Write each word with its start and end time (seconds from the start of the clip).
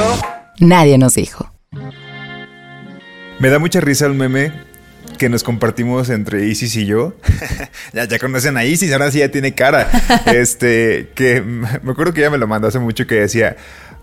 1. 0.00 0.22
Nadie 0.60 0.98
nos 0.98 1.14
dijo. 1.14 1.52
Me 3.38 3.48
da 3.48 3.58
mucha 3.58 3.80
risa 3.80 4.06
el 4.06 4.14
meme 4.14 4.52
que 5.18 5.28
nos 5.28 5.42
compartimos 5.42 6.08
entre 6.10 6.46
Isis 6.46 6.76
y 6.76 6.86
yo. 6.86 7.14
ya, 7.92 8.04
ya 8.04 8.18
conocen 8.18 8.56
a 8.56 8.64
Isis, 8.64 8.92
ahora 8.92 9.10
sí 9.10 9.18
ya 9.18 9.30
tiene 9.30 9.54
cara. 9.54 9.90
este, 10.26 11.10
que 11.14 11.42
me 11.42 11.68
acuerdo 11.90 12.12
que 12.12 12.20
ella 12.20 12.30
me 12.30 12.38
lo 12.38 12.46
mandó 12.46 12.68
hace 12.68 12.78
mucho 12.78 13.06
que 13.06 13.16
decía. 13.16 13.56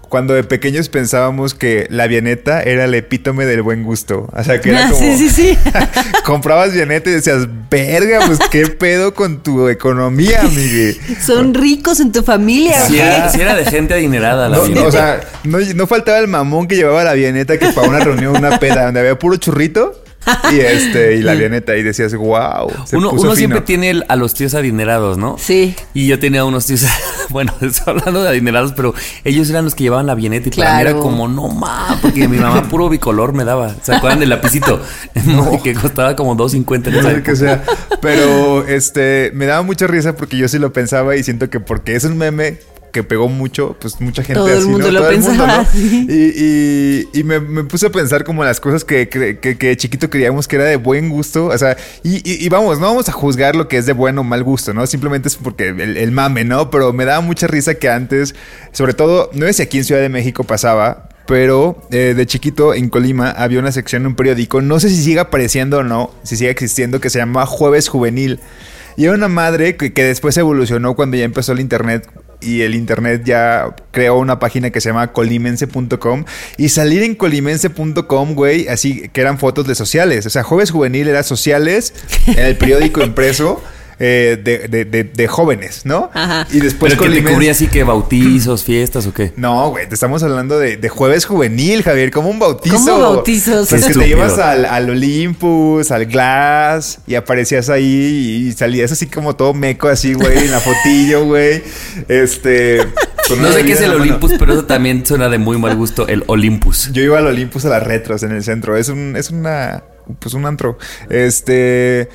Cuando 0.09 0.33
de 0.33 0.43
pequeños 0.43 0.89
pensábamos 0.89 1.53
que 1.53 1.87
la 1.89 2.07
vianeta 2.07 2.61
era 2.63 2.85
el 2.85 2.93
epítome 2.93 3.45
del 3.45 3.61
buen 3.61 3.83
gusto. 3.83 4.29
O 4.33 4.43
sea, 4.43 4.61
que 4.61 4.69
era 4.69 4.87
Ah, 4.87 4.89
como... 4.91 5.01
sí, 5.01 5.17
sí, 5.17 5.29
sí. 5.29 5.57
comprabas 6.25 6.73
vianeta 6.73 7.09
y 7.09 7.13
decías, 7.13 7.47
verga, 7.69 8.19
pues 8.25 8.39
qué 8.51 8.67
pedo 8.67 9.13
con 9.13 9.43
tu 9.43 9.67
economía, 9.69 10.41
amigue. 10.41 10.97
Son 11.25 11.53
ricos 11.53 11.99
en 11.99 12.11
tu 12.11 12.23
familia. 12.23 12.79
Si 12.87 12.99
¿o 12.99 13.03
era, 13.03 13.25
qué? 13.25 13.29
sí 13.37 13.41
era 13.41 13.55
de 13.55 13.65
gente 13.65 13.93
adinerada 13.93 14.49
la 14.49 14.57
No, 14.57 14.83
o 14.85 14.91
sea, 14.91 15.21
no, 15.43 15.59
no 15.59 15.87
faltaba 15.87 16.19
el 16.19 16.27
mamón 16.27 16.67
que 16.67 16.75
llevaba 16.75 17.03
la 17.03 17.11
avioneta 17.11 17.57
que 17.57 17.67
para 17.67 17.87
una 17.87 17.99
reunión, 17.99 18.35
una 18.37 18.59
peda, 18.59 18.85
donde 18.85 18.99
había 19.01 19.17
puro 19.19 19.35
churrito 19.37 19.93
y 20.51 20.59
este, 20.59 21.15
y 21.15 21.21
la 21.21 21.33
avioneta, 21.33 21.75
y 21.77 21.83
decías, 21.83 22.13
wow. 22.15 22.71
uno 22.93 23.11
uno 23.11 23.35
siempre 23.35 23.61
tiene 23.61 23.89
el- 23.89 24.05
a 24.07 24.15
los 24.15 24.33
tíos 24.33 24.53
adinerados, 24.53 25.17
¿no? 25.17 25.37
Sí. 25.39 25.75
Y 25.93 26.07
yo 26.07 26.19
tenía 26.19 26.45
unos 26.45 26.65
tíos, 26.65 26.85
bueno, 27.29 27.53
estoy 27.61 27.93
hablando 27.95 28.21
de 28.23 28.29
adinerados, 28.29 28.73
pero 28.73 28.93
ellos 29.23 29.49
eran 29.49 29.65
los 29.65 29.75
que 29.75 29.83
llevaban 29.83 30.05
la 30.05 30.13
avioneta 30.13 30.49
y 30.49 30.51
para 30.51 30.75
mí 30.75 30.81
era 30.81 30.91
Claro. 30.91 31.03
como, 31.03 31.27
no 31.27 31.47
ma, 31.49 31.97
porque 32.01 32.27
mi 32.27 32.37
mamá 32.37 32.63
puro 32.69 32.89
bicolor 32.89 33.33
me 33.33 33.43
daba. 33.43 33.75
¿Se 33.81 33.93
acuerdan 33.95 34.19
del 34.19 34.29
lapicito? 34.29 34.81
que 35.63 35.73
costaba 35.73 36.15
como 36.15 36.35
2.50 36.37 36.87
en 36.87 36.93
No 36.93 37.01
sé 37.23 37.35
sea. 37.35 37.63
Pero 38.01 38.65
este 38.67 39.31
me 39.33 39.45
daba 39.45 39.61
mucha 39.63 39.87
risa 39.87 40.15
porque 40.15 40.37
yo 40.37 40.47
sí 40.47 40.59
lo 40.59 40.71
pensaba 40.73 41.15
y 41.15 41.23
siento 41.23 41.49
que 41.49 41.59
porque 41.59 41.95
es 41.95 42.03
un 42.03 42.17
meme 42.17 42.59
que 42.97 43.03
pegó 43.03 43.29
mucho, 43.29 43.75
pues 43.79 44.01
mucha 44.01 44.23
gente 44.23 44.39
Todo 44.39 44.47
el 44.49 44.65
mundo 44.65 44.87
¿no? 44.87 44.91
lo 44.91 44.99
Todo 45.01 45.11
el 45.11 45.19
mundo, 45.19 45.43
pensaba, 45.43 45.67
¿no? 45.73 45.79
Y, 45.79 46.33
y- 47.13 47.19
y 47.19 47.23
me, 47.23 47.39
me 47.39 47.63
puse 47.63 47.85
a 47.87 47.89
pensar 47.91 48.23
como 48.23 48.43
las 48.43 48.59
cosas 48.59 48.83
que, 48.83 49.07
que, 49.07 49.37
que- 49.39 49.57
que 49.57 49.67
de 49.67 49.77
chiquito 49.77 50.09
creíamos 50.09 50.47
que 50.47 50.55
era 50.55 50.65
de 50.65 50.77
buen 50.77 51.09
gusto. 51.09 51.45
O 51.45 51.57
sea, 51.57 51.77
y, 52.03 52.49
vamos, 52.49 52.79
no 52.79 52.87
vamos 52.87 53.07
a 53.07 53.11
juzgar 53.11 53.55
lo 53.55 53.67
que 53.67 53.77
es 53.77 53.85
de 53.85 53.93
bueno 53.93 54.21
o 54.21 54.23
mal 54.23 54.43
gusto, 54.43 54.73
¿no? 54.73 54.87
Simplemente 54.87 55.27
es 55.27 55.35
porque 55.35 55.69
el, 55.69 55.97
el 55.97 56.11
mame, 56.11 56.43
¿no? 56.43 56.69
Pero 56.71 56.91
me 56.93 57.05
daba 57.05 57.21
mucha 57.21 57.45
risa 57.47 57.75
que 57.75 57.89
antes, 57.89 58.33
sobre 58.71 58.93
todo, 58.93 59.29
no 59.33 59.45
sé 59.45 59.53
si 59.53 59.61
aquí 59.61 59.77
en 59.77 59.83
Ciudad 59.83 60.01
de 60.01 60.09
México 60.09 60.43
pasaba, 60.43 61.09
pero 61.27 61.87
eh, 61.91 62.13
de 62.17 62.25
chiquito 62.25 62.73
en 62.73 62.89
Colima 62.89 63.29
había 63.31 63.59
una 63.59 63.71
sección 63.71 64.03
en 64.03 64.07
un 64.07 64.15
periódico, 64.15 64.61
no 64.61 64.79
sé 64.79 64.89
si 64.89 65.03
sigue 65.03 65.19
apareciendo 65.19 65.79
o 65.79 65.83
no, 65.83 66.11
si 66.23 66.35
sigue 66.37 66.49
existiendo, 66.49 66.99
que 66.99 67.09
se 67.09 67.19
llama 67.19 67.45
Jueves 67.45 67.89
Juvenil. 67.89 68.39
Y 68.95 69.03
era 69.05 69.13
una 69.13 69.27
madre 69.27 69.75
que, 69.75 69.93
que 69.93 70.03
después 70.03 70.35
evolucionó 70.37 70.95
cuando 70.95 71.17
ya 71.17 71.23
empezó 71.25 71.51
el 71.51 71.59
internet 71.59 72.09
y 72.39 72.61
el 72.61 72.75
internet 72.75 73.23
ya 73.25 73.75
creó 73.91 74.17
una 74.17 74.39
página 74.39 74.69
que 74.69 74.81
se 74.81 74.89
llama 74.89 75.11
colimense.com 75.11 76.25
y 76.57 76.69
salir 76.69 77.03
en 77.03 77.15
colimense.com, 77.15 78.33
güey, 78.35 78.67
así 78.67 79.09
que 79.09 79.21
eran 79.21 79.39
fotos 79.39 79.67
de 79.67 79.75
sociales. 79.75 80.25
O 80.25 80.29
sea, 80.29 80.43
Jueves 80.43 80.71
Juvenil 80.71 81.07
era 81.07 81.23
sociales 81.23 81.93
en 82.27 82.45
el 82.45 82.57
periódico 82.57 83.01
impreso. 83.01 83.61
Eh, 83.99 84.39
de, 84.43 84.67
de- 84.67 84.85
de- 84.85 85.03
de 85.03 85.27
jóvenes, 85.27 85.81
¿no? 85.85 86.09
Ajá. 86.13 86.47
Y 86.51 86.59
después 86.59 86.93
Pero 86.95 87.09
que 87.11 87.21
te 87.21 87.23
cubría 87.33 87.51
así 87.51 87.67
que 87.67 87.83
bautizos, 87.83 88.63
fiestas 88.63 89.07
o 89.07 89.13
qué. 89.13 89.33
no, 89.35 89.69
güey, 89.71 89.87
te 89.89 89.95
estamos 89.95 90.21
hablando 90.23 90.59
de, 90.59 90.77
de 90.77 90.89
jueves 90.89 91.25
juvenil, 91.25 91.81
Javier, 91.83 92.11
como 92.11 92.29
un 92.29 92.39
bautizo. 92.39 92.75
¿Cómo 92.77 92.99
bautizos? 92.99 93.69
Pues 93.69 93.85
que 93.85 93.93
te 93.93 94.07
llevas 94.07 94.37
al, 94.39 94.65
al 94.65 94.89
Olympus, 94.89 95.91
al 95.91 96.05
Glass, 96.05 96.99
y 97.07 97.15
aparecías 97.15 97.69
ahí 97.69 98.47
y 98.49 98.51
salías 98.53 98.91
así 98.91 99.07
como 99.07 99.35
todo 99.35 99.53
meco, 99.53 99.87
así, 99.87 100.13
güey, 100.13 100.37
en 100.37 100.51
la 100.51 100.59
fotillo, 100.59 101.25
güey. 101.25 101.63
Este. 102.07 102.79
No 103.39 103.51
sé 103.51 103.63
qué 103.65 103.73
es 103.73 103.81
el. 103.81 103.91
Olympus, 103.93 104.33
pero 104.39 104.53
eso 104.53 104.65
también 104.65 105.05
suena 105.05 105.27
de 105.27 105.37
muy 105.37 105.57
mal 105.57 105.75
gusto, 105.75 106.07
el 106.07 106.23
Olympus. 106.27 106.91
Yo 106.93 107.01
iba 107.01 107.17
al 107.17 107.27
Olympus 107.27 107.65
a 107.65 107.69
las 107.69 107.83
retros 107.83 108.23
en 108.23 108.31
el 108.31 108.43
centro. 108.43 108.77
Es 108.77 108.89
un, 108.89 109.15
es 109.17 109.31
una, 109.31 109.83
pues 110.19 110.33
un 110.33 110.45
antro. 110.45 110.77
Este, 111.09 112.07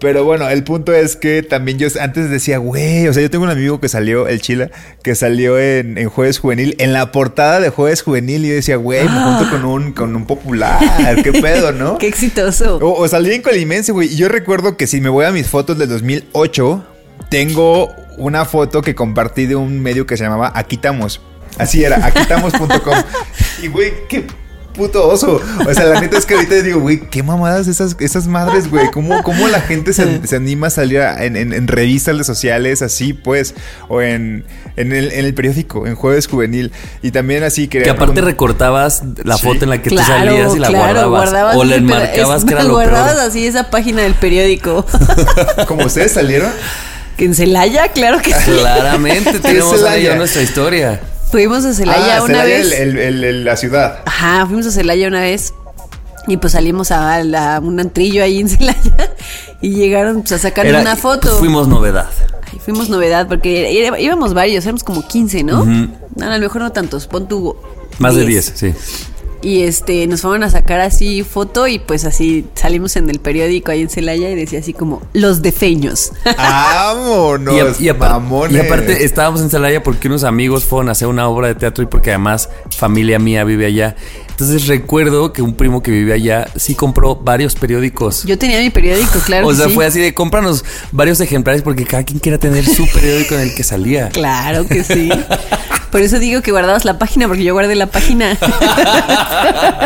pero 0.00 0.24
bueno, 0.24 0.48
el 0.48 0.62
punto 0.64 0.92
es 0.92 1.16
que 1.16 1.42
también 1.42 1.78
yo 1.78 1.88
antes 2.00 2.30
decía, 2.30 2.58
güey, 2.58 3.08
o 3.08 3.12
sea, 3.12 3.22
yo 3.22 3.30
tengo 3.30 3.44
un 3.44 3.50
amigo 3.50 3.80
que 3.80 3.88
salió, 3.88 4.28
el 4.28 4.40
Chila, 4.40 4.70
que 5.02 5.14
salió 5.14 5.58
en, 5.58 5.98
en 5.98 6.08
Jueves 6.08 6.38
Juvenil, 6.38 6.76
en 6.78 6.92
la 6.92 7.10
portada 7.10 7.58
de 7.60 7.70
Jueves 7.70 8.02
Juvenil, 8.02 8.44
y 8.44 8.48
yo 8.48 8.54
decía, 8.54 8.76
güey, 8.76 9.08
me 9.08 9.20
junto 9.20 9.50
con 9.50 9.64
un, 9.64 9.92
con 9.92 10.14
un 10.14 10.26
popular, 10.26 10.80
qué 11.22 11.32
pedo, 11.32 11.72
¿no? 11.72 11.98
Qué 11.98 12.06
exitoso. 12.06 12.76
O, 12.76 13.02
o 13.02 13.08
salí 13.08 13.32
en 13.32 13.42
Colimense, 13.42 13.92
güey. 13.92 14.12
Y 14.12 14.16
yo 14.16 14.28
recuerdo 14.28 14.76
que 14.76 14.86
si 14.86 15.00
me 15.00 15.08
voy 15.08 15.24
a 15.24 15.32
mis 15.32 15.48
fotos 15.48 15.78
del 15.78 15.88
2008, 15.88 16.84
tengo 17.30 17.92
una 18.18 18.44
foto 18.44 18.82
que 18.82 18.94
compartí 18.94 19.46
de 19.46 19.56
un 19.56 19.80
medio 19.80 20.06
que 20.06 20.16
se 20.16 20.24
llamaba 20.24 20.52
Aquitamos. 20.54 21.20
Así 21.58 21.82
era, 21.82 21.96
aquitamos.com. 22.06 22.94
y, 23.62 23.66
güey, 23.68 23.92
qué 24.08 24.26
puto 24.78 25.06
oso. 25.06 25.40
O 25.68 25.74
sea, 25.74 25.84
la 25.84 26.00
neta 26.00 26.16
es 26.16 26.24
que 26.24 26.34
ahorita 26.34 26.54
digo, 26.62 26.80
güey, 26.80 27.00
qué 27.10 27.22
mamadas 27.22 27.66
esas, 27.68 27.96
esas 28.00 28.26
madres, 28.28 28.70
güey. 28.70 28.90
¿Cómo, 28.92 29.22
cómo 29.22 29.46
la 29.48 29.60
gente 29.60 29.92
se, 29.92 30.26
se 30.26 30.36
anima 30.36 30.68
a 30.68 30.70
salir 30.70 31.00
a- 31.00 31.22
en, 31.24 31.36
en- 31.36 31.52
en 31.52 31.68
revistas 31.68 32.24
sociales 32.26 32.80
así, 32.80 33.12
pues? 33.12 33.54
O 33.88 34.00
en, 34.00 34.44
en, 34.76 34.92
el, 34.92 35.12
en 35.12 35.26
el 35.26 35.34
periódico, 35.34 35.86
en 35.86 35.94
Jueves 35.96 36.26
Juvenil. 36.28 36.72
Y 37.02 37.10
también 37.10 37.42
así 37.42 37.68
que... 37.68 37.82
Que 37.82 37.90
aparte 37.90 38.20
recortabas 38.22 39.02
la 39.24 39.36
Sí. 39.36 39.42
foto 39.44 39.64
en 39.64 39.70
la 39.70 39.82
que 39.82 39.90
tú 39.90 39.96
Claro, 39.96 40.08
salías 40.30 40.54
y 40.56 40.58
la 40.60 40.68
claro, 40.68 41.10
guardabas. 41.10 41.56
o 41.56 41.64
la 41.64 41.76
enmarcabas 41.76 42.38
es- 42.38 42.44
que 42.46 42.54
era 42.54 42.62
lo 42.64 42.70
guardabas 42.74 43.14
peor. 43.16 43.26
así 43.28 43.46
esa 43.46 43.68
página 43.70 44.02
del 44.02 44.14
periódico. 44.14 44.86
Como 45.66 45.84
ustedes 45.86 46.12
salieron. 46.12 46.50
que 47.16 47.24
en 47.24 47.34
Celaya, 47.34 47.88
claro 47.88 48.20
que 48.22 48.32
sí. 48.32 48.52
Claramente 48.60 49.38
tenemos 49.42 49.82
ahí 49.82 50.08
nuestra 50.16 50.40
historia. 50.42 51.00
Fuimos 51.30 51.64
a 51.64 51.74
Celaya 51.74 52.16
Ah, 52.18 52.22
una 52.22 52.26
Celaya, 52.42 52.56
vez. 52.56 52.72
el- 52.72 52.88
el- 52.90 52.98
el- 52.98 53.24
el- 53.24 53.44
la 53.44 53.56
ciudad. 53.56 53.98
Ajá, 54.06 54.46
fuimos 54.46 54.66
a 54.66 54.70
Celaya 54.70 55.08
una 55.08 55.20
vez. 55.20 55.52
Y 56.26 56.36
pues 56.36 56.52
salimos 56.52 56.90
a, 56.90 57.22
la- 57.24 57.60
un 57.62 57.78
antrillo 57.80 58.22
ahí 58.22 58.40
en 58.40 58.48
Celaya. 58.48 59.12
Y 59.60 59.70
llegaron 59.70 60.20
pues, 60.22 60.32
a 60.32 60.38
sacar 60.38 60.66
Era- 60.66 60.80
una 60.80 60.96
foto. 60.96 61.38
Fuimos 61.38 61.68
novedad. 61.68 62.08
Ay, 62.50 62.58
fuimos 62.64 62.88
novedad 62.88 63.28
porque 63.28 63.94
íbamos 63.98 64.32
varios, 64.34 64.64
éramos 64.64 64.84
como 64.84 65.06
15, 65.06 65.42
¿no? 65.44 65.64
No, 65.64 65.90
a 66.26 66.34
lo 66.34 66.38
mejor 66.40 66.62
no 66.62 66.72
tantos, 66.72 67.06
pon 67.06 67.28
tu 67.28 67.56
Más 67.98 68.14
de 68.14 68.24
10, 68.24 68.52
sí. 68.54 68.74
Y 69.40 69.62
este, 69.62 70.06
nos 70.08 70.22
fueron 70.22 70.42
a 70.42 70.50
sacar 70.50 70.80
así 70.80 71.22
foto 71.22 71.68
y 71.68 71.78
pues 71.78 72.04
así 72.04 72.44
salimos 72.54 72.96
en 72.96 73.08
el 73.08 73.20
periódico 73.20 73.70
ahí 73.70 73.82
en 73.82 73.88
Celaya 73.88 74.28
y 74.30 74.34
decía 74.34 74.58
así 74.58 74.72
como 74.72 75.00
los 75.12 75.42
defeños. 75.42 76.12
¡Vámonos! 76.36 77.54
y, 77.80 77.86
a- 77.86 77.92
y 77.92 77.94
apar- 77.94 78.10
mamones! 78.10 78.56
y 78.56 78.66
aparte 78.66 79.04
estábamos 79.04 79.40
en 79.40 79.50
Celaya 79.50 79.82
porque 79.82 80.08
unos 80.08 80.24
amigos 80.24 80.64
fueron 80.64 80.88
a 80.88 80.92
hacer 80.92 81.06
una 81.08 81.28
obra 81.28 81.48
de 81.48 81.54
teatro 81.54 81.84
y 81.84 81.86
porque 81.86 82.10
además 82.10 82.48
familia 82.76 83.18
mía 83.18 83.44
vive 83.44 83.66
allá. 83.66 83.94
Entonces 84.30 84.66
recuerdo 84.68 85.32
que 85.32 85.42
un 85.42 85.54
primo 85.54 85.82
que 85.82 85.90
vive 85.90 86.12
allá 86.12 86.46
sí 86.56 86.74
compró 86.76 87.16
varios 87.16 87.54
periódicos. 87.56 88.22
Yo 88.24 88.38
tenía 88.38 88.60
mi 88.60 88.70
periódico, 88.70 89.18
claro. 89.20 89.46
o 89.46 89.50
que 89.50 89.56
sea, 89.56 89.66
sí. 89.68 89.72
fue 89.74 89.86
así 89.86 90.00
de 90.00 90.14
cómpranos 90.14 90.64
varios 90.92 91.20
ejemplares 91.20 91.62
porque 91.62 91.84
cada 91.84 92.04
quien 92.04 92.20
quiera 92.20 92.38
tener 92.38 92.64
su 92.64 92.86
periódico 92.92 93.34
en 93.34 93.40
el 93.40 93.54
que 93.54 93.64
salía. 93.64 94.08
Claro 94.10 94.64
que 94.66 94.84
sí. 94.84 95.10
Por 95.90 96.02
eso 96.02 96.18
digo 96.18 96.42
que 96.42 96.50
guardabas 96.52 96.84
la 96.84 96.98
página, 96.98 97.26
porque 97.28 97.42
yo 97.44 97.54
guardé 97.54 97.74
la 97.74 97.86
página. 97.86 98.36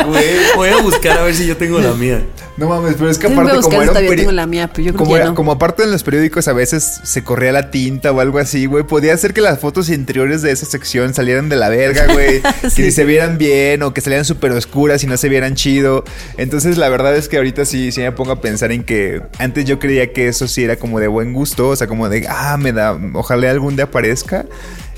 Güey. 0.06 0.24
Voy 0.56 0.68
a 0.70 0.76
buscar 0.82 1.18
a 1.18 1.22
ver 1.22 1.34
si 1.34 1.46
yo 1.46 1.56
tengo 1.56 1.78
la 1.80 1.92
mía. 1.92 2.22
No 2.56 2.68
mames, 2.68 2.94
pero 2.98 3.08
es 3.10 3.18
que 3.18 3.28
aparte 3.28 3.54
buscar 3.56 3.62
como 3.62 3.70
si 3.70 3.76
era 3.76 3.82
un 3.82 3.88
todavía 3.88 4.10
peri- 4.10 4.16
tengo 4.18 4.32
la 4.32 4.46
mía, 4.46 4.68
pero 4.70 4.82
yo 4.84 4.92
creo 4.92 4.98
como, 4.98 5.08
que 5.10 5.14
ya 5.14 5.20
era- 5.22 5.28
no. 5.30 5.34
como 5.34 5.52
aparte 5.52 5.84
en 5.84 5.90
los 5.90 6.02
periódicos 6.02 6.48
a 6.48 6.52
veces 6.52 7.00
se 7.02 7.24
corría 7.24 7.50
la 7.50 7.70
tinta 7.70 8.12
o 8.12 8.20
algo 8.20 8.38
así, 8.38 8.66
güey, 8.66 8.84
podía 8.84 9.16
ser 9.16 9.32
que 9.32 9.40
las 9.40 9.58
fotos 9.58 9.88
interiores 9.88 10.42
de 10.42 10.52
esa 10.52 10.66
sección 10.66 11.14
salieran 11.14 11.48
de 11.48 11.56
la 11.56 11.70
verga, 11.70 12.12
güey, 12.12 12.42
que 12.62 12.70
Sí. 12.70 12.92
se 12.92 13.04
vieran 13.06 13.38
bien 13.38 13.82
o 13.82 13.94
que 13.94 14.02
salieran 14.02 14.26
súper 14.26 14.52
oscuras 14.52 15.02
y 15.02 15.06
no 15.06 15.16
se 15.16 15.30
vieran 15.30 15.54
chido. 15.54 16.04
Entonces 16.36 16.76
la 16.76 16.90
verdad 16.90 17.16
es 17.16 17.28
que 17.28 17.38
ahorita 17.38 17.64
sí, 17.64 17.90
sí 17.90 18.02
me 18.02 18.12
pongo 18.12 18.32
a 18.32 18.40
pensar 18.42 18.70
en 18.70 18.84
que 18.84 19.22
antes 19.38 19.64
yo 19.64 19.78
creía 19.78 20.12
que 20.12 20.28
eso 20.28 20.46
sí 20.46 20.62
era 20.62 20.76
como 20.76 21.00
de 21.00 21.08
buen 21.08 21.32
gusto, 21.32 21.70
o 21.70 21.76
sea, 21.76 21.86
como 21.86 22.10
de, 22.10 22.26
ah, 22.28 22.58
me 22.58 22.72
da, 22.72 22.98
ojalá 23.14 23.50
algún 23.50 23.76
día 23.76 23.86
aparezca. 23.86 24.44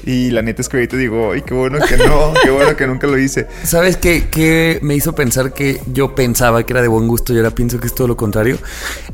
Y 0.06 0.30
la 0.30 0.42
neta 0.42 0.60
es 0.62 0.68
que 0.68 0.76
ahorita 0.76 0.96
digo, 0.96 1.32
ay, 1.32 1.42
qué 1.42 1.54
bueno 1.54 1.78
que 1.78 1.96
no, 1.96 2.34
qué 2.42 2.50
bueno 2.50 2.76
que 2.76 2.86
nunca 2.86 3.06
lo 3.06 3.18
hice. 3.18 3.46
¿Sabes 3.64 3.96
qué, 3.96 4.28
qué 4.30 4.78
me 4.82 4.94
hizo 4.94 5.14
pensar 5.14 5.54
que 5.54 5.80
yo 5.92 6.14
pensaba 6.14 6.64
que 6.64 6.72
era 6.74 6.82
de 6.82 6.88
buen 6.88 7.08
gusto 7.08 7.32
y 7.32 7.38
ahora 7.38 7.50
pienso 7.52 7.80
que 7.80 7.86
es 7.86 7.94
todo 7.94 8.08
lo 8.08 8.16
contrario? 8.16 8.58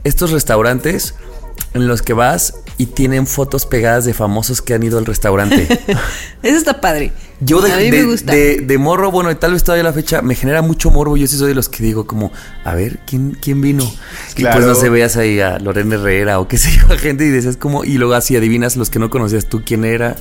Estos 0.04 0.30
restaurantes 0.32 1.14
en 1.74 1.86
los 1.86 2.02
que 2.02 2.12
vas 2.14 2.54
y 2.78 2.86
tienen 2.86 3.26
fotos 3.28 3.66
pegadas 3.66 4.04
de 4.04 4.14
famosos 4.14 4.62
que 4.62 4.74
han 4.74 4.82
ido 4.82 4.98
al 4.98 5.06
restaurante. 5.06 5.68
Eso 6.42 6.56
está 6.56 6.80
padre. 6.80 7.12
Yo 7.42 7.60
de, 7.60 7.72
a 7.72 7.76
mí 7.76 7.90
de- 7.90 7.98
me 7.98 8.04
gusta. 8.04 8.32
de- 8.32 8.56
de 8.60 8.78
morro, 8.78 9.10
bueno, 9.12 9.30
y 9.30 9.34
tal 9.36 9.52
vez 9.52 9.62
todavía 9.62 9.82
a 9.82 9.84
la 9.84 9.92
fecha, 9.92 10.20
me 10.22 10.34
genera 10.34 10.60
mucho 10.62 10.90
morbo. 10.90 11.16
Yo 11.16 11.26
sí 11.26 11.36
soy 11.36 11.48
de 11.48 11.54
los 11.54 11.68
que 11.68 11.82
digo 11.84 12.06
como, 12.06 12.32
a 12.64 12.74
ver, 12.74 12.98
¿quién, 13.06 13.36
quién 13.40 13.60
vino? 13.60 13.84
Y 14.36 14.42
pues 14.44 14.66
no 14.66 14.74
sé, 14.74 14.88
veas 14.88 15.16
ahí 15.16 15.38
a 15.40 15.58
Lorena 15.58 15.94
Herrera 15.94 16.40
o 16.40 16.48
qué 16.48 16.58
sé 16.58 16.70
yo, 16.72 16.92
a 16.92 16.98
gente 16.98 17.24
y 17.24 17.30
dices 17.30 17.56
como, 17.56 17.84
y 17.84 17.98
luego 17.98 18.14
así 18.14 18.36
adivinas 18.36 18.76
los 18.76 18.90
que 18.90 18.98
no 18.98 19.08
conocías 19.10 19.46
tú 19.46 19.62
quién 19.64 19.84
era. 19.84 20.16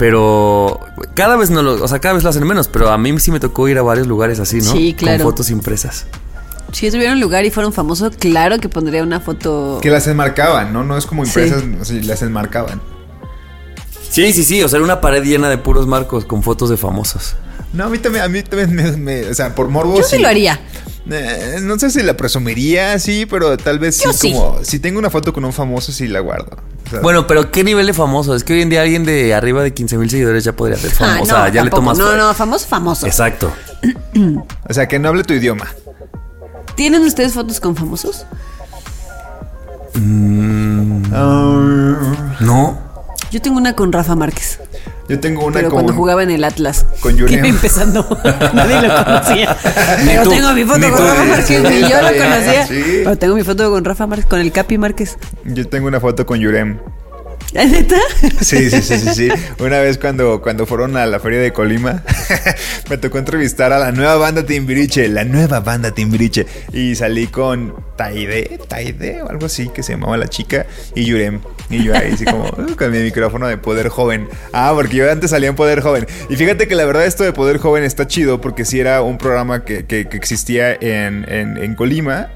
Pero 0.00 0.80
cada 1.14 1.36
vez 1.36 1.50
no 1.50 1.62
lo, 1.62 1.74
o 1.84 1.86
sea, 1.86 1.98
cada 1.98 2.14
vez 2.14 2.24
lo 2.24 2.30
hacen 2.30 2.46
menos, 2.46 2.68
pero 2.68 2.88
a 2.88 2.96
mí 2.96 3.20
sí 3.20 3.30
me 3.30 3.38
tocó 3.38 3.68
ir 3.68 3.76
a 3.76 3.82
varios 3.82 4.06
lugares 4.06 4.40
así, 4.40 4.56
¿no? 4.56 4.72
Sí, 4.72 4.94
claro. 4.96 5.22
Con 5.24 5.32
fotos 5.34 5.50
impresas. 5.50 6.06
Si 6.72 6.86
yo 6.86 6.92
tuviera 6.92 7.12
un 7.12 7.20
lugar 7.20 7.44
y 7.44 7.50
fuera 7.50 7.66
un 7.66 7.74
famoso, 7.74 8.10
claro 8.10 8.58
que 8.58 8.70
pondría 8.70 9.02
una 9.02 9.20
foto. 9.20 9.78
Que 9.82 9.90
las 9.90 10.06
enmarcaban, 10.06 10.72
¿no? 10.72 10.84
No 10.84 10.96
es 10.96 11.04
como 11.04 11.26
Sí. 11.26 11.28
impresas, 11.38 11.64
sea, 11.86 12.00
las 12.02 12.22
enmarcaban. 12.22 12.80
Sí, 14.10 14.32
sí, 14.32 14.42
sí, 14.42 14.62
o 14.62 14.68
sea, 14.68 14.78
era 14.78 14.84
una 14.84 15.02
pared 15.02 15.22
llena 15.22 15.50
de 15.50 15.58
puros 15.58 15.86
marcos 15.86 16.24
con 16.24 16.42
fotos 16.42 16.70
de 16.70 16.78
famosos. 16.78 17.36
No, 17.74 17.84
a 17.84 17.88
mí 17.90 17.98
también, 17.98 18.24
a 18.24 18.28
mí 18.28 18.42
también 18.42 18.74
me, 18.74 18.92
me- 18.96 19.26
o 19.28 19.34
sea, 19.34 19.54
por 19.54 19.68
morbo. 19.68 19.98
Yo 19.98 20.02
sí 20.02 20.16
lo 20.18 20.28
haría. 20.28 20.58
Eh, 21.10 21.58
no 21.60 21.78
sé 21.78 21.90
si 21.90 22.02
la 22.02 22.16
presumiría, 22.16 22.98
sí, 22.98 23.26
pero 23.26 23.58
tal 23.58 23.78
vez 23.78 23.96
sí, 23.98 24.04
Yo 24.04 24.12
sí. 24.14 24.32
como 24.32 24.64
si 24.64 24.78
tengo 24.78 24.98
una 24.98 25.10
foto 25.10 25.32
con 25.34 25.44
un 25.44 25.52
famoso, 25.52 25.92
sí 25.92 26.08
la 26.08 26.20
guardo. 26.20 26.56
Bueno, 27.02 27.26
pero 27.26 27.50
¿qué 27.50 27.62
nivel 27.64 27.86
de 27.86 27.94
famoso? 27.94 28.34
Es 28.34 28.44
que 28.44 28.52
hoy 28.54 28.62
en 28.62 28.70
día 28.70 28.82
alguien 28.82 29.04
de 29.04 29.32
arriba 29.34 29.62
de 29.62 29.72
15 29.72 29.96
mil 29.98 30.10
seguidores 30.10 30.44
ya 30.44 30.52
podría 30.52 30.76
ser 30.76 30.90
Ah, 30.92 30.94
famoso. 30.94 31.16
no, 31.18 31.22
o 31.22 31.26
sea, 31.26 31.48
ya 31.52 31.64
le 31.64 31.70
tomas. 31.70 31.96
No, 31.98 32.16
no, 32.16 32.34
famoso, 32.34 32.66
famoso. 32.66 33.06
Exacto. 33.06 33.52
o 34.68 34.72
sea, 34.74 34.88
que 34.88 34.98
no 34.98 35.08
hable 35.08 35.24
tu 35.24 35.32
idioma. 35.34 35.66
¿Tienen 36.74 37.02
ustedes 37.02 37.32
fotos 37.34 37.60
con 37.60 37.76
famosos? 37.76 38.26
No. 42.40 42.78
Yo 43.30 43.40
tengo 43.40 43.56
una 43.58 43.74
con 43.74 43.92
Rafa 43.92 44.14
Márquez. 44.16 44.58
Yo 45.10 45.18
tengo 45.18 45.44
una 45.44 45.54
Pero 45.54 45.70
con 45.70 45.78
cuando 45.78 45.92
jugaba 45.92 46.22
en 46.22 46.30
el 46.30 46.44
Atlas. 46.44 46.86
con 47.00 47.18
iba 47.18 47.48
empezando. 47.48 48.06
Nadie 48.54 48.80
lo 48.80 49.04
conocía. 49.04 49.56
Pero 50.06 50.22
tú, 50.22 50.30
tengo 50.30 50.52
mi 50.52 50.62
foto 50.62 50.80
con 50.80 50.96
tú. 50.96 51.02
Rafa 51.02 51.24
Márquez. 51.24 51.62
Ni 51.62 51.80
yo 51.80 52.00
lo 52.00 52.08
conocía. 52.08 52.66
Sí. 52.68 52.82
Pero 53.02 53.18
tengo 53.18 53.34
mi 53.34 53.42
foto 53.42 53.70
con 53.72 53.84
Rafa 53.84 54.06
Márquez, 54.06 54.26
con 54.26 54.38
el 54.38 54.52
Capi 54.52 54.78
Márquez. 54.78 55.18
Yo 55.44 55.66
tengo 55.66 55.88
una 55.88 55.98
foto 55.98 56.24
con 56.24 56.38
Yurem. 56.38 56.78
¿Es 57.52 57.70
neta? 57.70 57.96
Sí, 58.40 58.70
sí, 58.70 58.80
sí, 58.80 58.98
sí, 58.98 59.14
sí. 59.14 59.28
Una 59.58 59.80
vez 59.80 59.98
cuando, 59.98 60.40
cuando 60.40 60.66
fueron 60.66 60.96
a 60.96 61.04
la 61.06 61.18
feria 61.18 61.40
de 61.40 61.52
Colima, 61.52 62.02
me 62.90 62.96
tocó 62.96 63.18
entrevistar 63.18 63.72
a 63.72 63.78
la 63.80 63.90
nueva 63.90 64.14
banda 64.16 64.46
Timbiriche, 64.46 65.08
la 65.08 65.24
nueva 65.24 65.58
banda 65.60 65.90
Timbiriche. 65.90 66.46
Y 66.72 66.94
salí 66.94 67.26
con 67.26 67.74
Taide, 67.96 68.60
Taide 68.68 69.22
o 69.22 69.28
algo 69.30 69.46
así 69.46 69.68
que 69.68 69.82
se 69.82 69.92
llamaba 69.92 70.16
la 70.16 70.28
chica, 70.28 70.66
y 70.94 71.04
Yurem. 71.04 71.40
Y 71.70 71.82
yo 71.82 71.94
ahí 71.96 72.12
así 72.12 72.24
como 72.24 72.44
uh, 72.44 72.76
con 72.76 72.92
mi 72.92 72.98
micrófono 72.98 73.48
de 73.48 73.58
Poder 73.58 73.88
Joven. 73.88 74.28
Ah, 74.52 74.70
porque 74.74 74.96
yo 74.98 75.10
antes 75.10 75.30
salía 75.30 75.48
en 75.48 75.56
Poder 75.56 75.80
Joven. 75.80 76.06
Y 76.28 76.36
fíjate 76.36 76.68
que 76.68 76.76
la 76.76 76.84
verdad 76.84 77.04
esto 77.04 77.24
de 77.24 77.32
Poder 77.32 77.58
Joven 77.58 77.82
está 77.82 78.06
chido 78.06 78.40
porque 78.40 78.64
sí 78.64 78.78
era 78.78 79.02
un 79.02 79.18
programa 79.18 79.64
que, 79.64 79.86
que- 79.86 80.06
existía 80.12 80.72
en, 80.74 81.26
en- 81.28 81.56
en 81.58 81.74
Colima. 81.74 82.28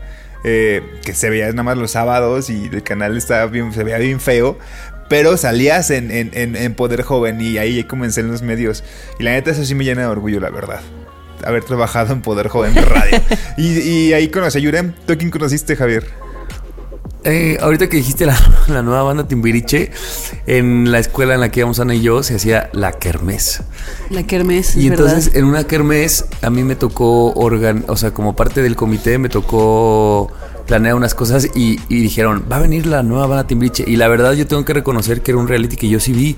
eh, 0.46 0.82
que 1.04 1.14
se 1.14 1.30
veía 1.30 1.48
nada 1.50 1.62
más 1.62 1.78
los 1.78 1.92
sábados 1.92 2.50
y 2.50 2.66
el 2.70 2.82
canal 2.82 3.16
estaba 3.16 3.46
bien, 3.46 3.72
se 3.72 3.82
veía 3.82 3.96
bien 3.98 4.20
feo. 4.20 4.58
Pero 5.16 5.36
salías 5.36 5.90
en, 5.90 6.10
en- 6.10 6.30
en- 6.34 6.56
en 6.56 6.74
Poder 6.74 7.02
Joven 7.02 7.40
y 7.40 7.58
ahí 7.58 7.84
comencé 7.84 8.20
en 8.22 8.30
los 8.30 8.42
medios. 8.42 8.82
Y 9.18 9.22
la 9.22 9.30
neta, 9.32 9.50
eso 9.52 9.64
sí 9.64 9.74
me 9.74 9.84
llena 9.84 10.02
de 10.02 10.08
orgullo, 10.08 10.40
la 10.40 10.50
verdad. 10.50 10.80
Haber 11.44 11.62
trabajado 11.64 12.12
en 12.12 12.22
Poder 12.22 12.48
Joven 12.48 12.74
radio. 12.74 13.20
y, 13.56 13.78
y 13.80 14.12
ahí 14.12 14.28
conocí 14.28 14.58
a 14.58 14.60
Yurem. 14.60 14.92
¿Tú 15.06 15.12
a 15.12 15.16
quién 15.16 15.30
conociste, 15.30 15.76
Javier? 15.76 16.04
Eh, 17.26 17.56
ahorita 17.62 17.88
que 17.88 17.96
dijiste 17.96 18.26
la, 18.26 18.36
la 18.68 18.82
nueva 18.82 19.02
banda 19.02 19.26
Timbiriche, 19.26 19.90
en 20.46 20.92
la 20.92 20.98
escuela 20.98 21.34
en 21.34 21.40
la 21.40 21.50
que 21.50 21.60
íbamos 21.60 21.80
Ana 21.80 21.94
y 21.94 22.02
yo 22.02 22.22
se 22.22 22.34
hacía 22.34 22.68
la 22.72 22.92
kermés. 22.92 23.62
La 24.10 24.24
Kermés. 24.24 24.76
Y 24.76 24.86
es 24.86 24.90
entonces 24.92 25.24
verdad. 25.26 25.38
en 25.38 25.44
una 25.46 25.64
kermés 25.64 26.26
a 26.42 26.50
mí 26.50 26.64
me 26.64 26.76
tocó 26.76 27.32
organ, 27.32 27.84
o 27.88 27.96
sea, 27.96 28.10
como 28.12 28.36
parte 28.36 28.60
del 28.62 28.76
comité 28.76 29.16
me 29.18 29.30
tocó 29.30 30.30
planear 30.66 30.94
unas 30.94 31.14
cosas 31.14 31.48
y, 31.54 31.80
y 31.88 32.00
dijeron, 32.02 32.44
va 32.50 32.56
a 32.56 32.60
venir 32.60 32.86
la 32.86 33.02
nueva 33.02 33.26
banda 33.26 33.46
Timbiriche. 33.46 33.84
Y 33.86 33.96
la 33.96 34.08
verdad 34.08 34.32
yo 34.32 34.46
tengo 34.46 34.64
que 34.64 34.74
reconocer 34.74 35.22
que 35.22 35.30
era 35.30 35.38
un 35.38 35.48
reality 35.48 35.76
que 35.76 35.88
yo 35.88 36.00
sí 36.00 36.12
vi. 36.12 36.36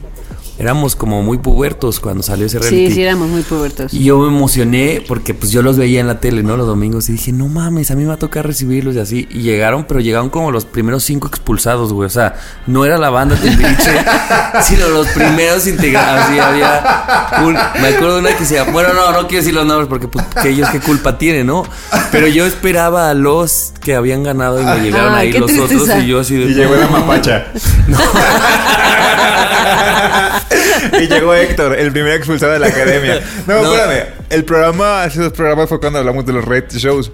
Éramos 0.59 0.97
como 0.97 1.23
muy 1.23 1.37
pubertos 1.39 2.01
cuando 2.01 2.23
salió 2.23 2.47
ese 2.47 2.59
reality. 2.59 2.89
Sí, 2.89 2.95
sí, 2.95 3.03
éramos 3.03 3.29
muy 3.29 3.43
pubertos. 3.43 3.93
Y 3.93 4.05
yo 4.05 4.19
me 4.19 4.29
emocioné 4.29 5.05
porque 5.07 5.35
pues 5.35 5.53
yo 5.53 5.61
los 5.61 5.77
veía 5.77 6.01
en 6.01 6.07
la 6.07 6.19
tele, 6.21 6.43
¿no? 6.43 6.57
Los 6.57 6.67
domingos 6.67 7.09
y 7.11 7.13
dije, 7.13 7.31
no 7.33 7.47
mames, 7.49 7.91
a 7.91 7.95
mí 7.95 8.03
me 8.03 8.09
va 8.09 8.15
a 8.15 8.19
tocar 8.19 8.47
recibirlos 8.47 8.95
y 8.97 8.99
así. 9.01 9.29
Y 9.31 9.41
llegaron, 9.43 9.85
pero 9.85 10.01
llegaron 10.01 10.31
como 10.31 10.51
los 10.51 10.65
primeros 10.65 11.05
cinco 11.05 11.29
expulsados, 11.29 11.93
güey. 11.93 12.07
O 12.07 12.11
sea, 12.11 12.37
no 12.67 12.85
era 12.87 12.97
la 12.97 13.11
banda 13.11 13.37
Timbiriche, 13.37 13.93
sino 14.63 14.89
los 14.89 15.07
primeros 15.09 15.67
integrados. 15.67 16.25
Así 16.27 16.39
había 16.39 17.33
un- 17.45 17.53
me 17.83 17.89
acuerdo 17.89 18.15
de 18.15 18.21
una 18.21 18.31
que 18.33 18.41
decía, 18.41 18.65
bueno, 18.65 18.95
no, 18.95 19.13
no 19.13 19.27
quiero 19.29 19.43
decir 19.43 19.55
los 19.55 19.67
nombres 19.67 19.89
porque 19.89 20.09
pues 20.09 20.25
que 20.43 20.49
ellos 20.49 20.69
qué 20.71 20.81
culpa 20.81 21.19
tienen, 21.19 21.47
¿no? 21.49 21.65
Pero 22.11 22.29
yo 22.29 22.47
esperaba 22.47 23.11
a 23.11 23.15
los 23.15 23.73
que 23.83 23.95
habían 23.95 24.23
ganado 24.23 24.61
y 24.61 24.65
me 24.65 24.81
llegaron 24.81 25.15
Ay, 25.15 25.33
ahí 25.33 25.39
los 25.39 25.53
otros 25.59 25.89
y 26.03 26.07
yo 26.07 26.21
así 26.21 26.35
de... 26.35 26.51
Y 26.51 26.55
llegó 26.55 26.75
la 26.77 26.87
"No". 26.87 27.99
y 31.01 31.07
llegó 31.09 31.35
Héctor, 31.35 31.79
el 31.79 31.93
primer 31.93 32.13
expulsado 32.15 32.53
de 32.53 32.59
la 32.59 32.69
academia. 32.69 33.21
No, 33.47 33.63
No. 33.63 33.75
espérame. 33.75 34.07
El 34.31 34.45
programa, 34.45 35.03
hace 35.05 35.21
dos 35.21 35.33
programas 35.33 35.69
fue 35.69 35.79
cuando 35.81 35.99
hablamos 35.99 36.27
de 36.27 36.33
los 36.33 36.45
reality 36.45 36.79
shows. 36.79 37.13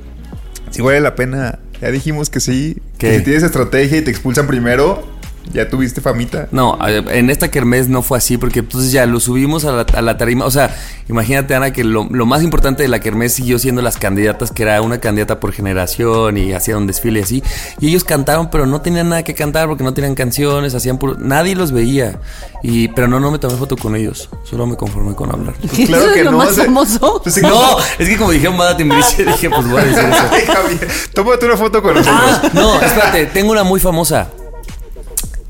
Si 0.71 0.81
vale 0.83 1.01
la 1.01 1.15
pena, 1.15 1.59
ya 1.81 1.91
dijimos 1.91 2.31
que 2.31 2.41
sí. 2.41 2.79
¿Qué? 2.99 3.09
Que 3.11 3.19
si 3.19 3.25
tienes 3.25 3.43
estrategia 3.43 3.99
y 3.99 4.03
te 4.03 4.11
expulsan 4.11 4.47
primero, 4.47 5.07
ya 5.53 5.69
tuviste 5.69 6.01
famita. 6.01 6.49
No, 6.51 6.79
eh, 6.87 7.03
en 7.11 7.31
esta 7.31 7.51
kermés 7.51 7.89
no 7.89 8.03
fue 8.03 8.19
así 8.19 8.39
porque 8.39 8.61
entonces 8.61 8.93
ya 8.93 9.07
lo 9.07 9.21
subimos 9.21 9.65
a 9.65 9.73
la, 9.73 9.83
a 9.83 10.03
la 10.03 10.17
tarima. 10.17 10.45
O 10.45 10.51
sea, 10.51 10.75
imagínate, 11.09 11.55
Ana, 11.55 11.73
que 11.73 11.85
lo, 11.85 12.07
lo 12.11 12.27
más 12.27 12.43
importante 12.43 12.83
de 12.83 12.89
la 12.89 13.01
kermés 13.01 13.35
siguió 13.35 13.59
siendo 13.59 13.83
las 13.83 13.97
candidatas, 13.97 14.51
que 14.51 14.63
era 14.63 14.81
una 14.83 14.99
candidata 14.99 15.41
por 15.41 15.53
generación 15.53 16.37
y 16.37 16.53
hacían 16.53 16.79
un 16.79 16.87
desfile 16.87 17.21
y 17.21 17.23
así. 17.23 17.43
Y 17.81 17.89
ellos 17.89 18.05
cantaron, 18.05 18.51
pero 18.51 18.67
no 18.67 18.81
tenían 18.81 19.09
nada 19.09 19.23
que 19.23 19.35
cantar 19.35 19.69
porque 19.69 19.85
no 19.85 19.95
tenían 19.95 20.15
canciones, 20.15 20.75
hacían 20.75 20.99
puro... 20.99 21.17
Nadie 21.19 21.55
los 21.55 21.73
veía. 21.73 22.19
Y, 22.63 22.89
pero 22.89 23.09
no, 23.09 23.19
no 23.21 23.31
me 23.31 23.39
tomé 23.39 23.57
foto 23.57 23.77
con 23.77 23.97
ellos. 23.97 24.29
Solo 24.45 24.67
me 24.67 24.77
conformé 24.77 25.15
con 25.15 25.31
hablar. 25.33 25.55
Pues 25.61 25.87
claro 25.87 26.05
¿Eso 26.05 26.15
que 26.15 26.21
es 26.21 26.25
lo 26.25 26.33
no. 26.33 26.39
más 26.39 26.51
o 26.51 26.55
sea, 26.55 26.65
famoso? 26.65 27.21
pues, 27.23 27.35
sí, 27.35 27.41
No, 27.43 27.79
es 27.99 28.09
que 28.09 28.17
como 28.17 28.31
dijeron 28.31 28.57
Bada 28.57 28.77
Timbiriche, 28.77 29.25
dije, 29.25 29.51
pues 29.51 29.69
voy 29.69 29.81
a 29.81 29.85
decir 29.85 30.05
eso. 30.05 30.23
Ay, 30.31 30.43
Javier, 30.47 30.89
tómate 31.13 31.47
una 31.47 31.57
foto 31.57 31.83
con 31.83 31.95
nosotros. 31.95 32.21
Ah, 32.23 32.51
no, 32.55 32.81
espérate, 32.81 33.27
tengo 33.27 33.53
una 33.53 33.65
muy 33.65 33.81
famosa. 33.81 34.29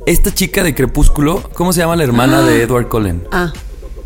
Esta 0.07 0.35
chica 0.35 0.63
de 0.63 0.75
Crepúsculo, 0.75 1.43
¿cómo 1.55 1.73
se 1.73 1.81
llama 1.81 1.97
la 1.97 2.05
hermana 2.05 2.41
de 2.43 2.63
Edward 2.63 2.89
Cullen? 2.89 3.25
Ah, 3.31 3.53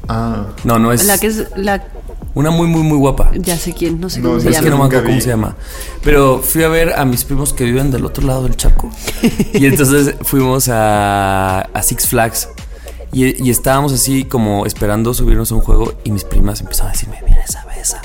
Ah, 0.09 0.47
No, 0.65 0.79
no 0.79 0.93
es. 0.93 1.05
la 1.05 1.19
que 1.19 1.27
es 1.27 1.47
la. 1.57 1.89
Una 2.35 2.51
muy, 2.51 2.69
muy, 2.69 2.83
muy 2.83 2.99
guapa. 2.99 3.31
Ya 3.35 3.57
sé 3.57 3.73
quién, 3.73 3.99
no 3.99 4.09
sé 4.11 4.21
No, 4.21 4.29
cómo 4.29 4.37
es 4.39 4.43
se 4.45 4.51
Es 4.51 4.57
que 4.59 4.65
no 4.67 4.73
llama. 4.73 4.85
me 4.85 4.89
acuerdo 4.89 5.07
cómo 5.09 5.21
se 5.21 5.29
llama. 5.29 5.57
Pero 6.05 6.41
fui 6.41 6.63
a 6.63 6.69
ver 6.69 6.93
a 6.97 7.05
mis 7.07 7.25
primos 7.25 7.53
que 7.55 7.65
viven 7.65 7.91
del 7.91 8.05
otro 8.05 8.25
lado 8.27 8.43
del 8.45 8.57
charco. 8.57 8.91
Y 9.55 9.65
entonces 9.67 10.15
fuimos 10.23 10.69
a, 10.69 11.61
a 11.63 11.83
Six 11.83 12.07
Flags. 12.09 12.51
Y, 13.11 13.43
y 13.43 13.51
estábamos 13.51 13.93
así 13.93 14.25
como 14.25 14.67
esperando 14.67 15.15
subirnos 15.15 15.51
a 15.51 15.55
un 15.55 15.61
juego. 15.63 15.95
Y 16.05 16.11
mis 16.13 16.25
primas 16.25 16.61
empezaron 16.61 16.91
a 16.91 16.93
decirme, 16.93 17.17
mira 17.27 17.41
esa 17.43 17.65
besa. 17.65 18.03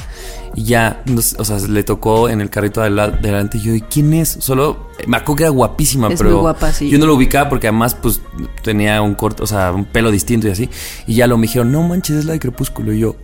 Y 0.53 0.63
ya, 0.65 1.01
o 1.38 1.46
sea, 1.46 1.58
le 1.60 1.84
tocó 1.84 2.27
en 2.27 2.41
el 2.41 2.50
carrito 2.50 2.81
de 2.81 2.89
la- 2.89 3.08
delante. 3.10 3.58
Y 3.58 3.62
yo, 3.62 3.74
¿y 3.74 3.81
quién 3.81 4.13
es? 4.13 4.36
Solo 4.39 4.88
eh, 5.00 5.03
me 5.08 5.15
acuerdo 5.17 5.36
que 5.38 5.43
era 5.43 5.50
guapísima, 5.51 6.10
Es 6.10 6.17
pero 6.17 6.31
muy 6.31 6.39
guapa, 6.41 6.74
sí. 6.74 6.89
yo 6.89 7.00
no 7.00 7.05
lo 7.05 7.15
ubicaba 7.15 7.48
porque 7.50 7.67
además, 7.67 7.96
pues 7.96 8.20
tenía 8.62 9.01
un 9.01 9.15
corto, 9.15 9.43
o 9.43 9.48
sea, 9.48 9.72
un 9.72 9.86
pelo 9.86 10.12
distinto 10.12 10.48
y 10.48 10.51
así. 10.51 10.70
Y 11.08 11.15
ya 11.15 11.27
lo 11.27 11.38
me 11.38 11.43
dijeron, 11.43 11.72
no 11.72 11.81
manches, 11.84 12.17
es 12.17 12.25
la 12.25 12.34
de 12.34 12.39
Crepúsculo. 12.39 12.91
Y 12.91 13.00
yo, 13.00 13.15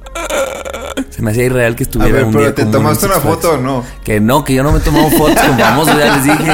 se 1.10 1.22
me 1.22 1.32
hacía 1.32 1.44
irreal 1.44 1.76
que 1.76 1.84
a 1.84 1.86
estuviera 1.86 2.14
ver, 2.14 2.24
un 2.26 2.32
pero 2.32 2.44
día 2.46 2.56
¿te 2.56 2.66
tomaste 2.66 3.06
una 3.08 3.16
foto 3.20 3.52
o 3.54 3.58
no? 3.58 3.84
Que 4.06 4.20
no, 4.22 4.46
que 4.46 4.54
yo 4.54 4.64
no 4.64 4.72
me 4.72 4.78
he 4.78 4.82
tomado 4.82 5.10
fotos 5.10 5.38
con 5.46 5.58
famosos, 5.60 5.98
ya 5.98 6.16
les 6.16 6.24
dije. 6.24 6.52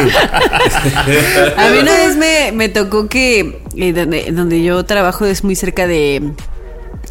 A 1.57 1.69
mí 1.69 1.77
una 1.81 1.91
vez 1.97 2.17
me, 2.17 2.51
me 2.51 2.69
tocó 2.69 3.07
que 3.07 3.61
eh, 3.75 3.93
donde, 3.93 4.31
donde 4.31 4.63
yo 4.63 4.83
trabajo 4.85 5.25
es 5.25 5.43
muy 5.43 5.55
cerca 5.55 5.85
de 5.87 6.31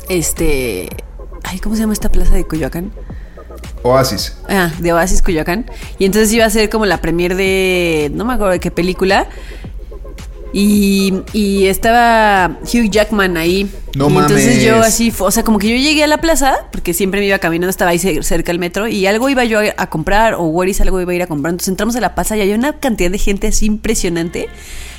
este 0.09 0.89
ay, 1.45 1.59
¿cómo 1.59 1.75
se 1.75 1.83
llama 1.83 1.93
esta 1.93 2.11
plaza 2.11 2.35
de 2.35 2.45
Coyoacán? 2.45 2.93
Oasis. 3.83 4.37
Ah, 4.49 4.71
de 4.79 4.93
Oasis 4.93 5.23
Coyoacán. 5.23 5.67
Y 5.99 6.05
entonces 6.05 6.33
iba 6.33 6.45
a 6.45 6.51
ser 6.51 6.71
como 6.71 6.87
la 6.87 7.01
premier 7.01 7.35
de. 7.37 8.11
No 8.15 8.25
me 8.25 8.35
acuerdo 8.35 8.53
de 8.53 8.61
qué 8.61 8.71
película. 8.71 9.29
Y, 10.55 11.15
y 11.33 11.67
estaba 11.69 12.59
Hugh 12.63 12.91
Jackman 12.91 13.39
ahí. 13.39 13.71
No 13.95 14.11
y 14.11 14.17
entonces 14.19 14.47
mames. 14.49 14.63
yo 14.65 14.81
así, 14.83 15.13
o 15.19 15.31
sea, 15.31 15.45
como 15.45 15.59
que 15.59 15.69
yo 15.69 15.77
llegué 15.77 16.05
a 16.05 16.07
la 16.07 16.19
plaza, 16.19 16.67
porque 16.71 16.93
siempre 16.93 17.21
me 17.21 17.27
iba 17.27 17.39
caminando, 17.39 17.71
estaba 17.71 17.91
ahí 17.93 17.99
cer- 17.99 18.23
cerca 18.23 18.53
del 18.53 18.59
metro, 18.59 18.87
y 18.87 19.07
algo 19.07 19.31
iba 19.31 19.45
yo 19.45 19.61
a, 19.61 19.65
a 19.77 19.89
comprar, 19.89 20.35
o 20.35 20.43
Waris 20.45 20.81
algo 20.83 21.01
iba 21.01 21.11
a 21.11 21.15
ir 21.15 21.23
a 21.23 21.27
comprar. 21.27 21.53
Entonces 21.53 21.69
entramos 21.69 21.97
a 21.97 22.01
la 22.01 22.15
plaza 22.15 22.37
y 22.37 22.43
había 22.43 22.55
una 22.55 22.75
cantidad 22.75 23.11
de 23.11 23.17
gente 23.19 23.47
así 23.47 23.65
impresionante. 23.65 24.49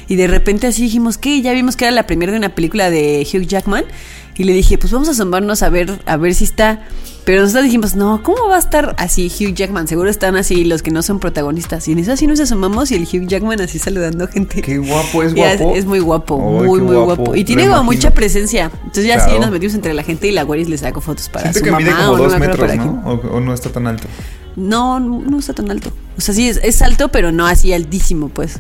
Y 0.08 0.16
de 0.16 0.26
repente 0.28 0.66
así 0.68 0.82
dijimos, 0.82 1.20
¿qué? 1.20 1.42
Ya 1.44 1.54
vimos 1.54 1.76
que 1.76 1.86
era 1.86 1.92
la 1.92 2.08
primera 2.08 2.32
de 2.32 2.38
una 2.40 2.50
película 2.56 2.90
de 2.90 3.26
Hugh 3.32 3.46
Jackman. 3.46 3.86
Y 4.38 4.46
le 4.46 4.54
dije, 4.54 4.78
pues 4.78 4.92
vamos 4.92 5.08
a 5.08 5.12
asomarnos 5.12 5.62
a 5.64 5.70
ver, 5.70 6.00
a 6.06 6.18
ver 6.18 6.34
si 6.34 6.44
está. 6.46 6.82
Pero 7.26 7.42
nosotros 7.42 7.64
dijimos, 7.66 7.96
no, 7.96 8.22
¿cómo 8.22 8.50
va 8.50 8.58
a 8.58 8.60
estar 8.60 8.96
así 8.98 9.28
Hugh 9.28 9.54
Jackman? 9.54 9.88
Seguro 9.88 10.10
están 10.10 10.36
así 10.36 10.66
los 10.66 10.82
que 10.82 10.92
no 10.92 11.02
son 11.04 11.20
protagonistas. 11.20 11.88
Y 11.88 11.94
en 11.94 12.00
eso 12.00 12.12
así 12.12 12.28
nos 12.28 12.40
asomamos 12.42 12.92
y 12.92 12.96
el 12.96 13.04
Hugh 13.04 13.28
Jackman 13.28 13.62
así 13.62 13.80
saludando 13.80 14.28
gente. 14.28 14.62
Qué 14.62 14.78
guapo, 14.80 15.24
es 15.24 15.34
guapo. 15.36 15.74
es 15.76 15.86
muy 15.86 16.00
guapo, 16.00 16.38
muy, 16.38 16.82
muy 16.82 16.96
guapo. 16.96 17.16
guapo. 17.24 17.36
Y 17.36 17.44
tiene 17.46 17.68
como 17.68 17.84
mucha 17.84 18.12
presencia. 18.12 18.72
Entonces 18.80 19.06
ya 19.06 19.16
Claro. 19.16 19.34
sí 19.34 19.40
nos 19.40 19.52
metimos 19.52 19.76
entre 19.76 19.94
la 19.94 20.04
gente 20.04 20.28
y 20.28 20.32
la 20.32 20.44
Waris 20.44 20.68
le 20.68 20.78
sacó 20.78 21.00
fotos 21.00 21.30
para 21.30 21.44
Siento 21.44 21.60
su 21.60 21.66
que 21.66 21.72
mamá 21.72 21.84
mide 21.86 21.96
como 21.96 22.12
o 22.12 22.18
dos 22.18 22.40
metros, 22.40 22.76
¿no? 22.76 23.02
O, 23.06 23.14
o 23.38 23.40
no 23.40 23.54
está 23.54 23.70
tan 23.70 23.88
alto. 23.88 24.08
No, 24.58 25.00
no, 25.00 25.22
no 25.22 25.40
está 25.40 25.54
tan 25.54 25.72
alto. 25.72 25.92
O 26.18 26.22
sea, 26.22 26.34
sí, 26.36 26.50
es, 26.50 26.60
es 26.62 26.82
alto, 26.82 27.08
pero 27.10 27.32
no 27.32 27.48
así 27.48 27.72
altísimo, 27.72 28.30
pues. 28.30 28.58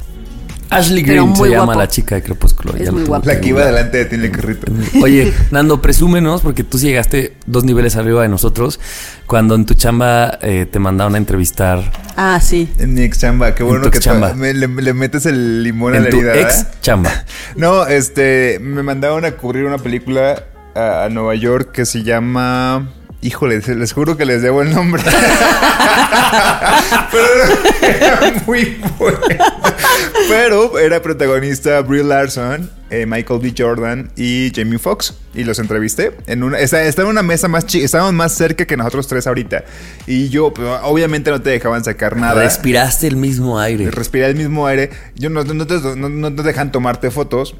Ashley 0.77 1.03
Green 1.03 1.35
se 1.35 1.49
llama 1.49 1.65
guapo. 1.65 1.79
la 1.79 1.87
chica 1.87 2.15
de 2.15 2.23
Crepúsculo. 2.23 2.73
Es 2.73 2.79
ya 2.81 2.85
lo 2.87 2.93
muy 2.93 3.03
guapo. 3.05 3.27
La 3.27 3.39
que 3.39 3.49
iba 3.49 3.65
delante 3.65 4.03
de 4.03 4.05
ti, 4.05 4.29
carrito. 4.31 4.71
Oye, 5.01 5.33
Nando, 5.51 5.81
presúmenos, 5.81 6.41
porque 6.41 6.63
tú 6.63 6.77
sí 6.77 6.87
llegaste 6.87 7.33
dos 7.45 7.63
niveles 7.63 7.95
arriba 7.95 8.21
de 8.21 8.29
nosotros 8.29 8.79
cuando 9.27 9.55
en 9.55 9.65
tu 9.65 9.73
chamba 9.73 10.37
eh, 10.41 10.65
te 10.69 10.79
mandaron 10.79 11.15
a 11.15 11.17
entrevistar 11.17 11.91
Ah, 12.15 12.39
sí. 12.41 12.69
En 12.79 12.93
mi 12.93 13.01
ex 13.01 13.19
chamba, 13.19 13.55
qué 13.55 13.63
En 13.63 13.69
bueno 13.69 13.85
tu 13.85 13.91
que 13.91 13.99
chamba. 13.99 14.29
te- 14.29 14.35
me- 14.35 14.53
le, 14.53 14.67
le 14.67 14.93
metes 14.93 15.25
el 15.25 15.63
limón 15.63 15.93
a 15.93 15.97
en 15.97 16.03
la 16.05 16.09
tu 16.09 16.17
herida. 16.17 16.35
ex 16.35 16.57
¿verdad? 16.57 16.73
chamba. 16.81 17.11
No, 17.55 17.85
este, 17.87 18.59
me 18.61 18.83
mandaron 18.83 19.25
a 19.25 19.31
cubrir 19.31 19.65
una 19.65 19.77
película 19.77 20.43
a, 20.75 21.05
a 21.05 21.09
Nueva 21.09 21.35
York 21.35 21.71
que 21.71 21.85
se 21.85 22.03
llama... 22.03 22.89
Híjole, 23.23 23.59
les 23.61 23.93
juro 23.93 24.17
que 24.17 24.25
les 24.25 24.41
debo 24.41 24.61
el 24.61 24.73
nombre. 24.73 25.01
Pero 27.11 27.25
era 27.81 28.33
muy 28.45 28.77
bueno. 28.99 29.19
Pero 30.27 30.77
era 30.79 31.01
protagonista 31.01 31.79
Brie 31.81 32.03
Larson, 32.03 32.69
eh, 32.89 33.05
Michael 33.05 33.39
B. 33.41 33.53
Jordan 33.57 34.11
y 34.15 34.51
Jamie 34.53 34.77
Foxx. 34.79 35.13
Y 35.33 35.43
los 35.45 35.57
entrevisté. 35.59 36.11
En 36.27 36.43
una, 36.43 36.59
estaba 36.59 36.83
en 36.83 37.05
una 37.07 37.23
mesa 37.23 37.47
más 37.47 37.65
chica. 37.65 37.85
Estaban 37.85 38.13
más 38.15 38.33
cerca 38.33 38.65
que 38.65 38.75
nosotros 38.77 39.07
tres 39.07 39.25
ahorita. 39.25 39.63
Y 40.05 40.29
yo, 40.29 40.53
pues, 40.53 40.67
obviamente 40.83 41.31
no 41.31 41.41
te 41.41 41.49
dejaban 41.51 41.83
sacar 41.83 42.17
nada. 42.17 42.43
Respiraste 42.43 43.07
el 43.07 43.15
mismo 43.15 43.59
aire. 43.59 43.89
Respirar 43.89 44.31
el 44.31 44.35
mismo 44.35 44.67
aire. 44.67 44.89
Yo 45.15 45.29
no, 45.29 45.43
no 45.43 45.65
te, 45.65 45.75
no- 45.95 46.09
no 46.09 46.35
te 46.35 46.43
dejan 46.43 46.71
tomarte 46.71 47.09
fotos. 47.09 47.55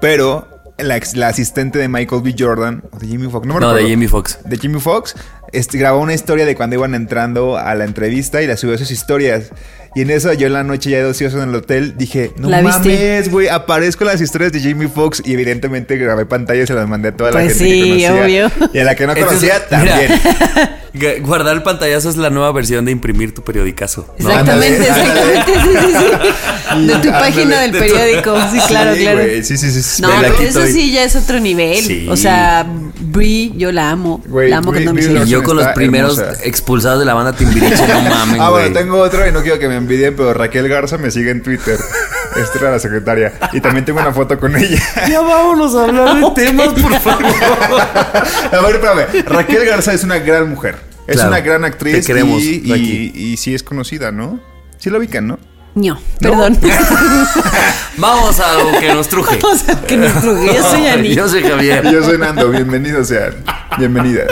Pero 0.00 0.48
la, 0.78 0.96
ex- 0.96 1.16
la 1.16 1.28
asistente 1.28 1.78
de 1.78 1.88
Michael 1.88 2.22
B. 2.22 2.34
Jordan, 2.38 2.82
o 2.90 2.98
de 2.98 3.06
Jimmy 3.06 3.30
Fox, 3.30 3.46
no 3.46 3.54
me 3.54 3.60
No, 3.60 3.74
de. 3.74 3.88
Jamie 3.88 4.08
Foxx. 4.08 4.38
De 4.44 4.56
Jimmy 4.58 4.80
Fox, 4.80 5.14
este, 5.52 5.78
grabó 5.78 6.00
una 6.00 6.14
historia 6.14 6.44
de 6.44 6.54
cuando 6.56 6.76
iban 6.76 6.94
entrando 6.94 7.56
a 7.56 7.74
la 7.74 7.84
entrevista 7.84 8.42
y 8.42 8.46
la 8.46 8.56
subió 8.56 8.74
a 8.74 8.78
sus 8.78 8.90
historias. 8.90 9.50
Y 9.96 10.00
en 10.00 10.10
eso, 10.10 10.32
yo 10.32 10.48
en 10.48 10.54
la 10.54 10.64
noche 10.64 10.90
ya 10.90 10.96
de 10.98 11.04
ocioso 11.04 11.40
en 11.40 11.50
el 11.50 11.54
hotel, 11.54 11.94
dije, 11.96 12.32
no 12.36 12.48
¿La 12.50 12.60
viste? 12.62 12.88
mames, 12.88 13.30
güey, 13.30 13.46
aparezco 13.46 14.02
en 14.02 14.08
las 14.08 14.20
historias 14.20 14.50
de 14.50 14.60
Jamie 14.60 14.88
Foxx 14.88 15.22
y 15.24 15.32
evidentemente 15.34 15.96
grabé 15.96 16.26
pantalla 16.26 16.62
y 16.64 16.66
se 16.66 16.74
las 16.74 16.88
mandé 16.88 17.10
a 17.10 17.16
toda 17.16 17.30
la 17.30 17.40
Pues 17.40 17.56
gente 17.56 17.64
que 17.72 17.72
sí, 17.84 17.88
conocía. 18.06 18.24
obvio. 18.24 18.68
Y 18.72 18.78
a 18.80 18.84
la 18.84 18.94
que 18.96 19.06
no 19.06 19.14
conocía, 19.14 19.68
también. 19.68 20.10
Guardar 21.22 21.54
el 21.56 21.62
pantallazo 21.64 22.08
es 22.08 22.16
la 22.16 22.30
nueva 22.30 22.52
versión 22.52 22.84
de 22.84 22.92
imprimir 22.92 23.34
tu 23.34 23.42
periodicazo. 23.42 24.06
¿no? 24.18 24.28
Exactamente, 24.30 24.82
exactamente. 24.86 25.52
Sí, 25.54 25.68
sí, 25.72 25.98
sí. 25.98 26.86
De 26.86 26.94
tu 26.96 27.08
página 27.10 27.60
del 27.62 27.72
periódico. 27.72 28.36
Sí, 28.52 28.58
claro, 28.68 28.94
Sí, 28.94 29.00
claro. 29.02 29.18
güey, 29.20 29.42
Sí, 29.42 29.56
sí, 29.58 29.70
sí. 29.72 29.82
sí. 29.82 30.02
No, 30.02 30.08
Me 30.08 30.30
pero 30.30 30.34
eso 30.48 30.66
sí 30.66 30.92
ya 30.92 31.02
es 31.02 31.16
otro 31.16 31.40
nivel. 31.40 31.82
Sí. 31.84 32.06
O 32.08 32.16
sea, 32.16 32.64
Brie, 33.00 33.52
yo 33.56 33.72
la 33.72 33.90
amo. 33.90 34.22
La 34.28 34.58
amo 34.58 34.72
Brie- 34.72 34.88
Brie 34.92 35.02
ser. 35.04 35.26
Y 35.26 35.30
yo 35.30 35.42
con 35.42 35.56
los 35.56 35.66
primeros 35.68 36.16
hermosa. 36.18 36.44
expulsados 36.44 37.00
de 37.00 37.04
la 37.06 37.14
banda 37.14 37.32
Timbiriche, 37.32 37.86
no 37.88 38.00
mames, 38.10 38.40
Ah, 38.40 38.50
güey. 38.50 38.62
bueno, 38.70 38.78
tengo 38.78 38.98
otro 39.00 39.26
y 39.26 39.32
no 39.32 39.42
quiero 39.42 39.58
que 39.58 39.68
me 39.68 39.76
envidien, 39.76 40.14
pero 40.16 40.32
Raquel 40.32 40.68
Garza 40.68 40.96
me 40.98 41.10
sigue 41.10 41.30
en 41.32 41.42
Twitter. 41.42 41.76
Esta 42.36 42.58
era 42.58 42.70
la 42.72 42.78
secretaria. 42.78 43.32
Y 43.52 43.60
también 43.60 43.84
tengo 43.84 44.00
una 44.00 44.12
foto 44.12 44.38
con 44.38 44.56
ella. 44.56 44.78
Ya 45.08 45.20
vámonos 45.20 45.74
a 45.74 45.84
hablar 45.84 46.16
de 46.20 46.30
temas, 46.34 46.68
por 46.74 46.92
favor. 47.00 47.24
A 47.24 48.60
ver, 48.60 48.74
espérame. 48.76 49.24
Raquel 49.26 49.64
Garza 49.66 49.92
es 49.92 50.02
una 50.04 50.18
gran 50.18 50.48
mujer. 50.50 50.76
Es 51.06 51.16
Claro. 51.16 51.30
una 51.30 51.40
gran 51.40 51.64
actriz. 51.64 52.00
Te 52.00 52.06
queremos, 52.12 52.42
y, 52.42 52.62
y, 52.64 52.70
Raqui. 52.70 53.12
y 53.14 53.36
sí 53.36 53.54
es 53.54 53.62
conocida, 53.62 54.10
¿no? 54.10 54.40
Sí 54.78 54.90
la 54.90 54.98
ubican, 54.98 55.26
¿no? 55.26 55.38
No, 55.74 55.98
perdón. 56.20 56.58
Vamos 57.98 58.38
a 58.40 58.52
algo 58.58 58.78
que 58.80 58.92
nos 58.94 59.08
truje. 59.08 59.38
o 59.44 59.56
sea, 59.56 59.80
que 59.82 59.96
nos 59.96 60.12
truje. 60.20 60.54
Yo 60.54 60.62
soy 60.62 60.86
Ani. 60.88 61.14
Yo 61.14 61.28
soy 61.28 61.42
Javier. 61.42 61.84
Yo 61.90 62.02
soy 62.02 62.16
Nando. 62.18 62.48
Bienvenidos 62.50 63.08
sean. 63.08 63.34
Bienvenidas. 63.78 64.28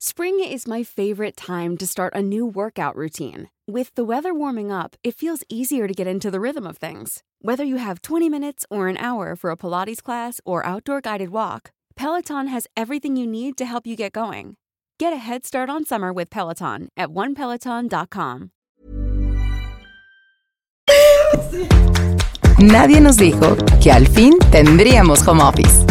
Spring 0.00 0.38
is 0.40 0.66
my 0.68 0.84
favorite 0.84 1.36
time 1.36 1.76
to 1.76 1.86
start 1.86 2.12
a 2.14 2.22
new 2.22 2.46
workout 2.46 2.94
routine. 2.96 3.48
With 3.66 3.94
the 3.94 4.04
weather 4.04 4.34
warming 4.34 4.70
up, 4.70 4.94
it 5.02 5.14
feels 5.14 5.42
easier 5.48 5.88
to 5.88 5.94
get 5.94 6.06
into 6.06 6.30
the 6.30 6.38
rhythm 6.38 6.66
of 6.66 6.76
things. 6.76 7.22
Whether 7.40 7.64
you 7.64 7.76
have 7.76 8.02
20 8.02 8.28
minutes 8.28 8.66
or 8.68 8.88
an 8.88 8.98
hour 8.98 9.34
for 9.36 9.50
a 9.50 9.56
Pilates 9.56 10.02
class 10.02 10.38
or 10.44 10.66
outdoor 10.66 11.00
guided 11.00 11.30
walk, 11.30 11.72
Peloton 11.96 12.48
has 12.48 12.66
everything 12.76 13.16
you 13.16 13.26
need 13.26 13.56
to 13.56 13.64
help 13.64 13.86
you 13.86 13.96
get 13.96 14.12
going. 14.12 14.56
Get 14.98 15.14
a 15.14 15.16
head 15.16 15.46
start 15.46 15.70
on 15.70 15.86
summer 15.86 16.12
with 16.12 16.28
Peloton 16.28 16.90
at 16.94 17.08
onepeloton.com. 17.08 18.50
Nadie 22.58 23.00
nos 23.00 23.16
dijo 23.16 23.56
que 23.82 23.90
al 23.90 24.06
fin 24.08 24.34
tendríamos 24.50 25.26
home 25.26 25.42
office. 25.42 25.86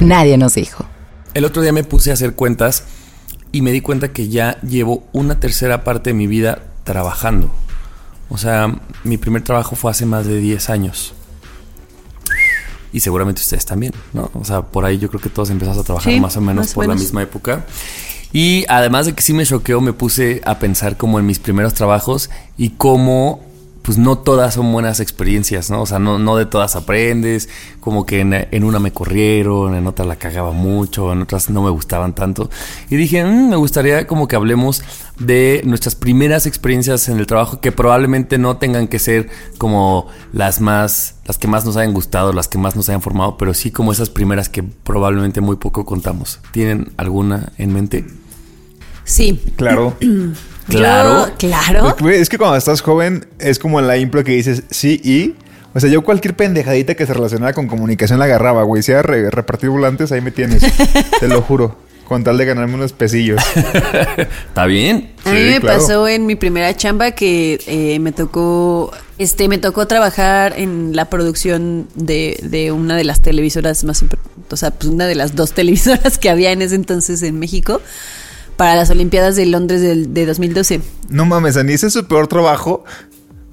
Nadie 0.00 0.38
nos 0.38 0.54
dijo. 0.54 0.86
El 1.34 1.44
otro 1.44 1.60
día 1.60 1.72
me 1.72 1.84
puse 1.84 2.08
a 2.10 2.14
hacer 2.14 2.34
cuentas 2.34 2.84
y 3.52 3.62
me 3.62 3.72
di 3.72 3.80
cuenta 3.80 4.12
que 4.12 4.28
ya 4.28 4.60
llevo 4.60 5.04
una 5.12 5.40
tercera 5.40 5.84
parte 5.84 6.10
de 6.10 6.14
mi 6.14 6.26
vida 6.26 6.62
trabajando. 6.84 7.50
O 8.28 8.38
sea, 8.38 8.74
mi 9.04 9.16
primer 9.16 9.42
trabajo 9.42 9.76
fue 9.76 9.90
hace 9.90 10.06
más 10.06 10.26
de 10.26 10.38
10 10.38 10.70
años. 10.70 11.14
Y 12.92 13.00
seguramente 13.00 13.40
ustedes 13.40 13.66
también, 13.66 13.92
¿no? 14.12 14.30
O 14.34 14.44
sea, 14.44 14.62
por 14.62 14.84
ahí 14.84 14.98
yo 14.98 15.08
creo 15.08 15.20
que 15.20 15.28
todos 15.28 15.50
empezamos 15.50 15.78
a 15.78 15.84
trabajar 15.84 16.12
Sí, 16.12 16.20
más 16.20 16.36
o 16.36 16.40
menos 16.40 16.66
más 16.66 16.74
por 16.74 16.86
la 16.86 16.94
misma 16.94 17.22
época. 17.22 17.64
Y 18.32 18.64
además 18.68 19.06
de 19.06 19.14
que 19.14 19.22
sí 19.22 19.32
me 19.32 19.44
choqueó, 19.44 19.80
me 19.80 19.92
puse 19.92 20.42
a 20.44 20.58
pensar 20.58 20.96
como 20.96 21.18
en 21.18 21.26
mis 21.26 21.38
primeros 21.38 21.74
trabajos 21.74 22.30
y 22.56 22.70
cómo 22.70 23.42
pues 23.88 23.96
no 23.96 24.18
todas 24.18 24.52
son 24.52 24.70
buenas 24.70 25.00
experiencias, 25.00 25.70
¿no? 25.70 25.80
O 25.80 25.86
sea, 25.86 25.98
no, 25.98 26.18
no 26.18 26.36
de 26.36 26.44
todas 26.44 26.76
aprendes, 26.76 27.48
como 27.80 28.04
que 28.04 28.20
en, 28.20 28.34
en 28.34 28.64
una 28.64 28.78
me 28.80 28.92
corrieron, 28.92 29.74
en 29.74 29.86
otra 29.86 30.04
la 30.04 30.16
cagaba 30.16 30.52
mucho, 30.52 31.10
en 31.10 31.22
otras 31.22 31.48
no 31.48 31.62
me 31.62 31.70
gustaban 31.70 32.14
tanto. 32.14 32.50
Y 32.90 32.96
dije, 32.96 33.24
"Mm, 33.24 33.48
me 33.48 33.56
gustaría 33.56 34.06
como 34.06 34.28
que 34.28 34.36
hablemos 34.36 34.82
de 35.18 35.62
nuestras 35.64 35.94
primeras 35.94 36.44
experiencias 36.44 37.08
en 37.08 37.18
el 37.18 37.26
trabajo 37.26 37.62
que 37.62 37.72
probablemente 37.72 38.36
no 38.36 38.58
tengan 38.58 38.88
que 38.88 38.98
ser 38.98 39.30
como 39.56 40.08
las 40.34 40.60
más, 40.60 41.14
las 41.24 41.38
que 41.38 41.48
más 41.48 41.64
nos 41.64 41.78
hayan 41.78 41.94
gustado, 41.94 42.34
las 42.34 42.46
que 42.46 42.58
más 42.58 42.76
nos 42.76 42.90
hayan 42.90 43.00
formado, 43.00 43.38
pero 43.38 43.54
sí 43.54 43.70
como 43.70 43.90
esas 43.90 44.10
primeras 44.10 44.50
que 44.50 44.62
probablemente 44.62 45.40
muy 45.40 45.56
poco 45.56 45.86
contamos. 45.86 46.40
¿Tienen 46.52 46.92
alguna 46.98 47.54
en 47.56 47.72
mente? 47.72 48.04
Sí. 49.04 49.40
Claro. 49.56 49.96
Claro. 50.68 51.26
Yo- 51.28 51.36
claro. 51.36 51.96
Es 52.10 52.28
que 52.28 52.38
cuando 52.38 52.56
estás 52.56 52.80
joven 52.80 53.26
es 53.38 53.58
como 53.58 53.80
la 53.80 53.96
impro 53.96 54.22
que 54.24 54.32
dices 54.32 54.62
sí 54.70 55.00
y. 55.04 55.34
O 55.74 55.80
sea, 55.80 55.90
yo 55.90 56.02
cualquier 56.02 56.34
pendejadita 56.34 56.94
que 56.94 57.06
se 57.06 57.12
relacionara 57.14 57.52
con 57.52 57.68
comunicación 57.68 58.18
la 58.18 58.24
agarraba, 58.24 58.62
güey. 58.62 58.82
Si 58.82 58.90
era 58.90 59.02
re- 59.02 59.30
repartir 59.30 59.68
volantes, 59.70 60.10
ahí 60.12 60.20
me 60.20 60.30
tienes. 60.30 60.62
Te 61.20 61.28
lo 61.28 61.42
juro. 61.42 61.76
Con 62.04 62.24
tal 62.24 62.38
de 62.38 62.46
ganarme 62.46 62.74
unos 62.74 62.94
pesillos. 62.94 63.40
¿Está 63.54 64.64
bien? 64.64 65.12
A 65.26 65.30
mí 65.30 65.40
me 65.40 65.60
claro. 65.60 65.78
pasó 65.78 66.08
en 66.08 66.24
mi 66.24 66.36
primera 66.36 66.74
chamba 66.74 67.10
que 67.10 67.60
eh, 67.66 67.98
me 67.98 68.12
tocó, 68.12 68.90
este, 69.18 69.46
me 69.48 69.58
tocó 69.58 69.86
trabajar 69.86 70.54
en 70.56 70.96
la 70.96 71.10
producción 71.10 71.86
de, 71.94 72.38
de 72.42 72.72
una 72.72 72.96
de 72.96 73.04
las 73.04 73.20
televisoras 73.20 73.84
más, 73.84 74.02
o 74.50 74.56
sea, 74.56 74.70
pues 74.70 74.90
una 74.90 75.06
de 75.06 75.16
las 75.16 75.36
dos 75.36 75.52
televisoras 75.52 76.16
que 76.16 76.30
había 76.30 76.50
en 76.52 76.62
ese 76.62 76.76
entonces 76.76 77.22
en 77.22 77.38
México 77.38 77.82
para 78.58 78.74
las 78.74 78.90
Olimpiadas 78.90 79.36
de 79.36 79.46
Londres 79.46 79.80
del, 79.80 80.12
de 80.12 80.26
2012. 80.26 80.82
No 81.08 81.24
mames, 81.24 81.56
Ani, 81.56 81.72
ese 81.72 81.86
es 81.86 81.94
su 81.94 82.04
peor 82.06 82.26
trabajo. 82.28 82.84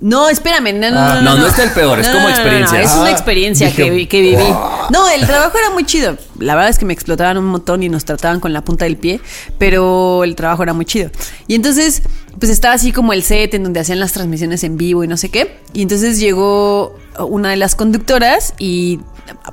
No, 0.01 0.27
espérame, 0.27 0.73
no, 0.77 0.91
no, 0.91 0.99
Ah, 0.99 1.21
no, 1.23 1.35
no, 1.35 1.37
no 1.37 1.47
está 1.47 1.63
el 1.63 1.71
peor, 1.71 1.97
es 1.99 2.09
como 2.09 2.27
experiencia. 2.27 2.81
es 2.81 2.91
Ah, 2.91 2.99
una 3.01 3.11
experiencia 3.11 3.67
dije, 3.67 3.83
que, 3.85 3.89
vi- 3.91 4.07
que 4.07 4.19
viví. 4.21 4.43
No, 4.91 5.07
el 5.09 5.25
trabajo 5.25 5.57
era 5.57 5.69
muy 5.69 5.85
chido. 5.85 6.17
La 6.37 6.53
verdad 6.53 6.69
es 6.69 6.77
que 6.77 6.85
me 6.85 6.93
explotaban 6.93 7.37
un 7.37 7.45
montón 7.45 7.81
y 7.81 7.87
nos 7.87 8.03
trataban 8.03 8.41
con 8.41 8.51
la 8.51 8.61
punta 8.61 8.83
del 8.85 8.97
pie, 8.97 9.21
pero 9.57 10.23
el 10.25 10.35
trabajo 10.35 10.63
era 10.63 10.73
muy 10.73 10.83
chido. 10.85 11.09
Y 11.47 11.55
entonces, 11.55 12.01
pues 12.39 12.51
estaba 12.51 12.73
así 12.73 12.91
como 12.91 13.13
el 13.13 13.23
set 13.23 13.53
en 13.53 13.63
donde 13.63 13.79
hacían 13.79 13.99
las 13.99 14.11
transmisiones 14.13 14.63
en 14.63 14.77
vivo 14.77 15.03
y 15.03 15.07
no 15.07 15.17
sé 15.17 15.29
qué. 15.29 15.57
Y 15.73 15.81
entonces 15.81 16.19
llegó 16.19 16.97
una 17.19 17.49
de 17.49 17.55
las 17.55 17.75
conductoras 17.75 18.53
y 18.59 18.99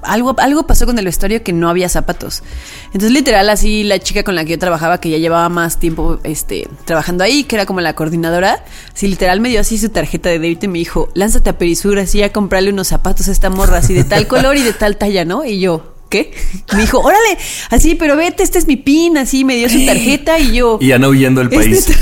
algo, 0.03 0.35
algo 0.39 0.67
pasó 0.67 0.87
con 0.87 0.99
el 0.99 1.05
vestuario 1.05 1.43
que 1.43 1.53
no 1.53 1.69
había 1.69 1.89
zapatos. 1.89 2.43
Entonces, 2.87 3.13
literal, 3.13 3.49
así 3.49 3.85
la 3.85 3.99
chica 3.99 4.23
con 4.23 4.35
la 4.35 4.45
que 4.45 4.53
yo 4.53 4.59
trabajaba, 4.59 5.01
que 5.01 5.11
ya 5.11 5.19
llevaba 5.19 5.49
más 5.49 5.79
tiempo 5.79 6.19
este, 6.25 6.69
trabajando 6.85 7.25
ahí, 7.25 7.45
que 7.45 7.57
era 7.57 7.67
como 7.67 7.81
la 7.81 7.95
coordinadora, 7.95 8.65
así 8.93 9.09
literal 9.09 9.41
me 9.41 9.49
dio 9.49 9.61
así 9.61 9.79
su 9.79 9.89
tarjeta 9.89 10.29
de 10.29 10.39
débito 10.39 10.67
y 10.67 10.69
me 10.69 10.79
dijo, 10.79 11.09
lánzate 11.15 11.51
a 11.51 11.59
Perisur 11.59 11.99
así 11.99 12.23
a 12.23 12.33
comprarle 12.33 12.71
unos 12.71 12.89
zapatos 12.89 13.29
a 13.29 13.33
esta 13.33 13.51
morra, 13.51 13.79
así 13.79 13.95
de 13.95 14.05
tal 14.05 14.27
color 14.29 14.57
y 14.57 14.63
de 14.63 14.73
tal 14.73 14.97
talla, 14.97 15.25
¿no? 15.25 15.45
Y 15.45 15.61
yo, 15.61 15.92
¿qué? 16.13 16.31
Me 16.75 16.83
dijo, 16.83 17.01
órale, 17.01 17.39
así, 17.71 17.95
pero 17.95 18.17
vete, 18.17 18.43
este 18.43 18.59
es 18.59 18.67
mi 18.67 18.77
pin, 18.77 19.17
así, 19.17 19.45
me 19.47 19.57
dio 19.57 19.71
su 19.71 19.85
tarjeta 19.87 20.39
y 20.39 20.53
yo... 20.53 20.77
Y 20.79 20.89
ya 20.89 20.99
no 20.99 21.09
huyendo 21.09 21.41
el 21.41 21.49
país. 21.49 21.89
Este 21.89 21.95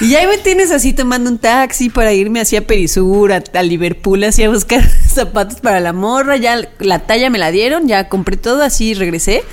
y 0.00 0.14
ahí 0.14 0.26
me 0.26 0.38
tienes 0.38 0.70
así 0.70 0.94
tomando 0.94 1.28
un 1.28 1.38
taxi 1.38 1.90
para 1.90 2.14
irme 2.14 2.40
así 2.40 2.56
a 2.56 2.66
Perisur, 2.66 3.32
a, 3.34 3.44
a 3.52 3.62
Liverpool, 3.62 4.24
así 4.24 4.42
a 4.44 4.48
buscar 4.48 4.88
zapatos 5.06 5.60
para 5.60 5.78
la 5.80 5.92
morra. 5.92 6.38
Ya 6.38 6.58
la 6.78 7.00
talla 7.00 7.28
me 7.28 7.38
la 7.38 7.50
dieron, 7.50 7.86
ya 7.86 8.08
compré 8.08 8.38
todo, 8.38 8.62
así 8.62 8.94
regresé. 8.94 9.44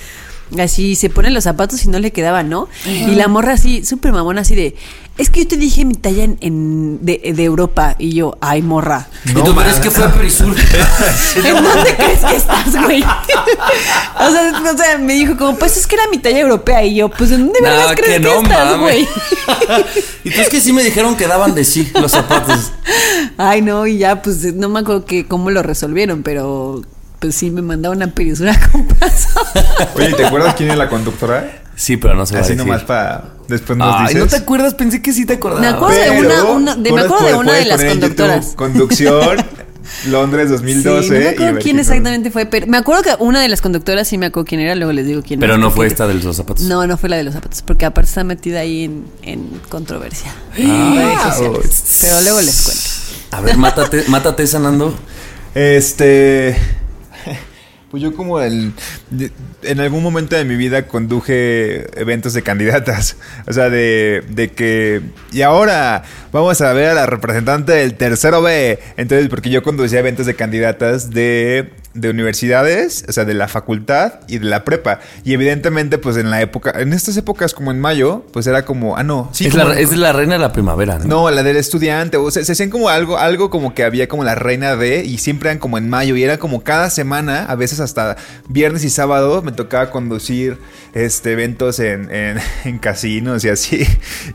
Así 0.58 0.96
se 0.96 1.10
ponen 1.10 1.34
los 1.34 1.44
zapatos 1.44 1.84
y 1.84 1.90
no 1.90 2.00
le 2.00 2.12
quedaba, 2.12 2.42
¿no? 2.42 2.70
Y 2.86 3.16
la 3.16 3.28
morra 3.28 3.54
así, 3.54 3.84
súper 3.84 4.14
mamona, 4.14 4.42
así 4.42 4.56
de. 4.56 4.76
Es 5.18 5.32
que 5.32 5.42
yo 5.42 5.48
te 5.48 5.58
dije 5.58 5.84
mi 5.84 5.96
talla 5.96 6.24
en, 6.24 6.38
en- 6.42 7.00
de, 7.06 7.34
de 7.36 7.44
Europa. 7.44 7.96
Y 7.98 8.14
yo, 8.14 8.38
ay, 8.40 8.62
morra. 8.62 9.08
¿Y 9.26 9.34
tú 9.34 9.56
crees 9.56 9.78
que 9.78 9.90
fue 9.90 10.06
a 10.06 10.14
Perisur? 10.14 10.56
¿En 11.44 11.64
dónde 11.64 11.96
crees 11.96 12.20
que 12.20 12.36
estás, 12.36 12.76
güey? 12.84 13.02
o, 14.20 14.32
sea, 14.32 14.62
o 14.74 14.78
sea, 14.78 14.98
me 15.00 15.14
dijo 15.14 15.36
como, 15.36 15.58
pues 15.58 15.76
es 15.78 15.88
que 15.88 15.96
era 15.96 16.08
mi 16.12 16.20
talla 16.20 16.40
europea. 16.40 16.84
Y 16.86 16.96
yo, 16.96 17.10
pues 17.10 17.32
¿en 17.32 17.46
dónde 17.46 17.60
No, 17.62 17.68
crees 17.96 17.96
que 17.96 18.14
que, 18.14 18.20
no 18.20 18.42
estás, 18.44 18.80
güey? 18.80 19.08
y 20.24 20.30
tú 20.32 20.42
es 20.42 20.50
que 20.50 20.62
sí 20.62 20.72
me 20.72 20.84
dijeron 20.84 21.16
que 21.16 21.26
daban 21.28 21.56
de 21.56 21.66
sí 21.66 21.92
los 22.00 22.12
zapatos. 22.12 22.72
Ay, 23.38 23.62
no, 23.64 23.88
y 23.88 23.98
ya, 23.98 24.22
pues 24.22 24.44
no 24.54 24.70
me 24.70 24.82
acuerdo 24.82 25.06
que 25.06 25.28
cómo 25.28 25.50
lo 25.50 25.64
resolvieron, 25.64 26.22
pero 26.22 26.82
pues 27.20 27.34
sí 27.36 27.50
me 27.50 27.64
mandaron 27.64 28.04
a 28.04 28.08
perisura 28.14 28.56
con 28.72 28.86
paso. 28.88 29.30
Oye, 29.96 30.14
¿te 30.14 30.26
acuerdas 30.28 30.54
quién 30.56 30.70
es 30.70 30.78
la 30.78 30.88
conductora? 30.90 31.64
Sí, 31.78 31.96
pero 31.96 32.16
no 32.16 32.26
se 32.26 32.34
va 32.34 32.40
a 32.40 32.42
Así 32.44 32.54
decir. 32.54 32.66
nomás 32.68 32.84
para... 32.84 33.36
Después 33.48 33.78
nos 33.78 33.96
Ay, 33.96 34.08
dices. 34.08 34.20
¿no 34.24 34.28
te 34.28 34.36
acuerdas? 34.36 34.74
Pensé 34.74 35.02
que 35.02 35.14
sí 35.14 35.26
te 35.26 35.34
acordabas. 35.36 35.62
Me 35.62 35.68
acuerdo 35.70 35.96
de 35.96 36.10
Pero 36.10 36.20
una- 36.20 36.44
una- 36.52 36.76
de- 36.76 36.92
me 36.92 37.02
acuerdo 37.02 37.16
de 37.16 37.22
puedes 37.22 37.36
una 37.38 37.54
de 37.54 37.66
las 37.66 37.78
poner 37.78 37.92
en 37.92 38.02
YouTube, 38.02 38.16
conductoras. 38.18 38.56
Conducción, 38.56 39.38
Londres 40.10 40.50
2012. 40.50 41.04
Sí, 41.04 41.10
no 41.10 41.16
me 41.20 41.24
y 41.24 41.28
acuerdo 41.28 41.54
ver 41.54 41.64
quién 41.64 41.80
exactamente 41.80 42.32
fue, 42.32 42.46
pero 42.48 42.68
me 42.68 42.78
acuerdo 42.78 43.04
que 43.04 43.16
una 43.20 43.42
de 43.42 43.48
las 43.48 43.62
conductoras 43.62 44.08
sí 44.08 44.18
me 44.18 44.26
acuerdo 44.26 44.46
quién 44.48 44.60
era, 44.60 44.76
luego 44.76 44.92
les 44.92 45.06
digo 45.06 45.22
quién 45.26 45.40
Pero 45.40 45.54
es, 45.54 45.60
no 45.60 45.68
fue 45.70 45.76
porque- 45.86 45.88
esta 45.94 46.08
de 46.08 46.16
los 46.16 46.36
zapatos. 46.36 46.64
No, 46.66 46.86
no 46.88 46.98
fue 46.98 47.08
la 47.10 47.16
de 47.16 47.24
los 47.24 47.36
zapatos, 47.36 47.62
porque 47.62 47.86
aparte 47.86 48.10
está 48.10 48.24
metida 48.26 48.60
ahí 48.60 48.84
en, 48.84 49.06
en 49.22 49.48
controversia. 49.70 50.34
en 50.58 50.96
redes 50.96 51.18
Ah, 51.24 51.32
sociales. 51.38 51.84
Pero 52.02 52.22
luego 52.22 52.42
les 52.42 52.62
cuento. 52.64 53.38
A 53.38 53.42
ver, 53.42 53.56
mátate, 53.58 54.04
mátate 54.10 54.46
sanando. 54.48 54.94
Este. 55.56 56.58
Pues 57.90 58.04
yo 58.04 58.14
como 58.14 58.42
el, 58.42 58.74
en 59.64 59.80
algún 59.80 60.04
momento 60.04 60.36
de 60.36 60.44
mi 60.44 60.58
vida 60.58 60.88
conduje 60.88 61.88
eventos 62.00 62.34
de 62.34 62.42
candidatas. 62.42 63.16
O 63.48 63.54
sea, 63.54 63.70
de, 63.70 64.24
de 64.30 64.52
que... 64.52 65.02
Y 65.32 65.42
ahora 65.42 66.04
vamos 66.34 66.60
a 66.60 66.74
ver 66.74 66.90
a 66.90 66.94
la 66.94 67.06
representante 67.06 67.72
del 67.72 67.94
tercero 67.96 68.42
B. 68.42 68.80
Entonces, 68.98 69.30
porque 69.30 69.50
yo 69.50 69.64
conducía 69.64 70.00
eventos 70.00 70.26
de 70.26 70.36
candidatas 70.36 71.12
de, 71.12 71.72
de 72.00 72.10
universidades, 72.10 73.04
o 73.08 73.12
sea, 73.12 73.26
de 73.26 73.34
la 73.34 73.48
facultad 73.48 74.20
y 74.28 74.38
de 74.38 74.46
la 74.46 74.64
prepa. 74.64 75.00
Y 75.24 75.34
evidentemente, 75.34 75.98
pues 75.98 76.18
en 76.18 76.30
la 76.30 76.42
época, 76.42 76.74
en 76.80 76.94
estas 76.94 77.18
épocas 77.18 77.54
como 77.54 77.72
en 77.72 77.80
mayo, 77.80 78.26
pues 78.32 78.48
era 78.48 78.66
como, 78.66 78.98
ah, 78.98 79.04
no. 79.04 79.30
Sí, 79.34 79.48
es, 79.48 79.54
como- 79.56 79.70
la, 79.70 79.80
es 79.80 79.96
la 79.96 80.14
reina 80.14 80.34
de 80.34 80.40
la 80.40 80.52
primavera, 80.54 81.00
¿no? 81.00 81.06
no, 81.06 81.32
la 81.32 81.44
del 81.44 81.58
estudiante. 81.58 82.18
O 82.18 82.30
sea, 82.32 82.44
se 82.44 82.52
hacían 82.52 82.70
como 82.70 82.90
algo, 82.90 83.18
algo 83.18 83.50
como 83.50 83.74
que 83.74 83.84
había 83.84 84.08
como 84.08 84.24
la 84.24 84.36
reina 84.36 84.76
de, 84.76 85.04
y 85.04 85.18
siempre 85.18 85.50
eran 85.50 85.60
como 85.60 85.78
en 85.78 85.90
mayo, 85.90 86.16
y 86.16 86.24
era 86.24 86.38
como 86.38 86.64
cada 86.64 86.90
semana, 86.90 87.46
a 87.46 87.56
veces 87.56 87.80
hasta 87.80 88.16
viernes 88.48 88.84
y 88.84 88.90
sábado, 88.90 89.42
me 89.42 89.52
tocaba 89.52 89.90
conducir 89.92 90.58
este 90.94 91.32
eventos 91.34 91.80
en, 91.80 92.10
en, 92.14 92.38
en 92.66 92.78
casinos 92.80 93.44
y 93.44 93.50
así. 93.50 93.86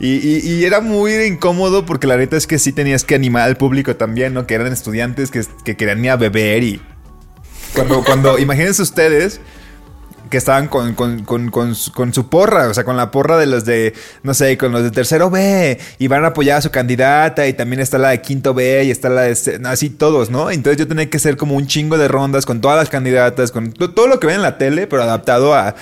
Y, 0.00 0.14
y- 0.16 0.40
y 0.42 0.64
era 0.64 0.80
muy 0.80 1.12
incómodo 1.14 1.86
porque 1.86 2.06
la 2.06 2.16
neta 2.16 2.36
es 2.36 2.46
que 2.46 2.58
sí 2.58 2.72
tenías 2.72 3.04
que 3.04 3.14
animar 3.14 3.42
al 3.44 3.56
público 3.56 3.96
también, 3.96 4.34
¿no? 4.34 4.46
Que 4.46 4.54
eran 4.54 4.72
estudiantes 4.72 5.30
que, 5.30 5.42
que 5.64 5.76
querían 5.76 6.04
ir 6.04 6.10
a 6.10 6.16
beber 6.16 6.62
y. 6.62 6.80
Cuando, 7.74 8.04
cuando, 8.04 8.38
imagínense 8.38 8.82
ustedes 8.82 9.40
que 10.30 10.38
estaban 10.38 10.68
con, 10.68 10.94
con, 10.94 11.24
con, 11.24 11.50
con, 11.50 11.74
su- 11.74 12.28
porra, 12.30 12.68
o 12.68 12.74
sea, 12.74 12.84
con 12.84 12.96
la 12.96 13.10
porra 13.10 13.36
de 13.36 13.44
los 13.44 13.66
de, 13.66 13.92
no 14.22 14.32
sé, 14.32 14.56
con 14.56 14.72
los 14.72 14.82
de 14.82 14.90
tercero 14.90 15.28
B, 15.28 15.78
y 15.98 16.08
van 16.08 16.24
a 16.24 16.28
apoyar 16.28 16.56
a 16.56 16.62
su 16.62 16.70
candidata, 16.70 17.46
y 17.46 17.52
también 17.52 17.80
está 17.80 17.98
la 17.98 18.10
de 18.10 18.22
quinto 18.22 18.54
B, 18.54 18.84
y 18.84 18.90
está 18.90 19.10
la 19.10 19.22
de, 19.22 19.60
así 19.66 19.90
todos, 19.90 20.30
¿no? 20.30 20.50
Entonces 20.50 20.78
yo 20.78 20.88
tenía 20.88 21.10
que 21.10 21.18
hacer 21.18 21.36
como 21.36 21.54
un 21.54 21.66
chingo 21.66 21.98
de 21.98 22.08
rondas 22.08 22.46
con 22.46 22.62
todas 22.62 22.78
las 22.78 22.88
candidatas, 22.88 23.50
con 23.52 23.72
to- 23.72 23.90
todo 23.90 24.06
lo 24.06 24.18
que 24.20 24.26
ven 24.26 24.36
en 24.36 24.42
la 24.42 24.56
tele, 24.56 24.86
pero 24.86 25.02
adaptado 25.02 25.54
a 25.54 25.74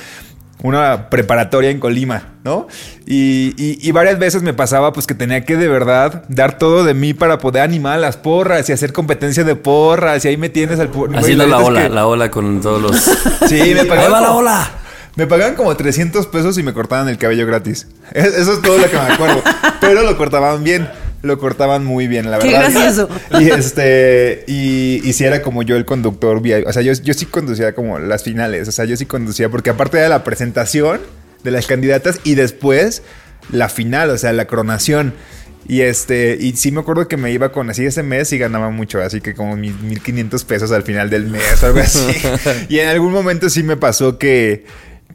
una 0.62 1.08
preparatoria 1.10 1.70
en 1.70 1.80
Colima, 1.80 2.34
¿no? 2.44 2.68
Y, 3.06 3.54
y- 3.56 3.78
y 3.80 3.92
varias 3.92 4.18
veces 4.18 4.42
me 4.42 4.52
pasaba 4.54 4.92
pues 4.92 5.06
que 5.06 5.14
tenía 5.14 5.44
que 5.44 5.56
de 5.56 5.68
verdad 5.68 6.24
dar 6.28 6.58
todo 6.58 6.84
de 6.84 6.94
mí 6.94 7.14
para 7.14 7.38
poder 7.38 7.62
animar 7.62 7.94
a 7.94 7.98
las 7.98 8.16
porras 8.16 8.68
y 8.68 8.72
hacer 8.72 8.92
competencia 8.92 9.42
de 9.44 9.56
porras, 9.56 10.24
y 10.24 10.28
ahí 10.28 10.36
me 10.36 10.48
tienes 10.50 10.78
al... 10.80 10.88
güey, 10.88 11.10
la 11.12 11.20
es 11.20 11.52
ola, 11.52 11.82
que- 11.82 11.88
la 11.88 12.06
ola 12.06 12.30
con 12.30 12.60
todos 12.60 12.80
los... 12.82 12.96
Sí, 13.48 13.72
me 13.74 13.80
¡Ahí 13.80 13.88
pagaban. 13.88 14.22
la 14.22 14.32
ola! 14.32 14.70
Me 15.16 15.26
pagaban 15.26 15.54
como 15.56 15.74
300 15.76 16.26
pesos 16.28 16.56
y 16.56 16.62
me 16.62 16.72
cortaban 16.72 17.08
el 17.08 17.18
cabello 17.18 17.46
gratis. 17.46 17.88
Es- 18.12 18.34
Eso 18.38 18.52
es 18.52 18.62
todo 18.62 18.78
lo 18.78 18.84
que 18.88 18.96
me 18.96 19.02
acuerdo. 19.12 19.42
Pero 19.80 20.02
lo 20.02 20.16
cortaban 20.16 20.62
bien. 20.62 20.88
Lo 21.22 21.38
cortaban 21.38 21.84
muy 21.84 22.06
bien, 22.06 22.30
la 22.30 22.38
Qué 22.38 22.48
verdad. 22.48 22.70
gracioso. 22.72 23.08
Y 23.40 23.50
este. 23.50 24.44
Y, 24.46 25.00
y 25.04 25.12
si 25.12 25.24
era 25.24 25.42
como 25.42 25.62
yo 25.62 25.76
el 25.76 25.84
conductor 25.84 26.40
VIP. 26.40 26.66
O 26.66 26.72
sea, 26.72 26.82
yo, 26.82 26.92
yo 26.94 27.12
sí 27.14 27.26
conducía 27.26 27.74
como 27.74 27.98
las 27.98 28.22
finales. 28.22 28.68
O 28.68 28.72
sea, 28.72 28.84
yo 28.86 28.96
sí 28.96 29.04
conducía. 29.06 29.48
Porque 29.50 29.70
aparte 29.70 29.98
de 29.98 30.08
la 30.08 30.24
presentación 30.24 31.00
de 31.44 31.50
las 31.50 31.66
candidatas 31.66 32.20
y 32.24 32.34
después 32.36 33.02
la 33.52 33.68
final, 33.68 34.10
o 34.10 34.18
sea, 34.18 34.32
la 34.32 34.46
coronación. 34.46 35.12
Y 35.68 35.82
este, 35.82 36.36
y 36.40 36.56
sí 36.56 36.72
me 36.72 36.80
acuerdo 36.80 37.06
que 37.06 37.16
me 37.18 37.30
iba 37.32 37.52
con 37.52 37.68
así 37.70 37.84
ese 37.84 38.02
mes 38.02 38.32
y 38.32 38.38
ganaba 38.38 38.70
mucho, 38.70 39.00
así 39.02 39.20
que 39.20 39.34
como 39.34 39.56
mil- 39.56 39.78
1500 39.82 40.44
pesos 40.44 40.72
al 40.72 40.82
final 40.82 41.10
del 41.10 41.26
mes 41.28 41.62
o 41.62 41.66
algo 41.66 41.80
así. 41.80 42.00
y 42.68 42.78
en 42.78 42.88
algún 42.88 43.12
momento 43.12 43.48
sí 43.50 43.62
me 43.62 43.76
pasó 43.76 44.18
que, 44.18 44.64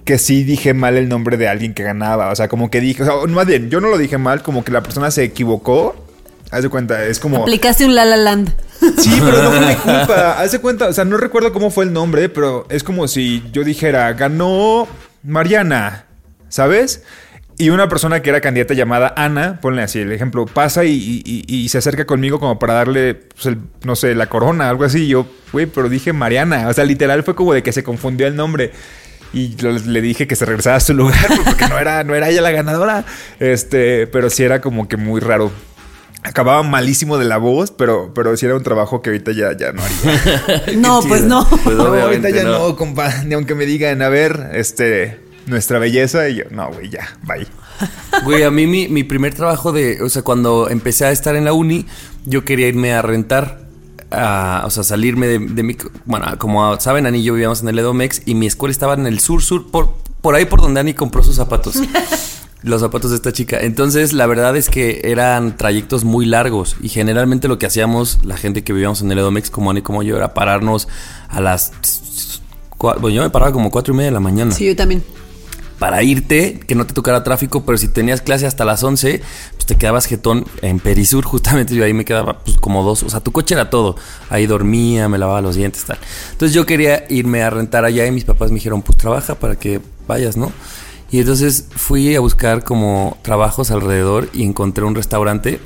que 0.05 0.17
sí 0.19 0.43
dije 0.43 0.73
mal 0.73 0.95
el 0.97 1.09
nombre 1.09 1.35
de 1.37 1.47
alguien 1.47 1.73
que 1.73 1.83
ganaba. 1.83 2.29
O 2.31 2.35
sea, 2.35 2.47
como 2.47 2.69
que 2.71 2.79
dije, 2.79 3.03
o 3.03 3.05
sea, 3.05 3.15
más 3.33 3.45
bien, 3.47 3.69
yo 3.69 3.81
no 3.81 3.89
lo 3.89 3.97
dije 3.97 4.17
mal, 4.17 4.41
como 4.43 4.63
que 4.63 4.71
la 4.71 4.81
persona 4.83 5.11
se 5.11 5.23
equivocó. 5.23 5.95
Haz 6.51 6.61
de 6.63 6.69
cuenta, 6.69 7.03
es 7.05 7.19
como. 7.19 7.41
Aplicaste 7.41 7.85
un 7.85 7.95
La 7.95 8.05
La 8.05 8.15
Land. 8.17 8.53
Sí, 8.99 9.19
pero 9.19 9.41
no 9.43 9.49
fue 9.51 9.59
mi 9.65 9.75
culpa. 9.75 10.39
Haz 10.39 10.51
de 10.51 10.59
cuenta, 10.59 10.87
o 10.87 10.93
sea, 10.93 11.03
no 11.05 11.17
recuerdo 11.17 11.51
cómo 11.51 11.71
fue 11.71 11.85
el 11.85 11.91
nombre, 11.91 12.29
pero 12.29 12.67
es 12.69 12.83
como 12.83 13.07
si 13.07 13.43
yo 13.51 13.63
dijera, 13.63 14.13
ganó 14.13 14.87
Mariana, 15.23 16.05
¿sabes? 16.49 17.03
Y 17.57 17.69
una 17.69 17.87
persona 17.87 18.21
que 18.21 18.29
era 18.29 18.41
candidata 18.41 18.73
llamada 18.73 19.13
Ana, 19.15 19.59
ponle 19.61 19.81
así 19.81 19.99
el 19.99 20.11
ejemplo, 20.11 20.45
pasa 20.45 20.83
y, 20.83 20.91
y- 20.91 21.23
y- 21.47 21.55
y 21.63 21.69
se 21.69 21.77
acerca 21.77 22.05
conmigo 22.05 22.37
como 22.39 22.59
para 22.59 22.73
darle, 22.73 23.15
pues, 23.15 23.45
el- 23.45 23.57
no 23.83 23.95
sé, 23.95 24.13
la 24.13 24.27
corona, 24.27 24.69
algo 24.69 24.83
así. 24.83 25.05
Y 25.05 25.07
yo, 25.07 25.25
güey, 25.53 25.65
pero 25.65 25.87
dije 25.89 26.11
Mariana. 26.13 26.67
O 26.67 26.73
sea, 26.73 26.83
literal 26.85 27.23
fue 27.23 27.33
como 27.33 27.53
de 27.53 27.63
que 27.63 27.71
se 27.71 27.81
confundió 27.83 28.27
el 28.27 28.35
nombre. 28.35 28.71
Y 29.33 29.55
le 29.57 30.01
dije 30.01 30.27
que 30.27 30.35
se 30.35 30.45
regresara 30.45 30.77
a 30.77 30.79
su 30.79 30.93
lugar 30.93 31.27
porque 31.45 31.67
no 31.67 31.77
era, 31.77 32.03
no 32.03 32.15
era 32.15 32.29
ella 32.29 32.41
la 32.41 32.51
ganadora. 32.51 33.05
Este, 33.39 34.07
pero 34.07 34.29
sí 34.29 34.43
era 34.43 34.61
como 34.61 34.88
que 34.88 34.97
muy 34.97 35.19
raro. 35.19 35.51
Acababa 36.23 36.63
malísimo 36.63 37.17
de 37.19 37.25
la 37.25 37.38
voz, 37.38 37.69
pero, 37.71 38.11
pero 38.15 38.35
sí 38.35 38.45
era 38.47 38.55
un 38.55 38.63
trabajo 38.63 39.01
que 39.01 39.11
ahorita 39.11 39.31
ya, 39.31 39.55
ya 39.55 39.71
no 39.73 39.81
haría. 39.83 40.63
No, 40.77 41.01
pues 41.07 41.21
no. 41.21 41.47
Pues 41.63 41.75
No, 41.75 41.83
obviamente 41.83 42.27
ahorita 42.27 42.29
ya 42.29 42.43
no. 42.43 42.69
no, 42.69 42.75
compa. 42.75 43.23
Ni 43.25 43.35
aunque 43.35 43.53
me 43.53 43.65
digan, 43.65 44.01
a 44.01 44.09
ver, 44.09 44.49
este, 44.53 45.19
nuestra 45.45 45.77
belleza. 45.77 46.27
Y 46.29 46.35
yo, 46.38 46.43
no, 46.49 46.69
güey, 46.71 46.89
ya, 46.89 47.17
bye. 47.23 47.45
Güey, 48.23 48.43
a 48.43 48.51
mí 48.51 48.65
mi, 48.67 48.88
mi 48.88 49.03
primer 49.03 49.33
trabajo 49.35 49.71
de, 49.71 50.01
o 50.01 50.09
sea, 50.09 50.21
cuando 50.21 50.69
empecé 50.69 51.05
a 51.05 51.11
estar 51.11 51.35
en 51.35 51.45
la 51.45 51.53
uni, 51.53 51.85
yo 52.25 52.45
quería 52.45 52.67
irme 52.67 52.93
a 52.93 53.01
rentar, 53.01 53.64
a, 54.11 54.63
o 54.65 54.69
sea, 54.69 54.83
salirme 54.83 55.27
de, 55.27 55.39
de 55.39 55.63
mi, 55.63 55.75
bueno, 56.05 56.25
como 56.37 56.79
saben, 56.79 57.05
Ani 57.05 57.19
y 57.19 57.23
yo 57.23 57.33
vivíamos 57.33 57.61
en 57.61 57.69
el 57.69 57.79
Edomex 57.79 58.21
y 58.25 58.35
mi 58.35 58.47
escuela 58.47 58.71
estaba 58.71 58.93
en 58.93 59.07
el 59.07 59.19
sur, 59.19 59.41
sur, 59.41 59.69
por, 59.69 59.93
por 60.21 60.35
ahí 60.35 60.45
por 60.45 60.61
donde 60.61 60.79
Ani 60.79 60.93
compró 60.93 61.23
sus 61.23 61.35
zapatos. 61.35 61.75
Los 62.63 62.81
zapatos 62.81 63.11
de 63.11 63.17
esta 63.17 63.31
chica. 63.31 63.59
Entonces, 63.59 64.11
la 64.11 64.25
verdad 64.25 64.57
es 64.57 64.69
que 64.69 65.01
eran 65.03 65.55
trayectos 65.55 66.03
muy 66.03 66.25
largos. 66.25 66.77
Y 66.81 66.89
generalmente 66.89 67.47
lo 67.47 67.59
que 67.59 67.67
hacíamos, 67.67 68.25
la 68.25 68.37
gente 68.37 68.63
que 68.63 68.73
vivíamos 68.73 69.03
en 69.03 69.11
el 69.11 69.19
Edomex, 69.19 69.51
como 69.51 69.69
Ani 69.69 69.83
como 69.83 70.01
yo, 70.01 70.17
era 70.17 70.33
pararnos 70.33 70.87
a 71.29 71.41
las. 71.41 71.73
Bueno, 72.79 73.09
yo 73.09 73.21
me 73.21 73.29
paraba 73.29 73.51
como 73.51 73.69
cuatro 73.69 73.93
y 73.93 73.97
media 73.97 74.09
de 74.09 74.13
la 74.13 74.19
mañana 74.19 74.51
Sí, 74.51 74.65
yo 74.65 74.75
también. 74.75 75.03
Para 75.79 76.01
irte, 76.03 76.59
que 76.65 76.75
no 76.75 76.85
te 76.85 76.93
tocara 76.93 77.23
tráfico, 77.23 77.65
pero 77.65 77.77
si 77.77 77.88
tenías 77.88 78.21
clase 78.21 78.45
hasta 78.45 78.63
las 78.65 78.83
11, 78.83 79.21
pues 79.53 79.65
te 79.65 79.75
quedabas 79.75 80.05
jetón 80.05 80.45
en 80.61 80.79
Perisur, 80.79 81.23
justamente 81.25 81.75
yo 81.75 81.83
ahí 81.83 81.93
me 81.93 82.05
quedaba 82.05 82.39
pues 82.39 82.57
como 82.57 82.83
dos, 82.83 83.03
o 83.03 83.09
sea, 83.09 83.19
tu 83.19 83.31
coche 83.31 83.55
era 83.55 83.69
todo, 83.69 83.95
ahí 84.29 84.47
dormía, 84.47 85.09
me 85.09 85.17
lavaba 85.17 85.41
los 85.41 85.55
dientes, 85.55 85.83
tal. 85.85 85.97
Entonces 86.31 86.55
yo 86.55 86.65
quería 86.65 87.05
irme 87.09 87.43
a 87.43 87.49
rentar 87.49 87.85
allá 87.85 88.05
y 88.05 88.11
mis 88.11 88.25
papás 88.25 88.51
me 88.51 88.55
dijeron, 88.55 88.81
pues 88.81 88.97
trabaja 88.97 89.35
para 89.35 89.57
que 89.57 89.81
vayas, 90.07 90.38
¿no? 90.38 90.51
Y 91.11 91.19
entonces 91.19 91.67
fui 91.75 92.15
a 92.15 92.19
buscar 92.19 92.63
como 92.63 93.17
trabajos 93.21 93.71
alrededor 93.71 94.29
y 94.33 94.43
encontré 94.43 94.83
un 94.83 94.95
restaurante. 94.95 95.59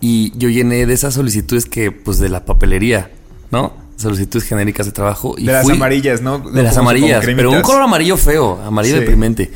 Y 0.00 0.36
yo 0.36 0.50
llené 0.50 0.84
de 0.86 0.92
esas 0.92 1.14
solicitudes 1.14 1.64
que, 1.64 1.90
pues, 1.90 2.18
de 2.18 2.28
la 2.28 2.44
papelería, 2.44 3.10
¿no? 3.50 3.72
Solicitudes 3.96 4.44
genéricas 4.48 4.86
de 4.86 4.92
trabajo. 4.92 5.34
Y 5.38 5.44
de 5.46 5.52
las 5.52 5.62
fui- 5.64 5.74
amarillas, 5.76 6.20
¿no? 6.20 6.38
de 6.38 6.62
las 6.62 6.76
amarillas, 6.76 7.24
pero 7.24 7.50
un 7.50 7.62
color 7.62 7.82
amarillo 7.82 8.16
feo, 8.16 8.60
amarillo 8.64 8.94
Sí. 8.94 9.00
deprimente. 9.00 9.50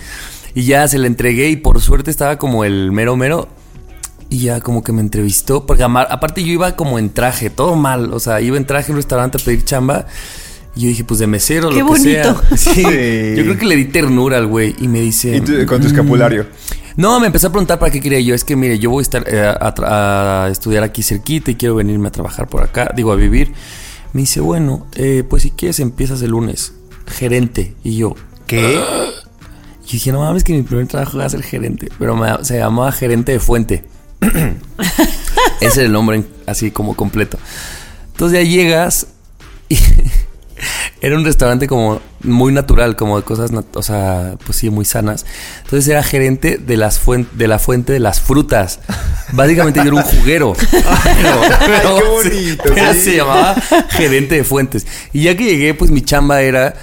Y 0.55 0.63
ya 0.65 0.87
se 0.89 0.99
le 0.99 1.07
entregué 1.07 1.49
y 1.51 1.57
por 1.57 1.81
suerte 1.81 2.11
estaba 2.11 2.39
como 2.39 2.65
el 2.65 2.93
mero 2.93 3.17
mero. 3.17 3.49
Y 4.31 4.41
ya 4.41 4.61
como 4.61 4.85
que 4.85 4.93
me 4.93 5.01
entrevistó, 5.01 5.65
porque 5.65 5.83
aparte 5.83 6.45
yo 6.45 6.53
iba 6.53 6.77
como 6.77 6.99
en 6.99 7.11
traje, 7.11 7.49
todo 7.49 7.77
mal, 7.77 8.13
o 8.13 8.21
sea, 8.21 8.41
iba 8.43 8.57
en 8.59 8.67
traje 8.67 8.93
a 8.93 8.95
un 8.95 8.97
restaurante 8.97 9.39
a 9.41 9.45
pedir 9.45 9.65
chamba. 9.65 10.07
Y 10.77 10.83
yo 10.83 10.89
dije, 10.89 11.03
pues 11.05 11.19
de 11.19 11.27
mesero, 11.27 11.71
Qué 11.71 11.81
lo 11.81 11.93
que 11.95 11.99
sea. 12.01 12.33
bonito. 12.33 12.43
Sí. 12.57 12.71
Sí. 12.75 12.83
Yo 13.37 13.43
creo 13.45 13.59
que 13.59 13.65
le 13.67 13.75
di 13.77 13.87
ternura 13.87 14.37
al 14.37 14.47
güey 14.47 14.77
y 14.81 14.87
me 14.87 15.01
dice... 15.01 15.37
Y 15.37 15.41
tú, 15.41 15.53
con 15.67 15.79
tu 15.81 15.85
"Mm". 15.85 15.91
escapulario. 15.91 16.47
No, 16.97 17.19
me 17.21 17.27
empezó 17.29 17.47
a 17.49 17.51
preguntar 17.51 17.79
para 17.79 17.91
qué 17.91 18.01
quería 18.01 18.21
yo. 18.21 18.35
Es 18.35 18.45
que, 18.45 18.55
mire, 18.55 18.79
yo 18.79 18.91
voy 18.91 19.01
a 19.01 19.03
estar 19.03 19.25
eh, 19.27 19.55
a 19.61 20.49
estudiar 20.51 20.83
aquí 20.85 21.03
cerquita 21.03 21.51
y 21.51 21.55
quiero 21.55 21.75
venirme 21.77 22.09
a 22.09 22.13
trabajar 22.13 22.49
por 22.49 22.63
acá, 22.63 22.93
digo, 22.95 23.11
a 23.13 23.17
vivir. 23.17 23.53
Me 24.13 24.23
dice, 24.23 24.41
bueno, 24.41 24.87
eh, 24.95 25.25
pues 25.29 25.43
si 25.43 25.51
quieres 25.51 25.81
empiezas 25.81 26.23
el 26.23 26.31
lunes. 26.31 26.73
Gerente. 27.07 27.75
Y 27.85 27.97
yo, 27.97 28.15
¿qué? 28.47 28.81
Y 29.89 29.93
dije, 29.93 30.13
no 30.13 30.21
mames, 30.21 30.45
que 30.45 30.53
mi 30.53 30.63
primer 30.63 30.87
trabajo 30.87 31.19
va 31.19 31.25
a 31.25 31.29
ser 31.31 31.43
gerente. 31.43 31.89
Pero 31.99 32.17
me- 32.17 32.45
se 32.45 32.59
llamaba 32.59 32.93
gerente 32.93 33.33
de 33.33 33.41
fuente. 33.41 33.85
Ese 35.61 35.67
es 35.67 35.79
el 35.79 35.93
nombre 35.93 36.25
así 36.47 36.71
como 36.71 36.95
completo. 36.95 37.39
Entonces 38.13 38.39
ya 38.41 38.45
llegas 38.51 39.09
y 39.69 39.77
era 41.01 41.17
un 41.17 41.25
restaurante 41.25 41.67
como 41.69 42.01
muy 42.23 42.53
natural, 42.53 42.97
como 42.97 43.17
de 43.19 43.23
cosas, 43.25 43.51
o 43.75 43.83
sea, 43.83 44.35
pues 44.45 44.59
sí, 44.59 44.71
muy 44.71 44.85
sanas. 44.85 45.25
Entonces 45.65 45.87
era 45.89 46.03
gerente 46.03 46.59
de 46.59 46.77
las 46.77 47.01
fuen- 47.05 47.29
de 47.33 47.47
la 47.49 47.59
fuente 47.59 47.93
de 47.93 48.01
las 48.01 48.21
frutas. 48.21 48.81
Básicamente 49.33 49.81
yo 49.81 49.87
era 49.87 49.95
un 49.97 50.03
juguero. 50.03 50.55
Pero, 50.63 51.41
pero 51.67 51.97
qué 51.97 52.03
se- 52.03 52.31
bonito, 52.31 52.63
pero 52.75 52.93
sí. 52.95 53.01
se 53.01 53.17
llamaba 53.17 53.55
gerente 53.91 54.35
de 54.37 54.45
fuentes. 54.45 54.87
Y 55.13 55.23
ya 55.23 55.37
que 55.37 55.45
llegué, 55.45 55.75
pues 55.75 55.91
mi 55.91 56.03
chamba 56.03 56.41
era 56.43 56.75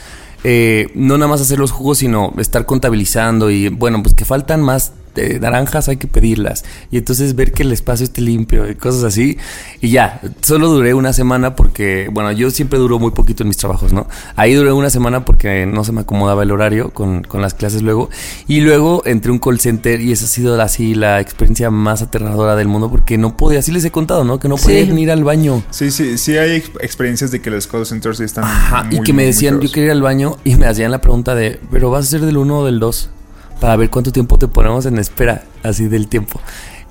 eh, 0.43 0.89
no 0.93 1.17
nada 1.17 1.27
más 1.29 1.41
hacer 1.41 1.59
los 1.59 1.71
jugos, 1.71 1.97
sino 1.99 2.33
estar 2.37 2.65
contabilizando 2.65 3.49
y 3.49 3.69
bueno, 3.69 4.01
pues 4.03 4.13
que 4.13 4.25
faltan 4.25 4.61
más 4.61 4.91
eh, 5.15 5.39
naranjas, 5.39 5.87
hay 5.89 5.97
que 5.97 6.07
pedirlas. 6.07 6.63
Y 6.91 6.97
entonces 6.97 7.35
ver 7.35 7.51
que 7.51 7.63
el 7.63 7.71
espacio 7.71 8.03
esté 8.03 8.21
limpio 8.21 8.69
y 8.69 8.75
cosas 8.75 9.03
así. 9.03 9.37
Y 9.81 9.89
ya, 9.89 10.21
solo 10.41 10.67
duré 10.69 10.93
una 10.93 11.13
semana 11.13 11.55
porque, 11.55 12.09
bueno, 12.11 12.31
yo 12.31 12.49
siempre 12.51 12.79
duro 12.79 12.99
muy 12.99 13.11
poquito 13.11 13.43
en 13.43 13.47
mis 13.49 13.57
trabajos, 13.57 13.93
¿no? 13.93 14.07
Ahí 14.35 14.53
duré 14.53 14.71
una 14.71 14.89
semana 14.89 15.25
porque 15.25 15.65
no 15.65 15.83
se 15.83 15.91
me 15.91 16.01
acomodaba 16.01 16.43
el 16.43 16.51
horario 16.51 16.91
con, 16.91 17.23
con 17.23 17.41
las 17.41 17.53
clases 17.53 17.81
luego. 17.81 18.09
Y 18.47 18.61
luego 18.61 19.01
entré 19.05 19.29
a 19.29 19.33
un 19.33 19.39
call 19.39 19.59
center 19.59 20.01
y 20.01 20.11
esa 20.11 20.25
ha 20.25 20.27
sido 20.27 20.61
así 20.61 20.95
la 20.95 21.19
experiencia 21.21 21.69
más 21.71 22.01
aterradora 22.01 22.55
del 22.55 22.67
mundo 22.67 22.89
porque 22.89 23.17
no 23.17 23.35
podía, 23.37 23.59
así 23.59 23.71
les 23.71 23.85
he 23.85 23.91
contado, 23.91 24.23
¿no? 24.23 24.39
Que 24.39 24.47
no 24.47 24.55
podía 24.57 24.85
Sí. 24.85 24.91
ir 24.99 25.11
al 25.11 25.23
baño. 25.23 25.63
Sí, 25.69 25.91
sí, 25.91 26.17
sí 26.17 26.37
hay 26.37 26.57
ex- 26.57 26.71
experiencias 26.81 27.31
de 27.31 27.41
que 27.41 27.49
los 27.51 27.67
call 27.67 27.85
centers 27.85 28.19
están 28.19 28.43
Ajá, 28.43 28.87
y 28.91 28.95
muy, 28.97 29.03
que 29.05 29.13
me 29.13 29.25
decían, 29.25 29.59
yo 29.61 29.69
quería 29.69 29.85
ir 29.85 29.91
al 29.91 30.01
baño 30.01 30.37
y 30.43 30.55
me 30.55 30.65
hacían 30.67 30.91
la 30.91 31.01
pregunta 31.01 31.35
de, 31.35 31.59
pero 31.71 31.89
vas 31.89 32.05
a 32.05 32.09
ser 32.09 32.21
del 32.21 32.37
1 32.37 32.59
o 32.59 32.65
del 32.65 32.79
2 32.79 33.09
para 33.59 33.75
ver 33.75 33.89
cuánto 33.89 34.11
tiempo 34.11 34.37
te 34.37 34.47
ponemos 34.47 34.85
en 34.85 34.97
espera, 34.97 35.43
así 35.63 35.87
del 35.87 36.07
tiempo. 36.07 36.39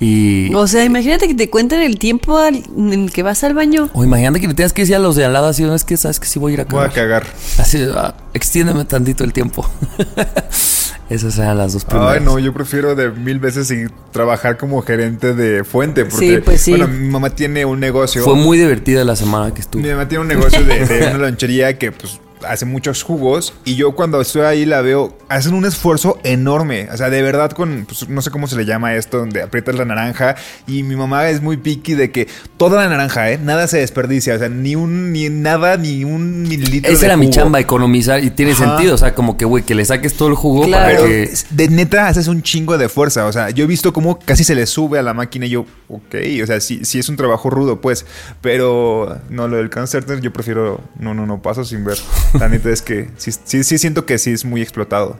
Y... 0.01 0.53
O 0.55 0.67
sea, 0.67 0.85
imagínate 0.85 1.29
que 1.29 1.35
te 1.35 1.49
cuenten 1.49 1.81
el 1.81 1.99
tiempo 2.01 2.37
al- 2.37 2.65
en 2.77 2.93
el 2.93 3.13
que 3.13 3.23
vas 3.23 3.45
al 3.45 3.55
baño. 3.55 3.91
O 3.95 4.03
imagínate 4.05 4.41
que 4.41 4.49
le 4.49 4.55
tengas 4.55 4.73
que 4.73 4.83
decir 4.83 4.97
a 4.97 4.99
los 4.99 5.15
de 5.15 5.25
al 5.25 5.33
lado 5.33 5.47
así, 5.47 5.63
no 5.63 5.75
es 5.75 5.85
que 5.85 5.97
sabes 5.97 6.19
que 6.19 6.27
sí 6.27 6.39
voy 6.41 6.51
a 6.51 6.55
ir 6.55 6.61
a 6.63 6.65
Voy 6.65 6.85
a 6.85 6.89
cagar. 6.89 7.23
cagar. 7.23 7.35
Así, 7.59 7.87
ah, 7.95 8.15
extiéndeme 8.35 8.85
tantito 8.87 9.23
el 9.23 9.33
tiempo. 9.33 9.69
Esas 11.11 11.39
eran 11.39 11.59
las 11.59 11.75
dos 11.75 11.85
primeras. 11.85 12.15
Ay, 12.17 12.21
no, 12.25 12.39
yo 12.39 12.53
prefiero 12.55 12.95
de 12.95 13.11
mil 13.11 13.39
veces 13.39 13.69
sí 13.69 13.85
trabajar 14.11 14.57
como 14.57 14.81
gerente 14.83 15.35
de 15.35 15.63
fuente. 15.63 16.07
Porque, 16.07 16.37
Sí, 16.37 16.43
pues 16.43 16.63
sí. 16.63 16.71
Bueno, 16.71 16.89
mi 16.89 17.09
mamá 17.09 17.31
tiene 17.31 17.65
un 17.67 17.79
negocio. 17.79 18.25
Fue 18.25 18.35
muy 18.35 18.57
divertida 18.59 19.05
la 19.05 19.15
semana 19.15 19.53
que 19.53 19.61
estuve. 19.61 19.83
Mi 19.83 19.91
mamá 19.91 20.09
tiene 20.09 20.23
un 20.23 20.29
negocio 20.29 20.65
de, 20.65 20.87
de 20.87 21.07
una 21.09 21.19
lonchería 21.29 21.79
que 21.79 21.93
pues 21.93 22.19
hace 22.47 22.65
muchos 22.67 23.03
jugos 23.03 23.55
y 23.65 23.77
yo 23.77 23.93
cuando 23.93 24.21
estoy 24.21 24.43
ahí 24.43 24.65
la 24.67 24.83
veo, 24.83 25.17
hacen 25.29 25.55
un 25.55 25.65
esfuerzo 25.65 26.19
enorme, 26.25 26.89
o 26.93 26.97
sea, 26.97 27.11
de 27.11 27.23
verdad 27.23 27.51
con, 27.53 27.85
pues, 27.87 28.09
no 28.09 28.23
sé 28.23 28.31
cómo 28.31 28.47
se 28.47 28.57
le 28.57 28.65
llama 28.65 28.95
esto, 28.95 29.19
donde 29.19 29.43
aprietas 29.43 29.75
la 29.77 29.85
naranja 29.85 30.37
y 30.67 30.83
mi 30.83 30.97
mamá 30.97 31.29
es 31.29 31.41
muy 31.41 31.57
picky 31.57 31.95
de 31.95 32.11
que 32.11 32.29
toda 32.57 32.83
la 32.83 32.89
naranja, 32.89 33.31
¿eh? 33.31 33.39
Nada 33.39 33.67
se 33.67 33.79
desperdicia, 33.79 34.35
o 34.35 34.39
sea, 34.39 34.49
ni 34.49 34.77
un, 34.77 35.13
ni 35.13 35.29
nada, 35.29 35.77
ni 35.77 36.05
un 36.05 36.43
mililitro 36.43 36.91
Esa 36.91 37.01
de 37.01 37.07
era 37.07 37.17
mi 37.17 37.31
chamba, 37.31 37.61
economizar, 37.61 38.23
y 38.23 38.31
tiene 38.31 38.53
Ajá. 38.53 38.67
sentido, 38.67 38.95
o 38.95 38.99
sea, 38.99 39.15
como 39.15 39.37
que, 39.37 39.45
güey, 39.45 39.65
que 39.65 39.75
le 39.75 39.85
saques 39.85 40.15
todo 40.15 40.29
el 40.29 40.35
jugo 40.35 40.65
Claro. 40.65 40.85
para 40.85 40.97
Pero 40.97 41.07
que... 41.09 41.35
de 41.51 41.69
neta 41.69 42.09
haces 42.09 42.29
un 42.29 42.43
chingo 42.43 42.79
de 42.79 42.89
fuerza. 42.89 43.27
O 43.27 43.33
sea, 43.33 43.51
yo 43.51 43.65
he 43.65 43.67
visto 43.67 43.93
cómo 43.93 44.19
casi 44.19 44.45
se 44.45 44.55
le 44.55 44.67
sube 44.67 44.99
a 44.99 45.03
la 45.03 45.15
máquina 45.15 45.47
y 45.47 45.51
yo, 45.51 45.67
ok, 45.89 46.15
o 46.43 46.47
sea, 46.47 46.61
sí, 46.61 46.85
sí 46.85 46.99
es 46.99 47.09
un 47.09 47.17
trabajo 47.17 47.51
rudo, 47.51 47.81
pues. 47.81 48.07
Pero 48.41 49.19
no, 49.31 49.49
lo 49.49 49.57
del 49.57 49.71
cáncer 49.71 50.05
yo 50.21 50.33
prefiero, 50.33 50.81
no, 50.99 51.15
no, 51.15 51.27
no 51.27 51.41
paso 51.43 51.65
sin 51.65 51.85
ver. 51.85 51.99
La 52.39 52.49
neta 52.49 52.71
es 52.71 52.83
que 52.83 53.09
sí, 53.17 53.31
sí, 53.45 53.65
sí 53.65 53.79
siento 53.79 54.07
que 54.07 54.19
sí 54.19 54.31
es 54.31 54.45
muy 54.45 54.63
explotado. 54.63 55.19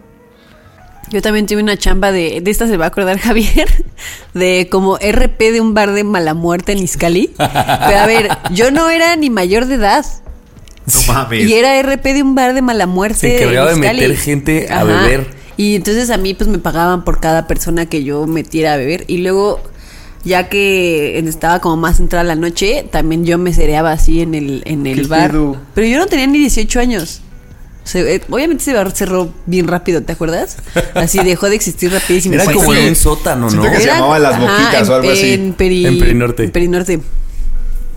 Yo 1.11 1.23
también 1.23 1.47
tuve 1.47 1.63
una 1.63 1.77
chamba 1.77 2.13
de, 2.13 2.41
de 2.41 2.51
esta 2.51 2.67
se 2.67 2.77
va 2.77 2.87
a 2.87 2.89
acordar 2.89 3.19
Javier, 3.19 3.69
de 4.35 4.69
como 4.71 4.97
RP 4.97 5.53
de 5.53 5.61
un 5.61 5.75
bar 5.75 5.93
de 5.93 6.05
mala 6.05 6.35
muerte 6.35 6.73
en 6.73 6.79
Izcali. 6.79 7.33
Pero 7.37 7.99
a 7.99 8.07
ver, 8.07 8.31
yo 8.53 8.71
no 8.71 8.91
era 8.91 9.15
ni 9.17 9.31
mayor 9.31 9.67
de 9.67 9.75
edad. 9.75 10.05
No 10.93 11.13
mames. 11.13 11.49
Y 11.49 11.55
era 11.55 11.81
RP 11.83 12.05
de 12.05 12.23
un 12.23 12.35
bar 12.35 12.55
de 12.55 12.63
mala 12.63 12.87
muerte. 12.87 13.19
Se 13.19 13.37
encargaba 13.43 13.73
en 13.73 13.81
de 13.81 13.93
meter 13.93 14.17
gente 14.17 14.73
a 14.73 14.85
beber. 14.85 15.27
Y 15.57 15.77
entonces 15.77 16.11
a 16.11 16.17
mí 16.17 16.35
pues 16.35 16.49
me 16.49 16.59
pagaban 16.59 17.05
por 17.05 17.21
cada 17.21 17.47
persona 17.47 17.87
que 17.87 18.03
yo 18.03 18.27
metiera 18.27 18.75
a 18.75 18.77
beber. 18.77 19.05
Y 19.07 19.19
luego, 19.19 19.63
ya 20.25 20.49
que 20.49 21.19
estaba 21.19 21.61
como 21.61 21.77
más 21.77 22.01
entrada 22.01 22.25
la 22.25 22.35
noche, 22.37 22.87
también 22.91 23.25
yo 23.25 23.39
me 23.39 23.53
cereaba 23.53 23.93
así 23.93 24.21
en 24.21 24.35
el, 24.35 24.63
en 24.65 24.87
el 24.87 25.03
¿Qué 25.03 25.07
bar. 25.07 25.31
pedo? 25.31 25.57
Pero 25.75 25.87
yo 25.87 25.99
no 25.99 26.07
tenía 26.07 26.27
ni 26.27 26.39
18 26.39 26.81
años. 26.81 27.21
Se- 27.85 28.15
eh, 28.17 28.23
obviamente 28.31 28.63
ese 28.63 28.73
bar 28.73 28.91
cerró 28.93 29.31
bien 29.45 29.69
rápido, 29.69 30.03
¿te 30.03 30.13
acuerdas? 30.13 30.57
Así 30.95 31.19
dejó 31.23 31.51
de 31.51 31.57
existir 31.57 31.93
rapidísimo. 31.93 32.35
Era 32.35 32.45
Fue 32.45 32.55
como 32.55 32.73
en 32.75 32.89
un 32.89 32.97
sótano, 32.97 33.51
Siento 33.51 33.67
¿no? 33.67 33.73
que 33.73 33.79
se 33.79 33.85
Era- 33.85 33.95
llamaba 33.97 34.19
Las 34.19 34.35
ajá, 34.35 34.41
Boquitas 34.43 34.87
en- 34.87 34.93
o 34.93 34.95
algo 34.97 35.11
así. 35.11 35.33
En, 35.35 35.57
Peri- 35.57 35.87
En 35.87 35.99
Perinorte. 35.99 36.45
en 36.45 36.51
Perinorte. 36.51 37.01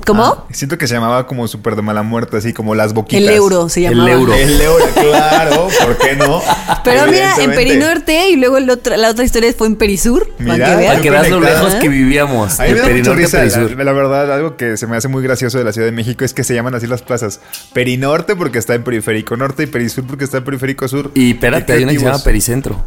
¿Cómo? 0.08 0.24
Ah, 0.24 0.44
siento 0.52 0.78
que 0.78 0.88
se 0.88 0.94
llamaba 0.96 1.28
como 1.28 1.48
súper 1.48 1.76
de 1.76 1.82
mala 1.84 2.02
muerte, 2.02 2.38
así 2.38 2.54
como 2.54 2.74
las 2.76 2.94
boquitas. 2.94 3.22
el 3.22 3.30
euro 3.30 3.68
se 3.70 3.86
El 3.86 3.92
llamaba. 3.92 4.12
euro. 4.12 4.34
El 4.34 4.60
euro, 4.62 4.86
claro, 4.96 5.68
¿por 5.84 5.98
qué 5.98 6.16
no? 6.16 6.42
Pero 6.84 7.06
mira, 7.08 7.36
en. 7.40 7.52
Perinorte 7.54 8.30
y 8.30 8.38
luego 8.38 8.58
el 8.58 8.70
otro- 8.70 8.96
la 8.98 9.10
otra 9.10 9.26
historia 9.26 9.54
fue 9.58 9.68
en 9.68 9.76
Perisur. 9.76 10.28
Mira, 10.40 10.54
para 10.58 10.66
que 10.72 10.76
veas. 10.78 10.92
Para 10.92 11.02
que 11.02 11.10
veas 11.12 11.30
lo 11.30 11.40
lejos 11.42 11.76
que 11.76 11.90
vivíamos. 11.90 12.52
Mucha 12.60 12.66
Perinorte 12.84 13.28
Perisur. 13.28 13.72
la, 13.78 13.84
la 13.84 13.92
verdad, 13.92 14.32
algo 14.34 14.56
que 14.58 14.78
se 14.78 14.88
me 14.88 14.96
hace 14.98 15.08
muy 15.10 15.22
gracioso 15.22 15.58
de 15.58 15.64
la 15.66 15.74
Ciudad 15.74 15.88
de 15.88 15.92
México 15.92 16.24
es 16.26 16.34
que 16.34 16.44
se 16.44 16.54
llaman 16.56 16.74
así 16.76 16.88
las 16.88 17.02
plazas. 17.02 17.42
Perinorte 17.74 18.36
porque 18.36 18.58
está 18.60 18.74
en 18.76 18.84
Periférico 18.84 19.36
Norte 19.38 19.64
y 19.64 19.68
Perisur 19.68 20.06
porque 20.08 20.24
está 20.24 20.38
en 20.38 20.44
Periférico 20.46 20.88
Sur. 20.88 21.12
Y 21.16 21.32
espérate, 21.32 21.74
hay 21.74 21.84
una 21.84 21.92
que 21.92 22.00
se 22.00 22.06
llama. 22.06 22.24
Pericentro. 22.24 22.82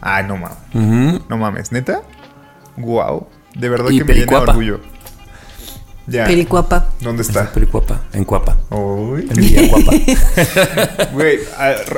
Ah, 0.00 0.22
no 0.22 0.36
mames. 0.36 1.20
No 1.28 1.36
mames, 1.38 1.72
¿neta? 1.72 2.02
Wow. 2.76 3.26
De 3.54 3.68
verdad 3.70 3.90
Y 3.90 3.98
que 3.98 4.04
me 4.04 4.14
llena 4.14 4.32
de 4.32 4.36
orgullo. 4.36 4.80
Ya. 6.08 6.24
Pericuapa. 6.26 6.90
¿Dónde 7.00 7.22
está? 7.22 7.50
Pericuapa, 7.52 8.02
en 8.12 8.24
Cuapa. 8.24 8.56
Uy. 8.70 9.26
En 9.28 9.36
Villacuapa. 9.36 9.92
Güey, 11.12 11.38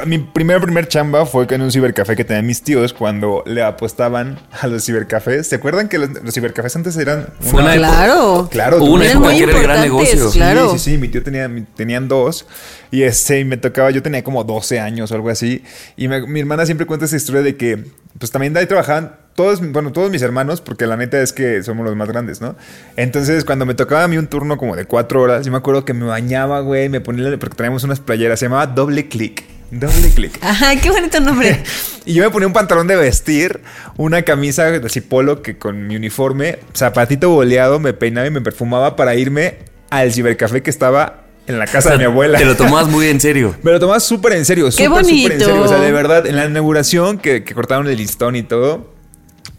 mi 0.07 0.19
primer 0.19 0.61
primer 0.61 0.89
chamba 0.89 1.27
fue 1.27 1.47
en 1.51 1.63
un 1.63 1.71
cibercafé 1.73 2.17
que 2.17 2.25
tenían 2.25 2.47
mis 2.47 2.63
tíos 2.63 2.93
cuando 2.93 3.43
le 3.47 3.63
apostaban 3.63 4.39
a 4.61 4.67
los 4.67 4.85
cibercafés. 4.85 5.47
¿Se 5.49 5.57
acuerdan 5.57 5.89
que 5.89 5.99
los, 5.99 6.11
los 6.23 6.33
cibercafés 6.35 6.75
antes 6.77 6.97
eran 6.97 7.29
Fue 7.41 7.63
una 7.63 7.75
época- 7.75 7.89
Claro. 7.89 8.49
Claro, 8.51 8.85
una 8.85 9.07
época 9.11 9.19
muy 9.29 9.37
que 9.39 9.43
era 9.45 9.57
el 9.57 9.63
gran 9.63 9.81
negocio. 9.83 10.31
claro. 10.31 10.71
Sí, 10.73 10.79
sí, 10.79 10.91
sí. 10.93 10.99
Mi 10.99 11.09
tío 11.09 11.23
tenía, 11.23 11.51
tenían 11.77 12.09
dos. 12.09 12.47
Y 12.91 13.03
este, 13.03 13.41
y 13.41 13.45
me 13.45 13.57
tocaba, 13.57 13.91
yo 13.91 14.03
tenía 14.03 14.23
como 14.25 14.43
12 14.45 14.81
años 14.81 15.11
o 15.11 15.15
algo 15.15 15.31
así. 15.31 15.63
Y 15.97 16.09
me- 16.09 16.27
mi 16.27 16.41
hermana 16.41 16.65
siempre 16.65 16.87
cuenta 16.87 17.05
esa 17.07 17.17
historia 17.17 17.43
de 17.43 17.57
que, 17.57 17.85
pues 18.19 18.31
también 18.31 18.53
de 18.53 18.61
ahí 18.61 18.67
trabajaban 18.67 19.17
todos, 19.39 19.61
bueno, 19.61 19.93
todos 19.93 20.11
mis 20.11 20.23
hermanos, 20.23 20.61
porque 20.61 20.85
la 20.85 20.97
neta 20.97 21.23
es 21.23 21.33
que 21.33 21.63
somos 21.63 21.87
los 21.87 21.95
más 21.95 22.09
grandes, 22.09 22.41
¿no? 22.41 22.57
Entonces, 22.97 23.45
cuando 23.45 23.67
me 23.67 23.75
tocaba 23.75 24.03
a 24.03 24.09
mí 24.09 24.19
un 24.19 24.27
turno 24.27 24.57
como 24.57 24.75
de 24.75 24.85
cuatro 24.85 25.23
horas, 25.23 25.47
yo 25.47 25.53
me 25.53 25.59
acuerdo 25.59 25.85
que 25.85 25.95
me 25.95 26.07
bañaba, 26.07 26.59
güey, 26.59 26.89
me 26.89 27.01
ponía, 27.01 27.39
porque 27.39 27.55
traíamos 27.55 27.85
unas 27.85 28.01
playeras, 28.01 28.41
se 28.41 28.47
llamaba 28.47 28.67
doble 28.67 29.07
click. 29.07 29.45
Doble 29.71 30.11
click. 30.11 30.39
Ajá, 30.43 30.75
qué 30.81 30.91
bonito 30.91 31.21
nombre. 31.21 31.63
Y 32.05 32.15
yo 32.15 32.25
me 32.25 32.31
ponía 32.31 32.47
un 32.47 32.55
pantalón 32.55 32.87
de 32.87 32.97
vestir, 32.97 33.61
una 33.99 34.23
camisa 34.23 34.69
así 34.83 35.03
polo 35.03 35.43
que 35.43 35.59
con 35.59 35.87
mi 35.87 35.95
uniforme, 35.95 36.59
zapatito 36.75 37.29
boleado, 37.29 37.81
me 37.81 37.93
peinaba 37.93 38.27
y 38.27 38.31
me 38.31 38.41
perfumaba 38.41 38.97
para 38.97 39.15
irme 39.15 39.59
al 39.91 40.11
cibercafé 40.11 40.63
que 40.63 40.71
estaba 40.71 41.28
en 41.49 41.59
la 41.59 41.67
casa 41.67 41.91
de 41.93 41.99
mi 41.99 42.05
abuela. 42.05 42.39
Te 42.39 42.45
lo 42.45 42.57
tomabas 42.57 42.89
muy 42.89 43.07
en 43.09 43.21
serio. 43.21 43.55
Me 43.63 43.73
lo 43.73 43.81
tomaba 43.81 43.99
súper 44.01 44.35
en 44.35 44.45
serio, 44.45 44.67
¡Qué 44.67 44.85
súper, 44.85 45.05
súper 45.05 45.11
en 45.11 45.23
bonito! 45.23 45.45
serio. 45.47 45.63
O 45.63 45.69
sea, 45.69 45.79
de 45.79 45.93
verdad, 45.93 46.27
en 46.27 46.37
la 46.37 46.47
inauguración 46.47 47.19
que, 47.19 47.43
que 47.43 47.55
cortaron 47.55 47.89
el 47.89 47.97
listón 47.97 48.37
y 48.37 48.43
todo, 48.43 48.95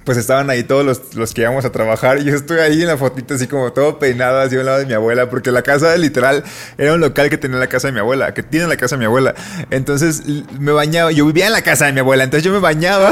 pues 0.09 0.17
estaban 0.17 0.49
ahí 0.49 0.63
todos 0.63 0.83
los, 0.83 1.13
los 1.13 1.35
que 1.35 1.41
íbamos 1.41 1.65
a 1.65 1.71
trabajar 1.71 2.17
y 2.17 2.23
yo 2.23 2.33
estoy 2.33 2.57
ahí 2.61 2.81
en 2.81 2.87
la 2.87 2.97
fotito 2.97 3.35
así 3.35 3.45
como 3.45 3.71
todo 3.73 3.99
peinado 3.99 4.39
así 4.39 4.55
a 4.55 4.59
un 4.61 4.65
lado 4.65 4.79
de 4.79 4.87
mi 4.87 4.93
abuela 4.93 5.29
porque 5.29 5.51
la 5.51 5.61
casa 5.61 5.95
literal 5.97 6.43
era 6.79 6.95
un 6.95 6.99
local 6.99 7.29
que 7.29 7.37
tenía 7.37 7.59
la 7.59 7.67
casa 7.67 7.89
de 7.89 7.93
mi 7.93 7.99
abuela, 7.99 8.33
que 8.33 8.41
tiene 8.41 8.65
la 8.65 8.75
casa 8.75 8.95
de 8.95 9.01
mi 9.01 9.05
abuela. 9.05 9.35
Entonces 9.69 10.23
me 10.59 10.71
bañaba, 10.71 11.11
yo 11.11 11.27
vivía 11.27 11.45
en 11.45 11.51
la 11.51 11.61
casa 11.61 11.85
de 11.85 11.93
mi 11.93 11.99
abuela, 11.99 12.23
entonces 12.23 12.43
yo 12.43 12.51
me 12.51 12.57
bañaba. 12.57 13.11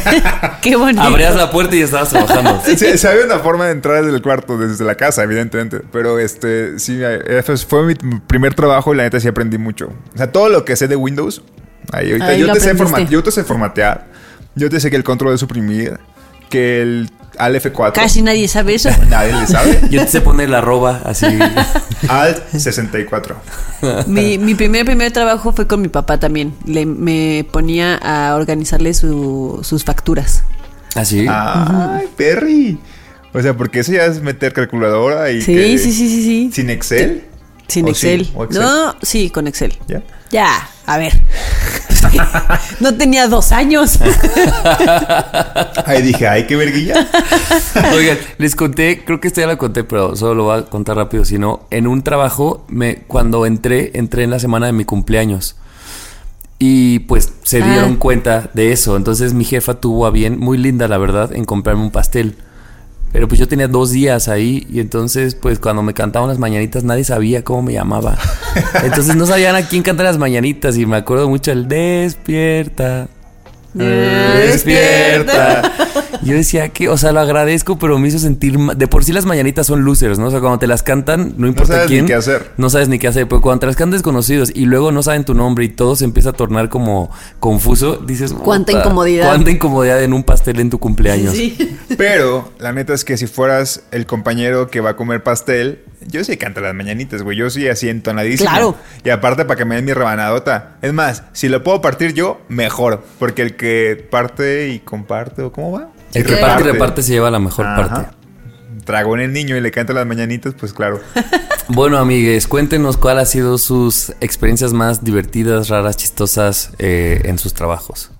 Qué 0.60 0.76
bonito. 0.76 1.00
Abrías 1.00 1.34
la 1.36 1.50
puerta 1.50 1.74
y 1.74 1.80
estabas 1.80 2.10
trabajando. 2.10 2.60
Sí, 2.66 2.76
sí, 2.76 3.06
había 3.06 3.24
una 3.24 3.38
forma 3.38 3.64
de 3.64 3.72
entrar 3.72 4.04
desde 4.04 4.14
el 4.14 4.20
cuarto, 4.20 4.58
desde 4.58 4.84
la 4.84 4.94
casa, 4.94 5.22
evidentemente. 5.22 5.80
Pero 5.90 6.18
este, 6.18 6.78
sí, 6.78 7.00
eh, 7.02 7.42
fue- 7.66 7.86
mi 7.86 7.94
primer 8.26 8.52
trabajo 8.52 8.92
y 8.92 8.98
la 8.98 9.04
neta 9.04 9.18
sí 9.20 9.28
aprendí 9.28 9.56
mucho. 9.56 9.86
O 10.14 10.18
sea, 10.18 10.30
todo 10.30 10.50
lo 10.50 10.66
que 10.66 10.76
sé 10.76 10.86
de 10.86 10.96
Windows, 10.96 11.42
ahí 11.92 12.08
ahorita 12.10 12.26
Ahí 12.26 12.40
yo 12.40 12.52
te 12.52 12.60
sé 12.60 12.74
yo 13.08 13.22
te 13.22 13.30
sé 13.30 13.42
formatear, 13.42 14.06
yo 14.54 14.68
te 14.68 14.80
sé 14.80 14.90
que 14.90 14.96
el 14.96 15.04
control 15.04 15.32
es 15.34 15.40
suprimir, 15.40 15.98
que 16.48 16.82
el 16.82 17.10
al 17.38 17.54
F4 17.54 17.92
Casi 17.92 18.22
nadie 18.22 18.48
sabe 18.48 18.74
eso. 18.76 18.88
nadie 19.10 19.34
le 19.34 19.46
sabe. 19.46 19.80
Yo 19.90 20.02
te 20.04 20.08
sé 20.10 20.20
poner 20.22 20.48
la 20.48 20.58
arroba 20.58 21.02
así. 21.04 21.26
Alt 22.08 22.42
64. 22.56 23.36
Mi, 24.06 24.38
mi 24.38 24.54
primer 24.54 24.84
primer 24.86 25.12
trabajo 25.12 25.52
fue 25.52 25.66
con 25.66 25.82
mi 25.82 25.88
papá 25.88 26.18
también. 26.18 26.54
Le, 26.64 26.86
me 26.86 27.46
ponía 27.52 27.96
a 27.96 28.34
organizarle 28.36 28.94
su- 28.94 29.60
sus 29.62 29.84
facturas. 29.84 30.44
Así. 30.94 31.26
Ay, 31.28 32.06
Perry. 32.16 32.78
O 33.34 33.42
sea, 33.42 33.54
porque 33.54 33.80
eso 33.80 33.92
ya 33.92 34.06
es 34.06 34.22
meter 34.22 34.54
calculadora 34.54 35.30
y 35.30 35.42
Sí, 35.42 35.54
que- 35.54 35.76
sí, 35.78 35.92
sí, 35.92 36.08
sí, 36.08 36.22
sí. 36.24 36.50
sin 36.54 36.70
Excel. 36.70 37.24
Sin 37.68 37.84
¿O 37.84 37.88
Excel. 37.90 38.24
sí? 38.24 38.32
¿O 38.34 38.44
Excel? 38.44 38.62
No, 38.62 38.96
sí, 39.02 39.28
con 39.28 39.46
Excel. 39.46 39.76
¿Ya? 39.88 40.02
Ya, 40.30 40.70
a 40.86 40.96
ver. 40.96 41.12
no 42.80 42.94
tenía 42.96 43.28
dos 43.28 43.52
años. 43.52 43.98
Ahí 45.86 46.02
dije, 46.02 46.26
ay, 46.28 46.46
qué 46.46 46.56
verguilla. 46.56 47.06
Oigan, 47.94 48.18
les 48.38 48.54
conté, 48.56 49.02
creo 49.04 49.20
que 49.20 49.28
esto 49.28 49.40
ya 49.40 49.46
lo 49.46 49.58
conté, 49.58 49.84
pero 49.84 50.16
solo 50.16 50.34
lo 50.34 50.44
voy 50.44 50.58
a 50.58 50.62
contar 50.64 50.96
rápido. 50.96 51.24
Si 51.24 51.38
no, 51.38 51.66
en 51.70 51.86
un 51.86 52.02
trabajo, 52.02 52.64
me, 52.68 52.96
cuando 53.06 53.46
entré, 53.46 53.92
entré 53.94 54.24
en 54.24 54.30
la 54.30 54.38
semana 54.38 54.66
de 54.66 54.72
mi 54.72 54.84
cumpleaños. 54.84 55.56
Y 56.58 57.00
pues 57.00 57.32
se 57.42 57.62
Ah. 57.62 57.66
dieron 57.70 57.96
cuenta 57.96 58.50
de 58.54 58.72
eso. 58.72 58.96
Entonces 58.96 59.34
mi 59.34 59.44
jefa 59.44 59.74
tuvo 59.74 60.06
a 60.06 60.10
bien, 60.10 60.38
muy 60.38 60.56
linda 60.58 60.88
la 60.88 60.98
verdad, 60.98 61.32
en 61.34 61.44
comprarme 61.44 61.82
un 61.82 61.90
pastel. 61.90 62.36
Pero 63.16 63.28
pues 63.28 63.40
yo 63.40 63.48
tenía 63.48 63.66
dos 63.66 63.92
días 63.92 64.28
ahí 64.28 64.66
y 64.70 64.78
entonces 64.78 65.34
pues 65.34 65.58
cuando 65.58 65.82
me 65.82 65.94
cantaban 65.94 66.28
las 66.28 66.38
mañanitas 66.38 66.84
nadie 66.84 67.02
sabía 67.02 67.42
cómo 67.42 67.62
me 67.62 67.72
llamaba. 67.72 68.18
Entonces 68.84 69.16
no 69.16 69.24
sabían 69.24 69.56
a 69.56 69.66
quién 69.66 69.82
cantar 69.82 70.04
las 70.04 70.18
mañanitas 70.18 70.76
y 70.76 70.84
me 70.84 70.98
acuerdo 70.98 71.26
mucho 71.26 71.50
el 71.50 71.66
despierta. 71.66 73.08
Despierta. 73.72 75.72
Yo 76.22 76.34
decía 76.34 76.68
que, 76.70 76.88
o 76.88 76.96
sea, 76.96 77.12
lo 77.12 77.20
agradezco, 77.20 77.78
pero 77.78 77.98
me 77.98 78.08
hizo 78.08 78.18
sentir. 78.18 78.56
De 78.58 78.86
por 78.88 79.04
sí 79.04 79.12
las 79.12 79.26
mañanitas 79.26 79.66
son 79.66 79.84
losers, 79.84 80.18
¿no? 80.18 80.26
O 80.26 80.30
sea, 80.30 80.40
cuando 80.40 80.58
te 80.58 80.66
las 80.66 80.82
cantan, 80.82 81.34
no 81.36 81.46
importa 81.46 81.74
sabes 81.74 81.90
ni 81.90 81.96
quién. 81.96 82.06
qué 82.06 82.14
hacer. 82.14 82.52
No 82.56 82.70
sabes 82.70 82.88
ni 82.88 82.98
qué 82.98 83.08
hacer. 83.08 83.28
Pero 83.28 83.40
cuando 83.40 83.60
te 83.60 83.66
las 83.66 83.76
cantan 83.76 83.92
desconocidos 83.92 84.50
y 84.54 84.66
luego 84.66 84.92
no 84.92 85.02
saben 85.02 85.24
tu 85.24 85.34
nombre 85.34 85.64
y 85.64 85.68
todo 85.68 85.96
se 85.96 86.04
empieza 86.04 86.30
a 86.30 86.32
tornar 86.32 86.68
como 86.68 87.10
confuso, 87.40 87.96
dices. 87.96 88.32
Cuánta 88.32 88.72
"Puta, 88.72 88.84
incomodidad". 88.84 89.26
Cuánta 89.28 89.50
incomodidad 89.50 90.02
en 90.02 90.12
un 90.12 90.22
pastel 90.22 90.60
en 90.60 90.70
tu 90.70 90.78
cumpleaños. 90.78 91.34
Sí. 91.34 91.76
Pero 91.96 92.52
la 92.58 92.72
neta 92.72 92.94
es 92.94 93.04
que 93.04 93.16
si 93.16 93.26
fueras 93.26 93.82
el 93.90 94.06
compañero 94.06 94.68
que 94.68 94.80
va 94.80 94.90
a 94.90 94.96
comer 94.96 95.22
pastel, 95.22 95.82
yo 96.08 96.24
sí 96.24 96.36
canto 96.36 96.60
las 96.60 96.74
mañanitas, 96.74 97.22
güey. 97.22 97.36
Yo 97.36 97.50
sí 97.50 97.68
así 97.68 97.88
entonadísimo. 97.88 98.50
Claro. 98.50 98.76
Y 99.04 99.10
aparte 99.10 99.44
para 99.44 99.56
que 99.56 99.64
me 99.64 99.76
den 99.76 99.84
mi 99.84 99.92
rebanadota. 99.92 100.76
Es 100.82 100.92
más, 100.92 101.24
si 101.32 101.48
lo 101.48 101.62
puedo 101.62 101.80
partir 101.80 102.14
yo, 102.14 102.40
mejor. 102.48 103.04
Porque 103.18 103.42
el 103.42 103.56
que 103.56 104.06
parte 104.10 104.68
y 104.68 104.80
comparte, 104.80 105.42
¿o 105.42 105.52
cómo 105.52 105.72
va? 105.72 105.88
El 106.14 106.24
que 106.24 106.36
parte 106.36 106.62
y 106.62 106.72
reparte 106.72 107.02
se 107.02 107.12
lleva 107.12 107.30
la 107.30 107.38
mejor 107.38 107.66
Ajá. 107.66 107.76
parte. 107.76 108.16
Tragón 108.84 109.20
el 109.20 109.32
niño 109.32 109.56
y 109.56 109.60
le 109.60 109.70
canta 109.70 109.92
las 109.92 110.06
mañanitas, 110.06 110.54
pues 110.58 110.72
claro. 110.72 111.00
Bueno, 111.68 111.98
amigues, 111.98 112.46
cuéntenos 112.46 112.96
cuál 112.96 113.18
ha 113.18 113.24
sido 113.24 113.58
sus 113.58 114.10
experiencias 114.20 114.72
más 114.72 115.02
divertidas, 115.02 115.68
raras, 115.68 115.96
chistosas 115.96 116.70
eh, 116.78 117.22
en 117.24 117.38
sus 117.38 117.54
trabajos. 117.54 118.12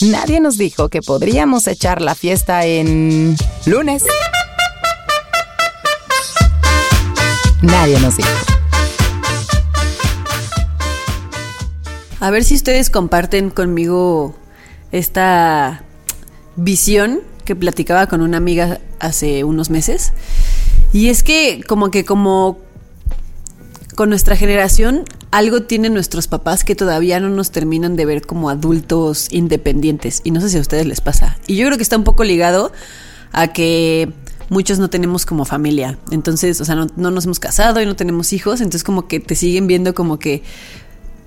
Nadie 0.00 0.40
nos 0.40 0.56
dijo 0.56 0.88
que 0.88 1.02
podríamos 1.02 1.66
echar 1.68 2.00
la 2.00 2.14
fiesta 2.14 2.64
en 2.64 3.36
lunes. 3.66 4.04
Nadie 7.62 7.98
nos 8.00 8.16
dijo. 8.16 8.28
A 12.18 12.30
ver 12.30 12.44
si 12.44 12.54
ustedes 12.54 12.90
comparten 12.90 13.50
conmigo 13.50 14.34
esta 14.90 15.84
visión 16.56 17.20
que 17.44 17.56
platicaba 17.56 18.08
con 18.08 18.20
una 18.20 18.36
amiga 18.36 18.80
hace 18.98 19.44
unos 19.44 19.70
meses. 19.70 20.12
Y 20.92 21.08
es 21.08 21.22
que 21.22 21.62
como 21.66 21.90
que 21.90 22.04
como 22.04 22.58
con 23.94 24.08
nuestra 24.08 24.36
generación 24.36 25.04
algo 25.30 25.62
tienen 25.62 25.94
nuestros 25.94 26.28
papás 26.28 26.64
que 26.64 26.74
todavía 26.74 27.20
no 27.20 27.28
nos 27.28 27.50
terminan 27.52 27.96
de 27.96 28.06
ver 28.06 28.26
como 28.26 28.50
adultos 28.50 29.28
independientes. 29.30 30.20
Y 30.24 30.30
no 30.32 30.40
sé 30.40 30.50
si 30.50 30.58
a 30.58 30.60
ustedes 30.60 30.86
les 30.86 31.00
pasa. 31.00 31.38
Y 31.46 31.56
yo 31.56 31.66
creo 31.66 31.76
que 31.76 31.82
está 31.82 31.96
un 31.96 32.04
poco 32.04 32.24
ligado 32.24 32.72
a 33.32 33.48
que 33.48 34.12
muchos 34.52 34.78
no 34.78 34.90
tenemos 34.90 35.24
como 35.26 35.44
familia. 35.44 35.98
Entonces, 36.10 36.60
o 36.60 36.64
sea, 36.64 36.74
no, 36.74 36.86
no 36.96 37.10
nos 37.10 37.24
hemos 37.24 37.40
casado 37.40 37.80
y 37.80 37.86
no 37.86 37.96
tenemos 37.96 38.32
hijos. 38.32 38.60
Entonces 38.60 38.84
como 38.84 39.08
que 39.08 39.18
te 39.18 39.34
siguen 39.34 39.66
viendo 39.66 39.94
como 39.94 40.18
que 40.18 40.42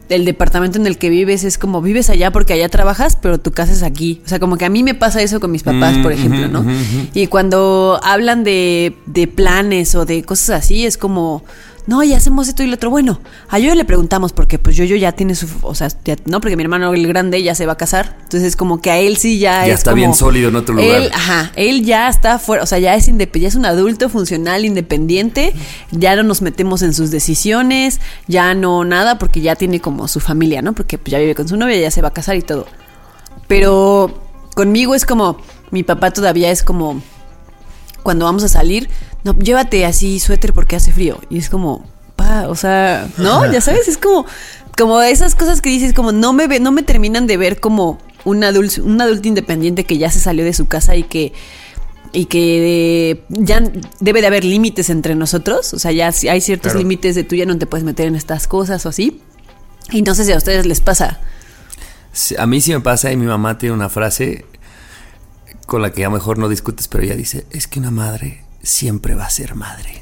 el 0.10 0.26
departamento 0.26 0.78
en 0.78 0.86
el 0.86 1.00
que 1.00 1.10
vives 1.10 1.44
es 1.44 1.58
como 1.58 1.82
vives 1.82 2.12
allá 2.12 2.32
porque 2.32 2.54
allá 2.54 2.70
trabajas, 2.70 3.18
pero 3.20 3.40
tu 3.40 3.52
casa 3.52 3.74
es 3.74 3.82
aquí. 3.82 4.22
O 4.26 4.30
sea, 4.30 4.40
como 4.40 4.58
que 4.58 4.66
a 4.66 4.70
mí 4.70 4.84
me 4.84 4.94
pasa 4.94 5.22
eso 5.22 5.40
con 5.40 5.52
mis 5.52 5.64
papás, 5.64 5.98
Mm, 5.98 6.04
por 6.04 6.12
ejemplo, 6.12 6.48
¿no? 6.48 6.66
Y 7.14 7.28
cuando 7.28 8.00
hablan 8.04 8.44
de, 8.44 8.96
de 9.08 9.28
planes 9.28 9.96
o 9.96 10.06
de 10.06 10.24
cosas 10.24 10.52
así, 10.64 10.86
es 10.86 10.98
como, 10.98 11.44
no, 11.88 12.04
ya 12.04 12.18
hacemos 12.18 12.48
esto 12.48 12.64
y 12.64 12.68
lo 12.68 12.76
otro. 12.76 12.90
Bueno, 12.90 13.20
a 13.50 13.60
yo 13.60 13.74
le 13.76 13.86
preguntamos 13.86 14.34
porque 14.34 14.58
pues 14.60 14.76
yo, 14.76 14.84
yo 14.86 14.96
ya 14.96 15.12
tiene 15.12 15.36
su, 15.36 15.48
o 15.62 15.76
sea, 15.76 15.88
ya- 16.04 16.16
no, 16.26 16.42
porque 16.42 16.56
mi 16.58 16.64
hermano 16.64 16.94
el 16.94 17.08
grande 17.08 17.42
ya 17.44 17.54
se 17.56 17.66
va 17.66 17.74
a 17.74 17.78
casar. 17.78 18.18
Entonces 18.24 18.56
como 18.56 18.82
que 18.82 18.90
a 18.92 18.98
él 18.98 19.18
sí 19.18 19.38
ya, 19.40 19.66
Ya 19.68 19.74
es 19.74 19.80
está 19.80 19.92
como- 19.92 20.02
bien 20.02 20.14
sólido 20.16 20.50
en 20.50 20.56
otro 20.56 20.76
lugar. 20.76 21.02
Él, 21.04 21.12
ajá, 21.14 21.52
él 21.56 21.84
ya 21.86 22.10
está 22.10 22.40
fuera, 22.40 22.64
o 22.64 22.66
sea, 22.66 22.80
ya 22.80 22.96
es 22.96 23.08
independiente, 23.08 23.40
ya 23.42 23.48
es 23.50 23.56
un 23.56 23.66
adulto 23.66 24.10
funcional, 24.10 24.66
independiente, 24.66 25.54
ya 25.92 26.16
no 26.16 26.24
nos 26.24 26.42
metemos 26.42 26.82
en 26.82 26.94
sus 26.94 27.12
decisiones, 27.12 28.02
ya 28.28 28.54
no 28.56 28.84
nada, 28.84 29.18
porque 29.20 29.42
ya 29.42 29.56
tiene 29.56 29.80
como 29.80 30.08
su 30.08 30.20
familia, 30.20 30.62
¿no? 30.62 30.74
Porque 30.74 30.98
pues, 30.98 31.12
ya 31.12 31.20
vive 31.20 31.36
con 31.36 31.48
su 31.48 31.56
novia, 31.58 31.78
ya 31.78 31.92
se 31.92 32.02
va 32.02 32.08
a 32.10 32.14
casar 32.14 32.36
y 32.36 32.42
todo. 32.42 32.66
Pero 33.48 34.24
conmigo 34.56 34.96
es 34.96 35.06
como, 35.06 35.38
mi 35.72 35.84
papá 35.84 36.12
todavía 36.12 36.50
es 36.52 36.64
como, 36.64 37.02
cuando 38.04 38.26
vamos 38.26 38.44
a 38.44 38.48
salir, 38.48 38.90
no, 39.26 39.34
llévate 39.38 39.86
así 39.86 40.20
suéter 40.20 40.54
porque 40.54 40.78
hace 40.78 40.94
frío. 40.94 41.20
Y 41.30 41.40
es 41.40 41.50
como, 41.50 41.84
pa, 42.16 42.48
o 42.48 42.56
sea, 42.56 43.10
¿no? 43.18 43.52
Ya 43.52 43.60
sabes, 43.60 43.88
es 43.90 43.98
como, 43.98 44.26
como 44.78 45.02
esas 45.02 45.36
cosas 45.36 45.62
que 45.62 45.70
dices, 45.70 45.94
como 45.94 46.12
no 46.14 46.32
me 46.32 46.48
ve, 46.48 46.60
no 46.62 46.72
me 46.72 46.84
terminan 46.84 47.28
de 47.28 47.36
ver 47.36 47.60
como 47.60 47.98
un 48.24 48.44
adulto, 48.44 48.84
un 48.84 49.02
adulto 49.02 49.28
independiente 49.28 49.84
que 49.84 49.98
ya 49.98 50.10
se 50.12 50.20
salió 50.20 50.46
de 50.46 50.54
su 50.54 50.68
casa 50.68 50.96
y 50.96 51.04
que 51.04 51.34
y 52.14 52.28
que 52.28 53.26
ya 53.28 53.62
debe 54.00 54.22
de 54.22 54.28
haber 54.28 54.46
límites 54.46 54.90
entre 54.90 55.16
nosotros, 55.16 55.74
o 55.74 55.80
sea, 55.80 55.92
ya 55.92 56.08
hay 56.30 56.40
ciertos 56.40 56.72
Claro. 56.72 56.80
límites 56.80 57.14
de 57.16 57.26
tú 57.26 57.36
ya 57.36 57.46
no 57.46 57.58
te 57.58 57.66
puedes 57.66 57.84
meter 57.84 58.08
en 58.08 58.16
estas 58.16 58.48
cosas 58.48 58.86
o 58.86 58.90
así. 58.90 59.20
Y 59.92 60.02
no 60.02 60.16
sé 60.16 60.24
si 60.24 60.32
a 60.32 60.38
ustedes 60.38 60.66
les 60.66 60.80
pasa. 60.80 61.20
Sí, 62.14 62.36
A 62.40 62.46
mí 62.48 62.62
sí 62.62 62.72
me 62.72 62.80
pasa 62.80 63.12
y 63.12 63.18
mi 63.18 63.26
mamá 63.26 63.58
tiene 63.58 63.76
una 63.76 63.90
frase 63.90 64.46
con 65.66 65.82
la 65.82 65.92
que 65.92 66.02
ya 66.02 66.10
mejor 66.10 66.38
no 66.38 66.48
discutes, 66.48 66.88
pero 66.88 67.04
ella 67.04 67.16
dice, 67.18 67.46
es 67.52 67.68
que 67.68 67.80
una 67.80 67.92
madre 67.92 68.45
siempre 68.66 69.16
va 69.16 69.26
a 69.26 69.30
ser 69.30 69.56
madre. 69.56 69.98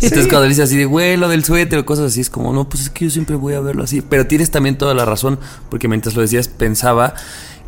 Entonces 0.00 0.28
cuando 0.28 0.48
dice 0.48 0.62
así 0.62 0.76
de, 0.76 0.84
güey, 0.84 1.16
lo 1.16 1.28
del 1.28 1.44
suéter 1.44 1.80
o 1.80 1.84
cosas 1.84 2.06
así, 2.06 2.20
es 2.20 2.30
como, 2.30 2.52
no, 2.52 2.68
pues 2.68 2.84
es 2.84 2.90
que 2.90 3.04
yo 3.06 3.10
siempre 3.10 3.36
voy 3.36 3.54
a 3.54 3.60
verlo 3.60 3.82
así. 3.82 4.00
Pero 4.00 4.26
tienes 4.26 4.50
también 4.50 4.78
toda 4.78 4.94
la 4.94 5.04
razón, 5.04 5.38
porque 5.68 5.88
mientras 5.88 6.14
lo 6.14 6.22
decías 6.22 6.48
pensaba 6.48 7.14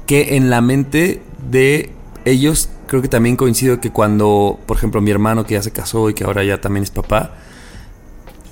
que 0.06 0.36
en 0.36 0.50
la 0.50 0.60
mente 0.60 1.22
de 1.50 1.90
ellos, 2.24 2.70
creo 2.86 3.02
que 3.02 3.08
también 3.08 3.36
coincido 3.36 3.80
que 3.80 3.90
cuando, 3.90 4.58
por 4.66 4.76
ejemplo, 4.76 5.00
mi 5.00 5.10
hermano 5.10 5.44
que 5.44 5.54
ya 5.54 5.62
se 5.62 5.72
casó 5.72 6.08
y 6.08 6.14
que 6.14 6.24
ahora 6.24 6.44
ya 6.44 6.60
también 6.60 6.84
es 6.84 6.90
papá, 6.90 7.34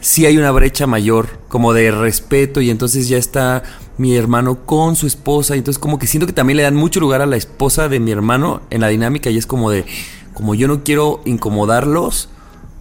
sí 0.01 0.27
hay 0.27 0.37
una 0.37 0.51
brecha 0.51 0.87
mayor, 0.87 1.38
como 1.48 1.72
de 1.72 1.90
respeto, 1.90 2.61
y 2.61 2.70
entonces 2.70 3.09
ya 3.09 3.16
está 3.16 3.62
mi 3.98 4.16
hermano 4.16 4.66
con 4.66 4.96
su 4.96 5.07
esposa, 5.07 5.55
y 5.55 5.59
entonces 5.59 5.79
como 5.79 5.98
que 5.98 6.07
siento 6.07 6.27
que 6.27 6.33
también 6.33 6.57
le 6.57 6.64
dan 6.64 6.75
mucho 6.75 6.98
lugar 7.01 7.22
a 7.22 7.27
la 7.27 7.37
esposa 7.37 7.88
de 7.88 8.01
mi 8.01 8.11
hermano 8.11 8.62
en 8.70 8.81
la 8.81 8.88
dinámica, 8.88 9.31
y 9.31 9.38
es 9.38 9.46
como 9.46 9.70
de, 9.70 9.87
como 10.35 10.55
yo 10.55 10.68
no 10.68 10.85
quiero 10.85 11.21
incomodarlos, 11.25 12.29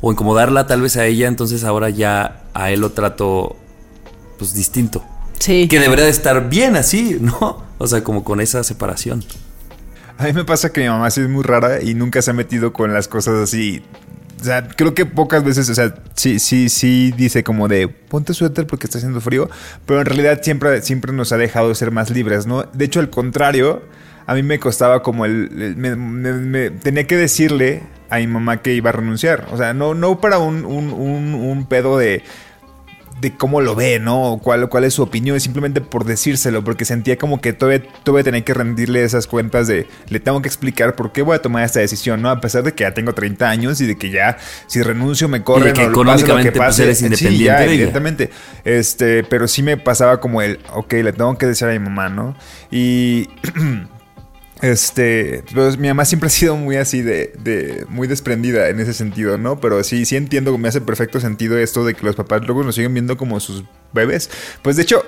o 0.01 0.11
incomodarla 0.11 0.65
tal 0.65 0.81
vez 0.81 0.97
a 0.97 1.05
ella, 1.05 1.27
entonces 1.27 1.63
ahora 1.63 1.89
ya 1.89 2.43
a 2.53 2.71
él 2.71 2.81
lo 2.81 2.91
trato 2.91 3.55
pues 4.37 4.53
distinto. 4.53 5.03
Sí. 5.39 5.67
Que 5.67 5.79
debería 5.79 6.05
de 6.05 6.11
estar 6.11 6.49
bien 6.49 6.75
así, 6.75 7.17
¿no? 7.21 7.63
O 7.77 7.87
sea, 7.87 8.03
como 8.03 8.23
con 8.23 8.41
esa 8.41 8.63
separación. 8.63 9.23
A 10.17 10.25
mí 10.25 10.33
me 10.33 10.43
pasa 10.43 10.71
que 10.71 10.81
mi 10.81 10.87
mamá 10.87 11.09
sí 11.09 11.21
es 11.21 11.29
muy 11.29 11.43
rara 11.43 11.81
y 11.81 11.93
nunca 11.93 12.21
se 12.21 12.31
ha 12.31 12.33
metido 12.33 12.73
con 12.73 12.93
las 12.93 13.07
cosas 13.07 13.35
así. 13.35 13.81
O 14.39 14.43
sea, 14.43 14.67
creo 14.67 14.95
que 14.95 15.05
pocas 15.05 15.43
veces, 15.43 15.69
o 15.69 15.75
sea, 15.75 15.93
sí, 16.15 16.39
sí, 16.39 16.69
sí 16.69 17.13
dice 17.15 17.43
como 17.43 17.67
de 17.67 17.87
ponte 17.87 18.33
suéter 18.33 18.65
porque 18.65 18.87
está 18.87 18.97
haciendo 18.97 19.21
frío, 19.21 19.49
pero 19.85 19.99
en 19.99 20.05
realidad 20.07 20.41
siempre, 20.41 20.81
siempre 20.81 21.13
nos 21.13 21.31
ha 21.31 21.37
dejado 21.37 21.73
ser 21.75 21.91
más 21.91 22.09
libres, 22.09 22.47
¿no? 22.47 22.63
De 22.73 22.85
hecho, 22.85 22.99
al 22.99 23.11
contrario, 23.11 23.83
a 24.25 24.33
mí 24.35 24.43
me 24.43 24.59
costaba 24.59 25.01
como 25.03 25.25
el... 25.25 25.49
el- 25.61 25.75
me, 25.77 25.95
me- 25.95 26.33
me- 26.33 26.69
tenía 26.71 27.05
que 27.07 27.17
decirle 27.17 27.83
a 28.09 28.17
mi 28.17 28.27
mamá 28.27 28.61
que 28.61 28.73
iba 28.73 28.89
a 28.89 28.93
renunciar. 28.93 29.47
O 29.51 29.57
sea, 29.57 29.73
no, 29.73 29.93
no 29.93 30.19
para 30.19 30.37
un, 30.39 30.65
un, 30.65 30.91
un, 30.91 31.33
un 31.35 31.65
pedo 31.65 31.97
de 31.97 32.23
de 33.19 33.37
cómo 33.37 33.61
lo 33.61 33.75
ve, 33.75 33.99
¿no? 33.99 34.31
O 34.33 34.39
cuál, 34.39 34.67
cuál 34.67 34.83
es 34.83 34.95
su 34.95 35.03
opinión, 35.03 35.39
simplemente 35.39 35.79
por 35.79 36.05
decírselo, 36.05 36.63
porque 36.63 36.85
sentía 36.85 37.17
como 37.17 37.39
que 37.39 37.53
todavía, 37.53 37.83
todavía 38.03 38.23
tenía 38.23 38.43
que 38.43 38.51
rendirle 38.55 39.03
esas 39.03 39.27
cuentas 39.27 39.67
de, 39.67 39.85
le 40.09 40.19
tengo 40.19 40.41
que 40.41 40.47
explicar 40.47 40.95
por 40.95 41.11
qué 41.11 41.21
voy 41.21 41.35
a 41.35 41.39
tomar 41.39 41.63
esta 41.63 41.79
decisión, 41.81 42.23
¿no? 42.23 42.31
A 42.31 42.41
pesar 42.41 42.63
de 42.63 42.73
que 42.73 42.83
ya 42.83 42.95
tengo 42.95 43.13
30 43.13 43.47
años 43.47 43.79
y 43.79 43.85
de 43.85 43.95
que 43.95 44.09
ya, 44.09 44.37
si 44.65 44.81
renuncio 44.81 45.27
me 45.29 45.43
corren 45.43 45.71
que 45.73 45.81
o 45.81 45.85
pase 45.85 45.85
lo 45.85 45.91
económicamente, 46.01 46.51
que 46.51 46.57
pues, 46.57 46.67
pase. 46.69 46.83
eres 46.83 46.97
Sí, 46.97 47.05
independiente 47.05 47.45
ya, 47.45 47.57
de 47.59 47.63
ella. 47.65 47.73
evidentemente. 47.75 48.29
Este, 48.65 49.23
pero 49.23 49.47
sí 49.47 49.61
me 49.61 49.77
pasaba 49.77 50.19
como 50.19 50.41
el, 50.41 50.59
ok, 50.73 50.91
le 50.93 51.13
tengo 51.13 51.37
que 51.37 51.45
decir 51.45 51.67
a 51.67 51.71
mi 51.73 51.79
mamá, 51.79 52.09
¿no? 52.09 52.35
Y... 52.71 53.29
Este, 54.61 55.43
pues, 55.53 55.77
mi 55.77 55.87
mamá 55.87 56.05
siempre 56.05 56.27
ha 56.27 56.29
sido 56.29 56.55
muy 56.55 56.75
así 56.75 57.01
de, 57.01 57.33
de, 57.43 57.85
muy 57.89 58.07
desprendida 58.07 58.69
en 58.69 58.79
ese 58.79 58.93
sentido, 58.93 59.37
¿no? 59.37 59.59
Pero 59.59 59.83
sí, 59.83 60.05
sí 60.05 60.15
entiendo 60.15 60.55
me 60.57 60.67
hace 60.67 60.81
perfecto 60.81 61.19
sentido 61.19 61.57
esto 61.57 61.83
de 61.83 61.95
que 61.95 62.05
los 62.05 62.15
papás 62.15 62.41
luego 62.45 62.63
nos 62.63 62.75
siguen 62.75 62.93
viendo 62.93 63.17
como 63.17 63.39
sus 63.39 63.63
bebés. 63.91 64.29
Pues 64.61 64.75
de 64.75 64.83
hecho, 64.83 65.03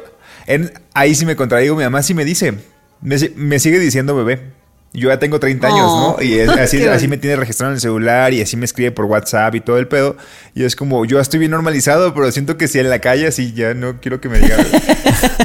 en, 0.48 0.74
ahí 0.94 1.14
sí 1.14 1.26
me 1.26 1.36
contradigo, 1.36 1.76
mi 1.76 1.84
mamá 1.84 2.02
sí 2.02 2.14
me 2.14 2.26
dice, 2.26 2.56
me, 3.02 3.16
me 3.36 3.60
sigue 3.60 3.80
diciendo 3.80 4.16
bebé. 4.16 4.63
Yo 4.96 5.10
ya 5.10 5.18
tengo 5.18 5.40
30 5.40 5.68
años, 5.68 5.86
Oh. 5.88 6.16
¿no? 6.20 6.24
Y 6.24 6.34
es- 6.40 6.50
así, 6.60 6.84
así 6.86 7.08
me 7.08 7.18
tiene 7.18 7.36
registrado 7.36 7.72
en 7.72 7.76
el 7.76 7.82
celular 7.82 8.32
y 8.34 8.42
así 8.42 8.56
me 8.58 8.66
escribe 8.66 8.92
por 8.92 9.06
WhatsApp 9.06 9.56
y 9.56 9.62
todo 9.62 9.78
el 9.80 9.88
pedo. 9.88 10.16
Y 10.54 10.64
es 10.66 10.76
como, 10.76 11.04
yo 11.06 11.20
estoy 11.20 11.40
bien 11.40 11.52
normalizado, 11.52 12.14
pero 12.14 12.32
siento 12.32 12.58
que 12.58 12.68
si 12.68 12.78
en 12.80 12.90
la 12.90 13.00
calle 13.00 13.26
así 13.28 13.54
ya 13.54 13.74
no 13.74 14.00
quiero 14.00 14.22
que 14.22 14.30
me 14.30 14.40
digan. 14.40 14.60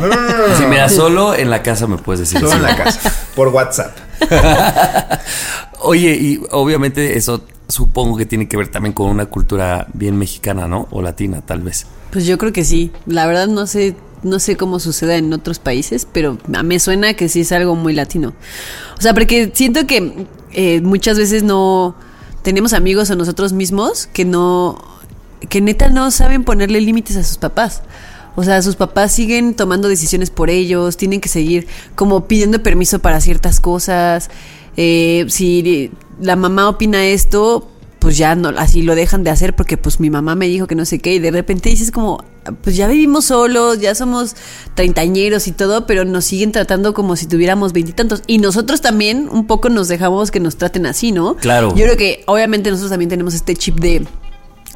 No, 0.01 0.07
no, 0.07 0.15
no, 0.17 0.29
no. 0.39 0.49
no, 0.49 0.57
Si 0.57 0.65
me 0.67 0.77
da 0.77 0.89
solo 0.89 1.35
en 1.35 1.51
la 1.51 1.63
casa 1.63 1.87
me 1.87 1.97
puedes 1.99 2.21
decir. 2.21 2.39
Solo 2.41 2.53
en 2.53 2.63
la 2.63 2.77
casa, 2.77 3.13
por 3.35 3.49
WhatsApp. 3.49 3.97
Oye, 5.81 6.15
y 6.15 6.41
obviamente 6.51 7.17
eso 7.17 7.45
supongo 7.69 8.17
que 8.17 8.27
tiene 8.27 8.49
que 8.49 8.57
ver 8.57 8.69
también 8.69 8.93
con 8.93 9.09
una 9.11 9.27
cultura 9.27 9.87
bien 9.93 10.17
mexicana, 10.19 10.67
¿no? 10.67 10.89
O 10.91 11.03
latina, 11.03 11.41
tal 11.45 11.61
vez. 11.61 11.87
Pues 12.11 12.27
yo 12.27 12.39
creo 12.39 12.53
que 12.53 12.65
sí. 12.65 12.91
La 13.07 13.27
verdad 13.27 13.47
no 13.47 13.67
sé, 13.67 13.95
no 14.23 14.39
sé 14.39 14.57
cómo 14.57 14.81
suceda 14.81 15.17
en 15.17 15.33
otros 15.33 15.59
países, 15.59 16.07
pero 16.13 16.39
a 16.53 16.63
me 16.63 16.79
suena 16.79 17.15
que 17.15 17.29
sí 17.29 17.41
es 17.41 17.53
algo 17.53 17.75
muy 17.75 17.95
latino. 17.95 18.35
O 18.99 19.01
sea, 19.01 19.15
porque 19.15 19.51
siento 19.55 19.87
que 19.87 20.27
eh, 20.53 20.81
muchas 20.81 21.19
veces 21.19 21.43
no 21.43 21.95
tenemos 22.43 22.73
amigos 22.73 23.11
o 23.11 23.17
nosotros 23.17 23.53
mismos 23.53 24.07
que 24.07 24.25
no, 24.25 24.83
que 25.49 25.61
neta 25.61 25.89
no 25.89 26.11
saben 26.11 26.45
ponerle 26.45 26.81
límites 26.81 27.17
a 27.17 27.25
sus 27.25 27.39
papás. 27.39 27.83
O 28.37 28.45
sea, 28.45 28.63
sus 28.63 28.77
papás 28.77 29.13
siguen 29.13 29.55
tomando 29.55 29.89
decisiones 29.89 30.31
por 30.31 30.49
ellos, 30.49 30.97
tienen 30.97 31.21
que 31.21 31.29
seguir 31.29 31.67
como 31.97 32.27
pidiendo 32.27 32.63
permiso 32.63 33.01
para 33.01 33.21
ciertas 33.21 33.59
cosas. 33.59 34.31
Eh, 34.77 35.27
si 35.29 35.91
la 36.21 36.37
mamá 36.37 36.69
opina 36.69 37.05
esto, 37.05 37.69
pues 37.99 38.17
ya 38.17 38.35
no, 38.35 38.51
así 38.51 38.83
lo 38.83 38.95
dejan 38.95 39.25
de 39.25 39.31
hacer 39.31 39.57
porque 39.57 39.77
pues 39.77 40.01
mi 40.01 40.11
mamá 40.11 40.35
me 40.35 40.47
dijo 40.47 40.67
que 40.67 40.75
no 40.75 40.85
sé 40.85 40.99
qué 40.99 41.15
y 41.15 41.19
de 41.19 41.31
repente 41.31 41.69
dices 41.69 41.91
como, 41.91 42.25
pues 42.63 42.77
ya 42.77 42.87
vivimos 42.87 43.27
solos, 43.27 43.81
ya 43.81 43.95
somos 43.95 44.37
treintañeros 44.75 45.49
y 45.49 45.53
todo, 45.53 45.87
pero 45.87 46.05
nos 46.05 46.25
siguen 46.25 46.53
tratando 46.53 46.95
como 46.95 47.17
si 47.17 47.27
tuviéramos 47.27 47.73
veintitantos. 47.73 48.23
Y, 48.27 48.39
nosotros 48.39 48.81
también 48.81 49.29
un 49.31 49.47
poco 49.47 49.69
nos 49.69 49.89
dejamos 49.89 50.31
que 50.31 50.41
nos 50.41 50.57
traten 50.57 50.87
así, 50.87 51.13
¿no? 51.13 51.37
Claro. 51.37 51.75
Yo 51.75 51.85
creo 51.85 51.97
que 51.97 52.23
obviamente 52.27 52.71
nosotros 52.71 52.91
también 52.91 53.09
tenemos 53.09 53.35
este 53.35 53.57
chip 53.57 53.79
de 53.81 54.07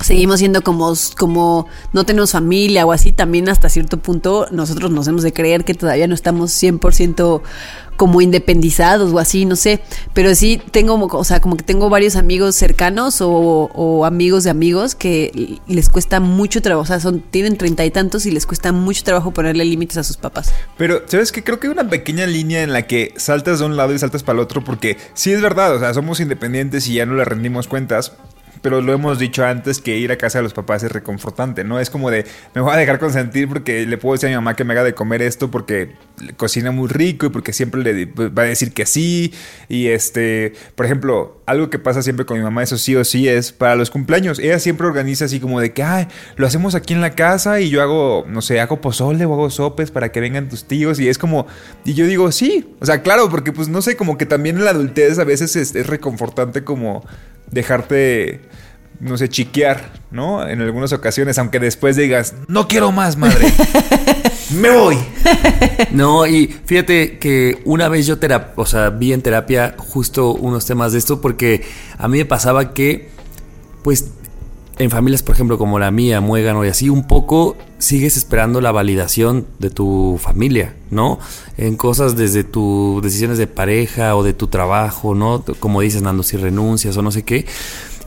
seguimos 0.03 0.39
siendo 0.39 0.63
como, 0.63 0.93
como 1.17 1.67
no 1.93 2.05
tenemos 2.05 2.33
familia 2.33 2.87
o 2.87 2.93
así, 2.93 3.13
también 3.13 3.49
hasta 3.49 3.69
cierto 3.69 3.99
punto 3.99 4.47
nosotros 4.51 4.91
nos 4.91 5.07
hemos 5.09 5.23
de 5.23 5.33
creer 5.33 5.65
que 5.65 5.75
todavía 5.75 6.07
no 6.07 6.15
estamos 6.15 6.51
100% 6.51 7.43
como 7.97 8.21
independizados 8.21 9.13
o 9.13 9.19
así, 9.19 9.45
no 9.45 9.55
sé, 9.55 9.81
pero 10.13 10.35
sí 10.35 10.61
tengo, 10.71 10.95
o 10.95 11.25
sea, 11.25 11.41
como 11.41 11.57
que 11.57 11.63
tengo 11.63 11.89
varios 11.89 12.17
amigos 12.17 12.57
cercanos 12.57 13.19
o, 13.21 14.05
amigos 14.05 14.45
de 14.45 14.51
amigos 14.51 14.95
que 14.95 15.61
les 15.69 15.89
cuesta 15.89 16.19
mucho 16.19 16.61
trabajo, 16.63 16.83
o 16.83 16.87
sea, 16.87 16.99
son, 17.01 17.21
tienen 17.21 17.57
treinta 17.57 17.85
y 17.85 17.91
tantos 17.91 18.27
y 18.27 18.31
les 18.31 18.47
cuesta 18.47 18.73
mucho 18.73 19.05
trabajo 19.05 19.31
ponerle 19.31 19.65
límites 19.65 19.99
a 19.99 20.03
sus 20.03 20.17
papás. 20.17 20.53
Pero, 20.77 21.03
¿sabes 21.07 21.31
qué? 21.31 21.45
Creo 21.45 21.61
que 21.61 21.69
hay 21.69 21.73
una 21.73 21.89
pequeña 21.89 22.27
línea 22.27 22.63
en 22.63 22.73
la 22.73 22.89
que 22.89 23.15
saltas 23.17 23.61
de 23.61 23.67
un 23.67 23.77
lado 23.77 23.95
y 23.95 23.99
saltas 23.99 24.23
para 24.23 24.39
el 24.39 24.43
otro, 24.43 24.65
porque 24.65 24.97
sí 25.15 25.33
es 25.33 25.41
verdad, 25.41 25.77
o 25.77 25.79
sea, 25.79 25.95
somos 25.95 26.19
independientes 26.19 26.89
y 26.89 26.95
ya 26.95 27.07
no 27.07 27.15
le 27.15 27.25
rendimos 27.25 27.69
cuentas. 27.69 28.13
Pero 28.61 28.81
lo 28.81 28.93
hemos 28.93 29.19
dicho 29.19 29.45
antes 29.45 29.81
que 29.81 29.97
ir 29.97 30.13
a 30.13 30.17
casa 30.17 30.39
de 30.39 30.45
los 30.45 30.53
papás 30.53 30.83
es 30.83 30.93
reconfortante, 30.93 31.65
¿no? 31.65 31.81
Es 31.81 31.91
como 31.91 32.11
de, 32.11 32.27
me 32.55 32.61
voy 32.61 32.73
a 32.73 32.77
dejar 32.77 32.99
consentir 32.99 33.49
porque 33.49 33.87
le 33.87 33.99
puedo 33.99 34.15
decir 34.15 34.29
a 34.29 34.31
mi 34.31 34.37
mamá 34.37 34.55
que 34.55 34.65
me 34.65 34.75
haga 34.75 34.85
de 34.85 34.95
comer 34.95 35.23
esto 35.23 35.51
porque 35.51 35.95
cocina 36.37 36.71
muy 36.71 36.89
rico 36.89 37.27
y 37.27 37.29
porque 37.31 37.53
siempre 37.53 37.83
le 37.83 38.07
va 38.07 38.43
a 38.43 38.47
decir 38.47 38.73
que 38.73 38.87
sí. 38.87 39.33
Y 39.69 39.89
este, 39.89 40.53
por 40.75 40.87
ejemplo, 40.87 41.41
algo 41.47 41.71
que 41.71 41.79
pasa 41.79 42.03
siempre 42.03 42.27
con 42.27 42.39
mi 42.39 42.45
mamá, 42.45 42.63
eso 42.63 42.79
sí 42.79 42.95
o 42.95 43.05
sí, 43.05 43.29
es 43.29 43.53
para 43.53 43.75
los 43.75 43.91
cumpleaños. 43.91 44.39
Ella 44.39 44.59
siempre 44.59 44.87
organiza 44.87 45.25
así 45.25 45.41
como 45.41 45.61
de 45.61 45.73
que, 45.73 45.83
ay, 45.83 46.09
lo 46.37 46.47
hacemos 46.47 46.75
aquí 46.75 46.95
en 46.95 47.01
la 47.01 47.15
casa 47.15 47.61
y 47.61 47.71
yo 47.71 47.83
hago, 47.83 48.25
no 48.29 48.43
sé, 48.43 48.61
hago 48.61 48.81
pozole 48.81 49.25
o 49.25 49.33
hago 49.33 49.51
sopes 49.51 49.91
para 49.91 50.13
que 50.13 50.21
vengan 50.21 50.49
tus 50.49 50.65
tíos. 50.65 51.01
Y 51.01 51.09
es 51.09 51.19
como, 51.19 51.47
y 51.85 51.95
yo 51.95 52.07
digo, 52.07 52.31
sí, 52.33 52.75
o 52.81 52.87
sea, 52.87 53.03
claro, 53.03 53.29
porque 53.29 53.53
pues 53.53 53.69
no 53.69 53.83
sé, 53.83 53.97
como 53.97 54.19
que 54.19 54.27
también 54.27 54.57
en 54.57 54.65
la 54.65 54.71
adultez 54.71 55.19
a 55.19 55.25
veces 55.25 55.57
es, 55.57 55.75
es 55.75 55.87
reconfortante 55.87 56.65
como 56.65 57.05
dejarte, 57.53 58.41
no 58.99 59.17
sé, 59.17 59.29
chiquear, 59.29 59.93
¿no? 60.11 60.47
En 60.47 60.61
algunas 60.61 60.93
ocasiones, 60.93 61.39
aunque 61.39 61.61
después 61.61 61.95
digas, 61.95 62.35
no 62.49 62.67
quiero 62.67 62.91
más, 62.91 63.17
madre. 63.17 63.47
Me 64.51 64.71
voy. 64.71 64.99
No, 65.93 66.27
y 66.27 66.47
fíjate 66.67 67.19
que 67.19 67.63
una 67.65 67.89
vez 67.89 68.07
yo 68.07 68.19
o 68.57 68.67
sea, 68.67 68.91
vi 68.91 69.13
en 69.13 69.23
terapia 69.23 69.75
justo 69.79 70.33
unos 70.35 70.67
temas 70.67 70.93
de 70.93 70.99
esto 70.99 71.21
porque 71.21 71.65
a 71.97 72.09
mí 72.09 72.19
me 72.19 72.25
pasaba 72.25 72.75
que, 72.75 73.09
pues, 73.83 74.11
en 74.79 74.91
familias, 74.91 75.23
por 75.23 75.35
ejemplo, 75.35 75.59
como 75.59 75.79
la 75.79 75.91
mía, 75.91 76.21
Muégano 76.21 76.65
y 76.65 76.69
así, 76.69 76.89
un 76.89 77.07
poco 77.07 77.57
sigues 77.79 78.17
esperando 78.17 78.61
la 78.61 78.73
validación 78.73 79.47
de 79.59 79.71
tu 79.71 80.19
familia, 80.21 80.75
¿no? 80.91 81.19
En 81.57 81.77
cosas 81.77 82.17
desde 82.17 82.45
tus 82.45 83.03
decisiones 83.03 83.39
de 83.39 83.47
pareja 83.47 84.17
o 84.17 84.23
de 84.23 84.33
tu 84.33 84.47
trabajo, 84.47 85.15
¿no? 85.15 85.45
Como 85.61 85.81
dices, 85.81 86.03
Nando, 86.03 86.23
si 86.23 86.37
renuncias 86.37 86.97
o 86.97 87.03
no 87.03 87.11
sé 87.11 87.23
qué. 87.23 87.47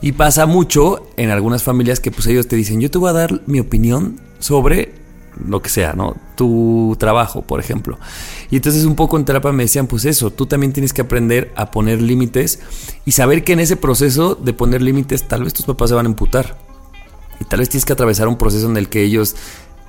Y 0.00 0.12
pasa 0.12 0.46
mucho 0.46 1.06
en 1.16 1.30
algunas 1.30 1.62
familias 1.62 2.00
que 2.00 2.10
pues 2.10 2.26
ellos 2.26 2.48
te 2.48 2.56
dicen, 2.56 2.80
yo 2.80 2.90
te 2.90 2.98
voy 2.98 3.10
a 3.10 3.14
dar 3.14 3.42
mi 3.46 3.60
opinión 3.60 4.20
sobre 4.38 5.05
lo 5.44 5.60
que 5.62 5.68
sea, 5.68 5.92
¿no? 5.92 6.16
Tu 6.34 6.96
trabajo, 6.98 7.42
por 7.42 7.60
ejemplo. 7.60 7.98
Y 8.50 8.56
entonces 8.56 8.84
un 8.84 8.94
poco 8.94 9.16
en 9.16 9.24
terapia 9.24 9.52
me 9.52 9.64
decían, 9.64 9.86
pues 9.86 10.04
eso, 10.04 10.30
tú 10.30 10.46
también 10.46 10.72
tienes 10.72 10.92
que 10.92 11.02
aprender 11.02 11.52
a 11.56 11.70
poner 11.70 12.00
límites 12.00 12.60
y 13.04 13.12
saber 13.12 13.44
que 13.44 13.52
en 13.52 13.60
ese 13.60 13.76
proceso 13.76 14.34
de 14.34 14.52
poner 14.52 14.82
límites 14.82 15.26
tal 15.28 15.44
vez 15.44 15.52
tus 15.52 15.66
papás 15.66 15.90
se 15.90 15.96
van 15.96 16.06
a 16.06 16.08
emputar. 16.08 16.58
Y 17.40 17.44
tal 17.44 17.60
vez 17.60 17.68
tienes 17.68 17.84
que 17.84 17.92
atravesar 17.92 18.28
un 18.28 18.38
proceso 18.38 18.68
en 18.68 18.76
el 18.76 18.88
que 18.88 19.02
ellos 19.02 19.36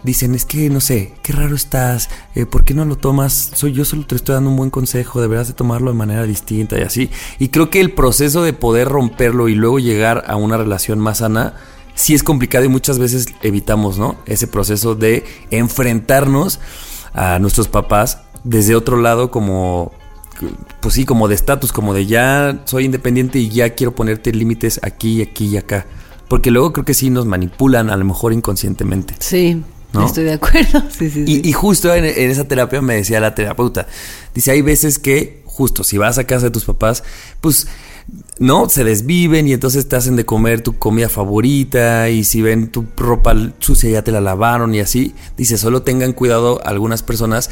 dicen, 0.04 0.36
es 0.36 0.46
que 0.46 0.70
no 0.70 0.80
sé, 0.80 1.14
qué 1.24 1.34
raro 1.34 1.56
estás, 1.56 2.10
eh, 2.36 2.46
¿por 2.46 2.64
qué 2.64 2.74
no 2.74 2.86
lo 2.86 2.98
tomas? 2.98 3.52
Soy 3.54 3.74
yo 3.74 3.86
solo 3.86 4.06
te 4.06 4.16
estoy 4.16 4.36
dando 4.36 4.50
un 4.50 4.58
buen 4.58 4.70
consejo, 4.70 5.22
deberás 5.22 5.48
de 5.48 5.54
tomarlo 5.54 5.92
de 5.92 5.98
manera 5.98 6.24
distinta 6.24 6.78
y 6.78 6.82
así. 6.82 7.10
Y 7.40 7.50
creo 7.50 7.70
que 7.70 7.80
el 7.82 7.92
proceso 7.92 8.44
de 8.44 8.54
poder 8.54 8.88
romperlo 8.88 9.50
y 9.50 9.56
luego 9.56 9.80
llegar 9.80 10.24
a 10.28 10.36
una 10.36 10.58
relación 10.58 11.00
más 11.00 11.20
sana, 11.20 11.56
sí 11.98 12.14
es 12.14 12.24
complicado 12.24 12.64
y 12.64 12.70
muchas 12.70 13.00
veces 13.00 13.28
evitamos, 13.42 13.98
¿no? 13.98 14.16
Ese 14.26 14.48
proceso 14.48 14.96
de 14.96 15.26
enfrentarnos 15.52 16.60
a 17.14 17.40
nuestros 17.40 17.68
papás 17.68 18.20
desde 18.44 18.76
otro 18.76 19.02
lado 19.02 19.32
como 19.32 19.92
pues 20.80 20.94
sí, 20.94 21.04
como 21.04 21.28
de 21.28 21.34
estatus, 21.34 21.74
como 21.74 21.96
de 21.96 22.06
ya 22.06 22.62
soy 22.66 22.86
independiente 22.86 23.40
y 23.40 23.50
ya 23.50 23.72
quiero 23.72 23.96
ponerte 23.96 24.32
límites 24.32 24.80
aquí, 24.84 25.24
aquí 25.24 25.48
y 25.48 25.58
acá. 25.58 25.88
Porque 26.28 26.52
luego 26.52 26.74
creo 26.74 26.86
que 26.86 26.94
sí 26.94 27.10
nos 27.10 27.26
manipulan, 27.26 27.90
a 27.90 27.98
lo 27.98 28.06
mejor 28.06 28.34
inconscientemente. 28.34 29.16
Sí, 29.18 29.64
¿No? 29.94 30.06
estoy 30.06 30.26
de 30.26 30.34
acuerdo. 30.34 30.84
Sí, 30.92 31.10
sí, 31.10 31.26
sí. 31.26 31.42
Y, 31.44 31.50
y 31.50 31.54
justo 31.54 31.92
en, 31.94 32.06
en 32.06 32.30
esa 32.30 32.48
terapia 32.48 32.82
me 32.82 32.96
decía 32.96 33.20
la 33.20 33.34
terapeuta, 33.34 33.88
dice, 34.36 34.52
hay 34.52 34.62
veces 34.62 35.00
que 35.00 35.37
justo 35.58 35.84
si 35.84 35.98
vas 35.98 36.20
a 36.20 36.26
casa 36.26 36.46
de 36.46 36.52
tus 36.52 36.66
papás, 36.66 37.04
pues 37.42 37.68
no, 38.38 38.70
se 38.70 38.84
desviven 38.84 39.48
y 39.48 39.54
entonces 39.54 39.90
te 39.90 39.96
hacen 39.96 40.16
de 40.16 40.24
comer 40.24 40.62
tu 40.62 40.78
comida 40.78 41.10
favorita 41.10 42.10
y 42.10 42.24
si 42.24 42.44
ven 42.44 42.68
tu 42.68 42.86
ropa 42.96 43.36
sucia 43.58 43.90
ya 43.90 44.04
te 44.04 44.12
la 44.12 44.22
lavaron 44.22 44.76
y 44.76 44.82
así. 44.82 45.16
Dice, 45.36 45.58
solo 45.58 45.82
tengan 45.82 46.14
cuidado 46.14 46.62
algunas 46.64 47.02
personas 47.02 47.50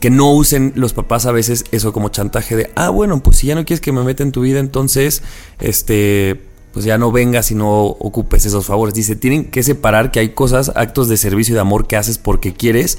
que 0.00 0.08
no 0.08 0.32
usen 0.32 0.72
los 0.76 0.92
papás 0.92 1.26
a 1.26 1.32
veces 1.32 1.64
eso 1.72 1.92
como 1.92 2.10
chantaje 2.10 2.54
de, 2.54 2.70
ah, 2.76 2.90
bueno, 2.90 3.20
pues 3.24 3.38
si 3.38 3.48
ya 3.48 3.56
no 3.56 3.64
quieres 3.64 3.80
que 3.80 3.90
me 3.90 4.04
meta 4.04 4.22
en 4.22 4.30
tu 4.30 4.42
vida, 4.42 4.60
entonces, 4.60 5.24
este, 5.58 6.40
pues 6.72 6.84
ya 6.84 6.96
no 6.96 7.10
vengas 7.10 7.50
y 7.50 7.56
no 7.56 7.82
ocupes 7.82 8.46
esos 8.46 8.66
favores. 8.66 8.94
Dice, 8.94 9.16
tienen 9.16 9.50
que 9.50 9.64
separar 9.64 10.12
que 10.12 10.20
hay 10.20 10.28
cosas, 10.28 10.70
actos 10.76 11.08
de 11.08 11.16
servicio 11.16 11.54
y 11.54 11.56
de 11.56 11.60
amor 11.62 11.88
que 11.88 11.96
haces 11.96 12.18
porque 12.18 12.54
quieres, 12.54 12.98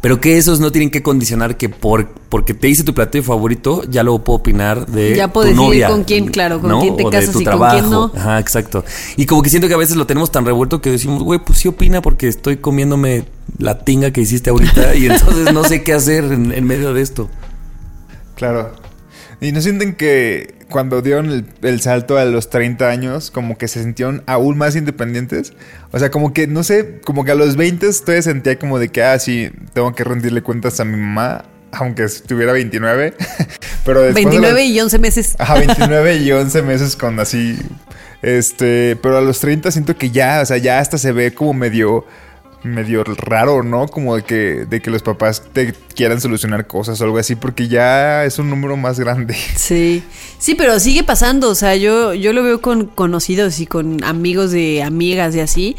pero 0.00 0.20
que 0.20 0.38
esos 0.38 0.60
no 0.60 0.72
tienen 0.72 0.90
que 0.90 1.02
condicionar 1.02 1.56
que 1.56 1.68
por 1.68 2.08
porque 2.30 2.54
te 2.54 2.68
hice 2.68 2.84
tu 2.84 2.94
platillo 2.94 3.24
favorito, 3.24 3.82
ya 3.90 4.02
luego 4.02 4.22
puedo 4.22 4.38
opinar 4.38 4.86
de 4.86 5.16
Ya 5.16 5.32
puedo 5.32 5.48
tu 5.48 5.50
decidir 5.50 5.68
novia, 5.68 5.88
con 5.88 6.04
quién, 6.04 6.28
claro, 6.28 6.60
con 6.60 6.70
¿no? 6.70 6.80
quién 6.80 6.96
te 6.96 7.04
O 7.04 7.10
de 7.10 7.18
casas 7.18 7.32
tu 7.32 7.40
y 7.40 7.44
con 7.44 7.68
quién 7.70 7.90
no. 7.90 8.12
Ajá, 8.14 8.38
exacto. 8.38 8.84
Y 9.16 9.26
como 9.26 9.42
que 9.42 9.50
siento 9.50 9.68
que 9.68 9.74
a 9.74 9.76
veces 9.78 9.96
lo 9.96 10.06
tenemos 10.06 10.30
tan 10.30 10.46
revuelto 10.46 10.80
que 10.80 10.90
decimos, 10.90 11.22
güey, 11.22 11.40
pues 11.40 11.58
sí 11.58 11.68
opina 11.68 12.00
porque 12.02 12.28
estoy 12.28 12.58
comiéndome 12.58 13.24
la 13.58 13.80
tinga 13.80 14.12
que 14.12 14.20
hiciste 14.20 14.50
ahorita 14.50 14.94
y 14.94 15.06
entonces 15.06 15.52
no 15.52 15.64
sé 15.64 15.82
qué 15.82 15.92
hacer 15.92 16.24
en, 16.24 16.52
en 16.52 16.64
medio 16.64 16.94
de 16.94 17.02
esto. 17.02 17.28
Claro. 18.36 18.72
¿Y 19.40 19.52
no 19.52 19.60
sienten 19.60 19.96
que 19.96 20.59
cuando 20.70 21.02
dieron 21.02 21.30
el, 21.30 21.44
el 21.60 21.80
salto 21.82 22.16
a 22.16 22.24
los 22.24 22.48
30 22.48 22.88
años, 22.88 23.30
como 23.30 23.58
que 23.58 23.68
se 23.68 23.82
sintieron 23.82 24.22
aún 24.26 24.56
más 24.56 24.74
independientes? 24.76 25.52
O 25.90 25.98
sea, 25.98 26.10
como 26.10 26.32
que, 26.32 26.46
no 26.46 26.62
sé, 26.62 27.00
como 27.04 27.24
que 27.26 27.32
a 27.32 27.34
los 27.34 27.56
20 27.56 27.86
todavía 28.00 28.22
sentía 28.22 28.58
como 28.58 28.78
de 28.78 28.88
que, 28.88 29.02
ah, 29.02 29.18
sí, 29.18 29.50
tengo 29.74 29.94
que 29.94 30.04
rendirle 30.04 30.42
cuentas 30.42 30.80
a 30.80 30.84
mi 30.86 30.96
mamá, 30.96 31.44
aunque 31.72 32.06
tuviera 32.26 32.52
29. 32.52 33.14
Pero 33.84 34.00
después 34.02 34.24
de 34.24 34.30
29 34.30 34.60
los- 34.62 34.70
y 34.70 34.80
11 34.80 34.98
meses. 34.98 35.36
Ajá, 35.38 35.54
29 35.58 36.16
y 36.16 36.32
11 36.32 36.62
meses 36.62 36.96
con 36.96 37.20
así. 37.20 37.58
Este, 38.22 38.96
pero 38.96 39.16
a 39.16 39.22
los 39.22 39.40
30 39.40 39.70
siento 39.70 39.96
que 39.96 40.10
ya, 40.10 40.40
o 40.42 40.44
sea, 40.46 40.58
ya 40.58 40.78
hasta 40.78 40.98
se 40.98 41.10
ve 41.12 41.32
como 41.32 41.54
medio 41.54 42.04
medio 42.62 43.04
raro, 43.04 43.62
¿no? 43.62 43.88
Como 43.88 44.16
de 44.16 44.22
que 44.22 44.66
de 44.68 44.80
que 44.82 44.90
los 44.90 45.02
papás 45.02 45.42
te 45.52 45.72
quieran 45.94 46.20
solucionar 46.20 46.66
cosas 46.66 47.00
o 47.00 47.04
algo 47.04 47.18
así 47.18 47.34
porque 47.34 47.68
ya 47.68 48.24
es 48.24 48.38
un 48.38 48.50
número 48.50 48.76
más 48.76 48.98
grande. 49.00 49.36
Sí, 49.56 50.02
sí, 50.38 50.54
pero 50.54 50.78
sigue 50.80 51.04
pasando, 51.04 51.48
o 51.50 51.54
sea, 51.54 51.76
yo, 51.76 52.12
yo 52.14 52.32
lo 52.32 52.42
veo 52.42 52.60
con 52.60 52.86
conocidos 52.86 53.60
y 53.60 53.66
con 53.66 54.02
amigos 54.04 54.50
de 54.50 54.82
amigas 54.82 55.34
y 55.36 55.40
así, 55.40 55.76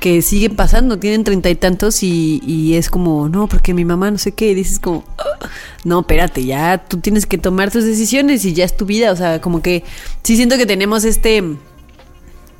que 0.00 0.22
sigue 0.22 0.50
pasando, 0.50 0.98
tienen 0.98 1.24
treinta 1.24 1.50
y 1.50 1.54
tantos 1.54 2.02
y, 2.02 2.40
y 2.46 2.74
es 2.76 2.90
como, 2.90 3.28
no, 3.28 3.48
porque 3.48 3.74
mi 3.74 3.84
mamá 3.84 4.10
no 4.10 4.18
sé 4.18 4.32
qué, 4.32 4.50
y 4.50 4.54
dices 4.54 4.78
como, 4.78 5.04
"Ah, 5.18 5.48
no, 5.84 6.00
espérate, 6.00 6.44
ya 6.44 6.78
tú 6.78 6.98
tienes 6.98 7.26
que 7.26 7.38
tomar 7.38 7.70
tus 7.70 7.84
decisiones 7.84 8.44
y 8.44 8.54
ya 8.54 8.64
es 8.64 8.76
tu 8.76 8.86
vida, 8.86 9.12
o 9.12 9.16
sea, 9.16 9.40
como 9.40 9.62
que 9.62 9.84
sí 10.22 10.36
siento 10.36 10.56
que 10.56 10.66
tenemos 10.66 11.04
este, 11.04 11.42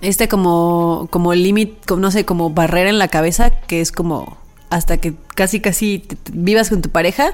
este 0.05 0.29
como, 0.29 1.09
como 1.11 1.35
límite, 1.35 1.77
como, 1.87 2.01
no 2.01 2.11
sé, 2.11 2.25
como 2.25 2.51
barrera 2.51 2.91
en 2.91 2.99
la 2.99 3.09
cabeza, 3.09 3.51
que 3.51 3.81
es 3.81 3.91
como 3.93 4.37
hasta 4.71 4.97
que 4.99 5.15
casi, 5.35 5.61
casi 5.61 5.99
te- 6.01 6.17
te- 6.17 6.33
vivas 6.35 6.69
con 6.71 6.83
tu 6.83 6.89
pareja, 6.91 7.33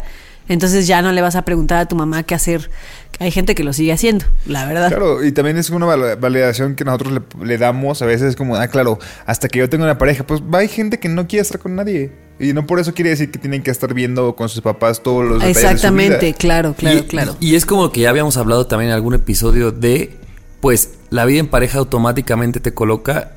entonces 0.49 0.87
ya 0.87 1.01
no 1.03 1.13
le 1.13 1.21
vas 1.23 1.37
a 1.37 1.43
preguntar 1.43 1.79
a 1.79 1.87
tu 1.87 1.97
mamá 1.97 2.23
qué 2.25 2.35
hacer. 2.35 2.71
Hay 3.19 3.31
gente 3.31 3.55
que 3.55 3.63
lo 3.65 3.73
sigue 3.73 3.93
haciendo, 3.93 4.25
la 4.47 4.65
verdad. 4.67 4.89
Claro, 4.89 5.23
y 5.25 5.31
también 5.33 5.57
es 5.59 5.69
una 5.71 5.85
val- 5.87 6.17
validación 6.17 6.75
que 6.75 6.85
nosotros 6.85 7.13
le, 7.13 7.47
le 7.47 7.59
damos 7.59 8.01
a 8.03 8.07
veces 8.07 8.35
como, 8.35 8.57
ah, 8.57 8.67
claro, 8.69 8.99
hasta 9.27 9.49
que 9.49 9.59
yo 9.59 9.69
tenga 9.69 9.85
una 9.85 9.99
pareja, 9.99 10.25
pues 10.27 10.43
hay 10.53 10.69
gente 10.69 10.99
que 10.99 11.09
no 11.09 11.29
quiere 11.29 11.43
estar 11.43 11.61
con 11.61 11.77
nadie. 11.77 12.13
Y 12.41 12.55
no 12.55 12.67
por 12.67 12.81
eso 12.81 12.95
quiere 12.95 13.11
decir 13.11 13.31
que 13.31 13.39
tienen 13.39 13.63
que 13.63 13.71
estar 13.71 13.93
viendo 13.93 14.35
con 14.35 14.49
sus 14.49 14.63
papás 14.63 15.03
todos 15.03 15.25
los 15.25 15.35
detalles 15.35 15.57
de 15.57 15.61
su 15.63 15.67
Exactamente, 15.69 16.27
vida. 16.27 16.37
claro, 16.39 16.75
claro, 16.75 16.99
y, 16.99 17.03
claro. 17.03 17.37
Y 17.39 17.55
es 17.55 17.67
como 17.67 17.93
que 17.93 18.01
ya 18.01 18.09
habíamos 18.11 18.39
hablado 18.39 18.67
también 18.67 18.89
en 18.91 18.95
algún 18.97 19.13
episodio 19.15 19.71
de, 19.73 20.17
pues, 20.63 20.91
la 21.11 21.25
vida 21.25 21.41
en 21.41 21.49
pareja 21.49 21.79
automáticamente 21.79 22.61
te 22.61 22.73
coloca 22.73 23.33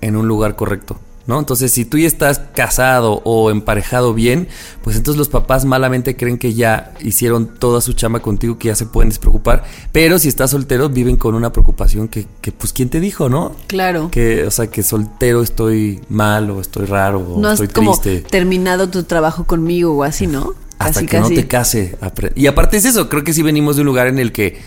en 0.00 0.16
un 0.16 0.28
lugar 0.28 0.56
correcto, 0.56 1.00
¿no? 1.26 1.38
Entonces, 1.38 1.72
si 1.72 1.86
tú 1.86 1.96
ya 1.96 2.06
estás 2.06 2.40
casado 2.54 3.22
o 3.24 3.50
emparejado 3.50 4.12
bien, 4.12 4.48
pues 4.82 4.96
entonces 4.96 5.18
los 5.18 5.30
papás 5.30 5.64
malamente 5.64 6.16
creen 6.16 6.36
que 6.36 6.52
ya 6.52 6.92
hicieron 7.00 7.46
toda 7.58 7.80
su 7.80 7.94
chamba 7.94 8.20
contigo, 8.20 8.58
que 8.58 8.68
ya 8.68 8.74
se 8.74 8.84
pueden 8.84 9.08
despreocupar. 9.08 9.64
Pero 9.92 10.18
si 10.18 10.28
estás 10.28 10.50
soltero, 10.50 10.90
viven 10.90 11.16
con 11.16 11.34
una 11.34 11.50
preocupación 11.50 12.08
que, 12.08 12.26
que 12.42 12.52
pues, 12.52 12.74
¿quién 12.74 12.90
te 12.90 13.00
dijo, 13.00 13.30
no? 13.30 13.56
Claro. 13.66 14.10
Que, 14.10 14.44
o 14.44 14.50
sea, 14.50 14.66
que 14.66 14.82
soltero 14.82 15.42
estoy 15.42 16.00
mal 16.10 16.50
o 16.50 16.60
estoy 16.60 16.84
raro 16.84 17.20
o 17.20 17.40
no 17.40 17.48
has 17.48 17.54
estoy 17.54 17.68
como 17.68 17.98
triste. 17.98 18.28
terminado 18.28 18.90
tu 18.90 19.04
trabajo 19.04 19.44
conmigo 19.44 19.94
o 19.94 20.02
así, 20.02 20.26
¿no? 20.26 20.52
Hasta 20.78 21.00
que 21.00 21.06
casi. 21.06 21.34
no 21.34 21.40
te 21.40 21.48
case. 21.48 21.96
Y 22.34 22.46
aparte 22.46 22.76
es 22.76 22.84
eso, 22.84 23.08
creo 23.08 23.24
que 23.24 23.32
sí 23.32 23.42
venimos 23.42 23.76
de 23.76 23.82
un 23.82 23.86
lugar 23.86 24.08
en 24.08 24.18
el 24.18 24.32
que 24.32 24.60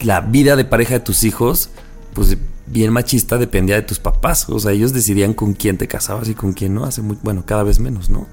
la 0.00 0.20
vida 0.20 0.56
de 0.56 0.64
pareja 0.64 0.94
de 0.94 1.00
tus 1.00 1.22
hijos, 1.22 1.70
pues 2.14 2.36
bien 2.66 2.92
machista, 2.92 3.36
dependía 3.38 3.76
de 3.76 3.82
tus 3.82 3.98
papás. 3.98 4.46
O 4.48 4.58
sea, 4.58 4.72
ellos 4.72 4.92
decidían 4.92 5.34
con 5.34 5.52
quién 5.54 5.76
te 5.78 5.88
casabas 5.88 6.28
y 6.28 6.34
con 6.34 6.52
quién 6.52 6.74
no. 6.74 6.84
Hace 6.84 7.02
muy, 7.02 7.18
bueno, 7.22 7.44
cada 7.46 7.62
vez 7.62 7.78
menos, 7.80 8.08
¿no? 8.10 8.26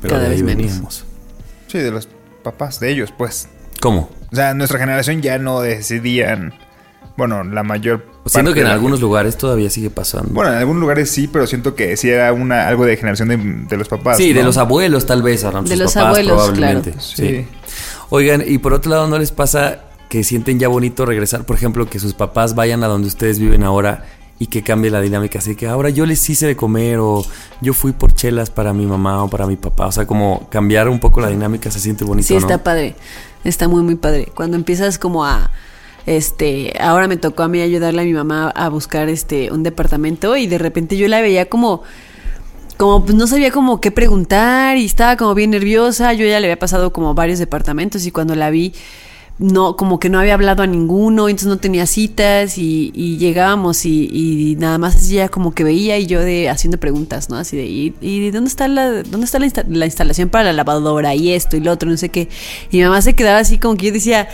Pero 0.00 0.14
Cada 0.14 0.28
de 0.28 0.34
ahí 0.34 0.42
vez 0.42 0.44
menos. 0.56 0.66
veníamos. 0.66 1.04
Sí, 1.68 1.78
de 1.78 1.90
los 1.90 2.08
papás, 2.42 2.80
de 2.80 2.90
ellos, 2.90 3.12
pues. 3.16 3.48
¿Cómo? 3.80 4.10
O 4.32 4.36
sea, 4.36 4.54
nuestra 4.54 4.78
generación 4.78 5.20
ya 5.22 5.38
no 5.38 5.60
decidían. 5.60 6.54
Bueno, 7.16 7.44
la 7.44 7.62
mayor. 7.62 8.04
Siento 8.26 8.50
parte 8.50 8.54
que 8.54 8.66
en 8.66 8.72
algunos 8.72 9.00
lugares 9.00 9.36
todavía 9.36 9.70
sigue 9.70 9.88
pasando. 9.90 10.30
Bueno, 10.32 10.50
en 10.52 10.58
algunos 10.58 10.80
lugares 10.80 11.10
sí, 11.10 11.28
pero 11.28 11.46
siento 11.46 11.74
que 11.76 11.96
sí 11.96 12.10
era 12.10 12.32
una 12.32 12.66
algo 12.66 12.84
de 12.86 12.96
generación 12.96 13.28
de, 13.28 13.36
de 13.36 13.76
los 13.76 13.86
papás. 13.88 14.16
sí, 14.16 14.32
de 14.32 14.42
los 14.42 14.56
abuelos 14.56 15.06
tal 15.06 15.22
vez, 15.22 15.44
a 15.44 15.50
De 15.62 15.76
los 15.76 15.92
papás 15.94 16.08
abuelos, 16.08 16.32
probablemente. 16.34 16.90
claro. 16.92 17.06
Sí. 17.06 17.26
Sí. 17.26 17.46
Oigan, 18.10 18.42
y 18.46 18.58
por 18.58 18.72
otro 18.74 18.90
lado, 18.90 19.06
¿no 19.06 19.18
les 19.18 19.30
pasa 19.30 19.84
que 20.14 20.22
sienten 20.22 20.60
ya 20.60 20.68
bonito 20.68 21.04
regresar, 21.04 21.44
por 21.44 21.56
ejemplo, 21.56 21.90
que 21.90 21.98
sus 21.98 22.14
papás 22.14 22.54
vayan 22.54 22.84
a 22.84 22.86
donde 22.86 23.08
ustedes 23.08 23.40
viven 23.40 23.64
ahora 23.64 24.04
y 24.38 24.46
que 24.46 24.62
cambie 24.62 24.88
la 24.88 25.00
dinámica? 25.00 25.40
Así 25.40 25.56
que 25.56 25.66
ahora 25.66 25.90
yo 25.90 26.06
les 26.06 26.30
hice 26.30 26.46
de 26.46 26.54
comer 26.54 27.00
o 27.00 27.26
yo 27.60 27.74
fui 27.74 27.90
por 27.90 28.14
chelas 28.14 28.48
para 28.48 28.72
mi 28.72 28.86
mamá 28.86 29.24
o 29.24 29.28
para 29.28 29.48
mi 29.48 29.56
papá. 29.56 29.88
O 29.88 29.90
sea, 29.92 30.06
como 30.06 30.46
cambiar 30.50 30.88
un 30.88 31.00
poco 31.00 31.20
la 31.20 31.30
dinámica 31.30 31.68
se 31.72 31.80
siente 31.80 32.04
bonito, 32.04 32.28
Sí, 32.28 32.34
¿no? 32.34 32.38
está 32.38 32.62
padre. 32.62 32.94
Está 33.42 33.66
muy, 33.66 33.82
muy 33.82 33.96
padre. 33.96 34.28
Cuando 34.32 34.56
empiezas 34.56 35.00
como 35.00 35.24
a. 35.24 35.50
Este, 36.06 36.74
ahora 36.78 37.08
me 37.08 37.16
tocó 37.16 37.42
a 37.42 37.48
mí 37.48 37.60
ayudarle 37.60 38.02
a 38.02 38.04
mi 38.04 38.12
mamá 38.12 38.50
a 38.50 38.68
buscar 38.68 39.08
este 39.08 39.50
un 39.50 39.64
departamento 39.64 40.36
y 40.36 40.46
de 40.46 40.58
repente 40.58 40.96
yo 40.96 41.08
la 41.08 41.22
veía 41.22 41.48
como 41.48 41.82
como 42.76 43.04
pues 43.04 43.16
no 43.16 43.26
sabía 43.26 43.50
como 43.50 43.80
qué 43.80 43.90
preguntar 43.90 44.76
y 44.76 44.84
estaba 44.84 45.16
como 45.16 45.34
bien 45.34 45.50
nerviosa. 45.50 46.12
Yo 46.12 46.24
ya 46.24 46.38
le 46.38 46.46
había 46.46 46.58
pasado 46.60 46.92
como 46.92 47.14
varios 47.14 47.40
departamentos 47.40 48.06
y 48.06 48.12
cuando 48.12 48.36
la 48.36 48.50
vi 48.50 48.74
no 49.38 49.76
como 49.76 49.98
que 49.98 50.08
no 50.08 50.20
había 50.20 50.34
hablado 50.34 50.62
a 50.62 50.66
ninguno, 50.66 51.28
entonces 51.28 51.48
no 51.48 51.58
tenía 51.58 51.86
citas 51.86 52.56
y, 52.56 52.92
y 52.94 53.16
llegábamos 53.18 53.84
y, 53.84 54.08
y 54.12 54.56
nada 54.56 54.78
más 54.78 54.94
así 54.94 55.14
ella 55.14 55.28
como 55.28 55.52
que 55.52 55.64
veía 55.64 55.98
y 55.98 56.06
yo 56.06 56.20
de 56.20 56.48
haciendo 56.48 56.78
preguntas, 56.78 57.30
¿no? 57.30 57.36
Así 57.36 57.56
de 57.56 57.66
¿y, 57.66 57.94
y 58.00 58.30
dónde 58.30 58.48
está 58.48 58.68
la 58.68 59.02
dónde 59.02 59.24
está 59.24 59.40
la, 59.40 59.46
insta- 59.46 59.66
la 59.68 59.86
instalación 59.86 60.28
para 60.28 60.44
la 60.44 60.52
lavadora 60.52 61.14
y 61.16 61.32
esto 61.32 61.56
y 61.56 61.60
lo 61.60 61.72
otro, 61.72 61.90
no 61.90 61.96
sé 61.96 62.10
qué. 62.10 62.28
Y 62.70 62.76
mi 62.78 62.84
mamá 62.84 63.02
se 63.02 63.14
quedaba 63.14 63.38
así 63.40 63.58
como 63.58 63.76
que 63.76 63.86
yo 63.86 63.92
decía 63.92 64.28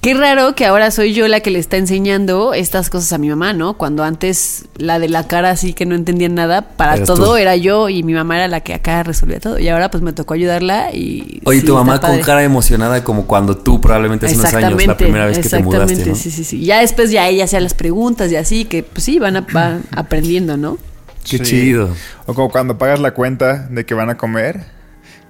Qué 0.00 0.14
raro 0.14 0.54
que 0.54 0.64
ahora 0.64 0.92
soy 0.92 1.12
yo 1.12 1.26
la 1.26 1.40
que 1.40 1.50
le 1.50 1.58
está 1.58 1.76
enseñando 1.76 2.54
estas 2.54 2.88
cosas 2.88 3.12
a 3.12 3.18
mi 3.18 3.28
mamá, 3.28 3.52
¿no? 3.52 3.76
Cuando 3.76 4.04
antes 4.04 4.66
la 4.76 5.00
de 5.00 5.08
la 5.08 5.26
cara 5.26 5.50
así 5.50 5.72
que 5.72 5.86
no 5.86 5.96
entendía 5.96 6.28
nada, 6.28 6.62
para 6.62 7.02
todo 7.02 7.30
tú. 7.32 7.36
era 7.36 7.56
yo 7.56 7.88
y 7.88 8.04
mi 8.04 8.12
mamá 8.14 8.36
era 8.36 8.46
la 8.46 8.60
que 8.60 8.74
acá 8.74 9.02
resolvía 9.02 9.40
todo. 9.40 9.58
Y 9.58 9.68
ahora 9.68 9.90
pues 9.90 10.02
me 10.04 10.12
tocó 10.12 10.34
ayudarla 10.34 10.94
y... 10.94 11.40
Oye, 11.44 11.60
sí, 11.60 11.66
tu 11.66 11.74
mamá 11.74 12.00
con 12.00 12.20
cara 12.20 12.44
emocionada 12.44 13.02
como 13.02 13.26
cuando 13.26 13.56
tú 13.56 13.80
probablemente 13.80 14.26
hace 14.26 14.36
unos 14.36 14.54
años, 14.54 14.86
la 14.86 14.96
primera 14.96 15.26
vez 15.26 15.40
que 15.40 15.48
te 15.48 15.58
mudaste, 15.62 16.06
¿no? 16.06 16.14
sí, 16.14 16.30
sí, 16.30 16.44
sí. 16.44 16.64
Ya 16.64 16.78
después 16.80 17.10
ya 17.10 17.26
ella 17.28 17.44
hacía 17.44 17.58
las 17.60 17.74
preguntas 17.74 18.30
y 18.30 18.36
así, 18.36 18.66
que 18.66 18.84
pues 18.84 19.02
sí, 19.02 19.18
van, 19.18 19.36
a- 19.36 19.46
van 19.52 19.82
aprendiendo, 19.90 20.56
¿no? 20.56 20.78
Qué 21.28 21.38
Sí. 21.38 21.42
chido. 21.44 21.90
O 22.26 22.34
como 22.34 22.50
cuando 22.50 22.78
pagas 22.78 23.00
la 23.00 23.10
cuenta 23.14 23.66
de 23.68 23.84
que 23.84 23.94
van 23.94 24.10
a 24.10 24.16
comer 24.16 24.60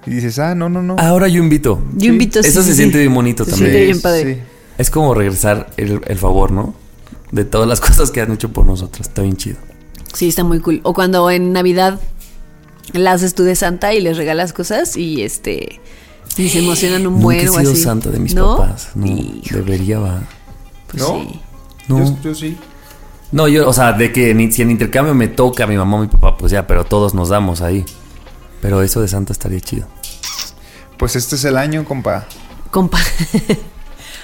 y 0.05 0.11
dices, 0.11 0.37
ah, 0.37 0.53
no, 0.53 0.69
no, 0.69 0.83
no. 0.83 0.95
Ahora 0.99 1.27
yo 1.27 1.41
invito. 1.41 1.83
Yo 1.95 2.09
invito... 2.13 2.39
Eso 2.39 2.61
sí, 2.61 2.67
se 2.67 2.73
sí, 2.73 2.77
siente 2.77 2.99
bien 2.99 3.13
bonito 3.15 3.43
Se 3.45 3.51
también. 3.51 3.71
siente 3.71 3.85
bien 3.87 4.01
padre. 4.01 4.58
Es 4.79 4.89
como 4.89 5.13
regresar 5.13 5.69
el, 5.77 6.01
el 6.07 6.17
favor, 6.17 6.51
¿no? 6.51 6.73
De 7.31 7.45
todas 7.45 7.67
las 7.67 7.79
cosas 7.87 8.09
que 8.09 8.21
han 8.21 8.31
hecho 8.31 8.49
por 8.49 8.65
nosotros. 8.65 9.07
Está 9.07 9.21
bien 9.21 9.37
chido. 9.37 9.57
Sí, 10.13 10.27
está 10.29 10.43
muy 10.43 10.59
cool. 10.59 10.81
O 10.83 10.93
cuando 10.95 11.29
en 11.29 11.53
Navidad 11.53 11.99
la 12.93 13.11
haces 13.11 13.35
tú 13.35 13.43
de 13.43 13.55
Santa 13.55 13.93
y 13.93 14.01
les 14.01 14.17
regalas 14.17 14.53
cosas 14.53 14.97
y 14.97 15.21
este... 15.21 15.79
Y 16.37 16.49
se 16.49 16.59
emocionan 16.59 17.05
un 17.05 17.13
Nunca 17.15 17.23
buen 17.25 17.39
he 17.41 17.49
o 17.49 17.53
sido 17.59 17.71
así. 17.73 17.81
santa 17.81 18.09
de 18.09 18.19
mis 18.19 18.33
¿No? 18.33 18.57
papás. 18.57 18.91
No, 18.95 19.05
debería, 19.51 19.99
va. 19.99 20.21
pues 20.87 21.03
¿No? 21.03 21.09
sí. 21.21 21.39
No. 21.87 21.99
Yo, 21.99 22.17
yo 22.23 22.35
sí. 22.35 22.57
No, 23.31 23.47
yo, 23.47 23.67
o 23.67 23.73
sea, 23.73 23.91
de 23.93 24.11
que 24.13 24.33
ni, 24.33 24.51
si 24.51 24.61
en 24.61 24.71
intercambio 24.71 25.13
me 25.13 25.27
toca 25.27 25.65
a 25.65 25.67
mi 25.67 25.75
mamá 25.75 25.97
o 25.97 26.01
mi 26.01 26.07
papá, 26.07 26.37
pues 26.37 26.51
ya, 26.51 26.65
pero 26.65 26.85
todos 26.85 27.13
nos 27.13 27.29
damos 27.29 27.61
ahí. 27.61 27.83
Pero 28.61 28.81
eso 28.81 29.01
de 29.01 29.07
santa 29.07 29.33
estaría 29.33 29.59
chido. 29.59 29.87
Pues 30.97 31.15
este 31.15 31.35
es 31.35 31.43
el 31.45 31.57
año, 31.57 31.83
compa. 31.83 32.25
Compa. 32.71 32.99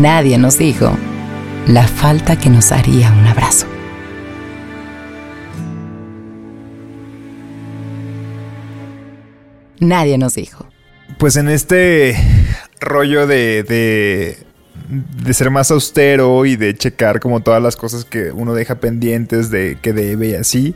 Nadie 0.00 0.38
nos 0.38 0.56
dijo 0.56 0.96
la 1.66 1.86
falta 1.86 2.34
que 2.34 2.48
nos 2.48 2.72
haría 2.72 3.12
un 3.12 3.26
abrazo. 3.26 3.66
Nadie 9.78 10.16
nos 10.16 10.36
dijo. 10.36 10.66
Pues 11.18 11.36
en 11.36 11.50
este 11.50 12.16
rollo 12.80 13.26
de, 13.26 14.38
de 14.88 15.34
ser 15.34 15.50
más 15.50 15.70
austero 15.70 16.44
y 16.46 16.56
de 16.56 16.74
checar 16.76 17.20
como 17.20 17.40
todas 17.40 17.62
las 17.62 17.76
cosas 17.76 18.04
que 18.04 18.30
uno 18.32 18.54
deja 18.54 18.76
pendientes 18.76 19.50
de 19.50 19.78
que 19.80 19.92
debe 19.92 20.28
y 20.28 20.34
así. 20.34 20.74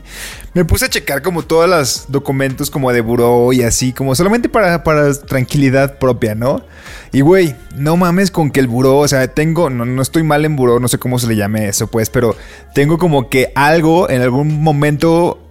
Me 0.53 0.63
puse 0.65 0.85
a 0.85 0.89
checar 0.89 1.21
como 1.21 1.41
todos 1.43 1.69
los 1.69 2.05
documentos 2.09 2.69
como 2.69 2.91
de 2.93 3.01
buró 3.01 3.51
y 3.53 3.63
así, 3.63 3.91
como 3.93 4.15
solamente 4.15 4.47
para, 4.49 4.83
para 4.83 5.13
tranquilidad 5.13 5.97
propia, 5.99 6.35
¿no? 6.35 6.63
Y 7.11 7.21
güey, 7.21 7.55
no 7.75 7.97
mames 7.97 8.31
con 8.31 8.51
que 8.51 8.59
el 8.59 8.67
buró, 8.67 8.97
o 8.99 9.07
sea, 9.07 9.27
tengo, 9.27 9.69
no, 9.69 9.85
no 9.85 10.01
estoy 10.01 10.23
mal 10.23 10.45
en 10.45 10.55
buró, 10.55 10.79
no 10.79 10.87
sé 10.87 10.97
cómo 10.97 11.19
se 11.19 11.27
le 11.27 11.35
llame 11.35 11.67
eso, 11.67 11.87
pues, 11.87 12.09
pero 12.09 12.35
tengo 12.73 12.97
como 12.97 13.29
que 13.29 13.51
algo 13.55 14.09
en 14.09 14.21
algún 14.21 14.61
momento, 14.61 15.41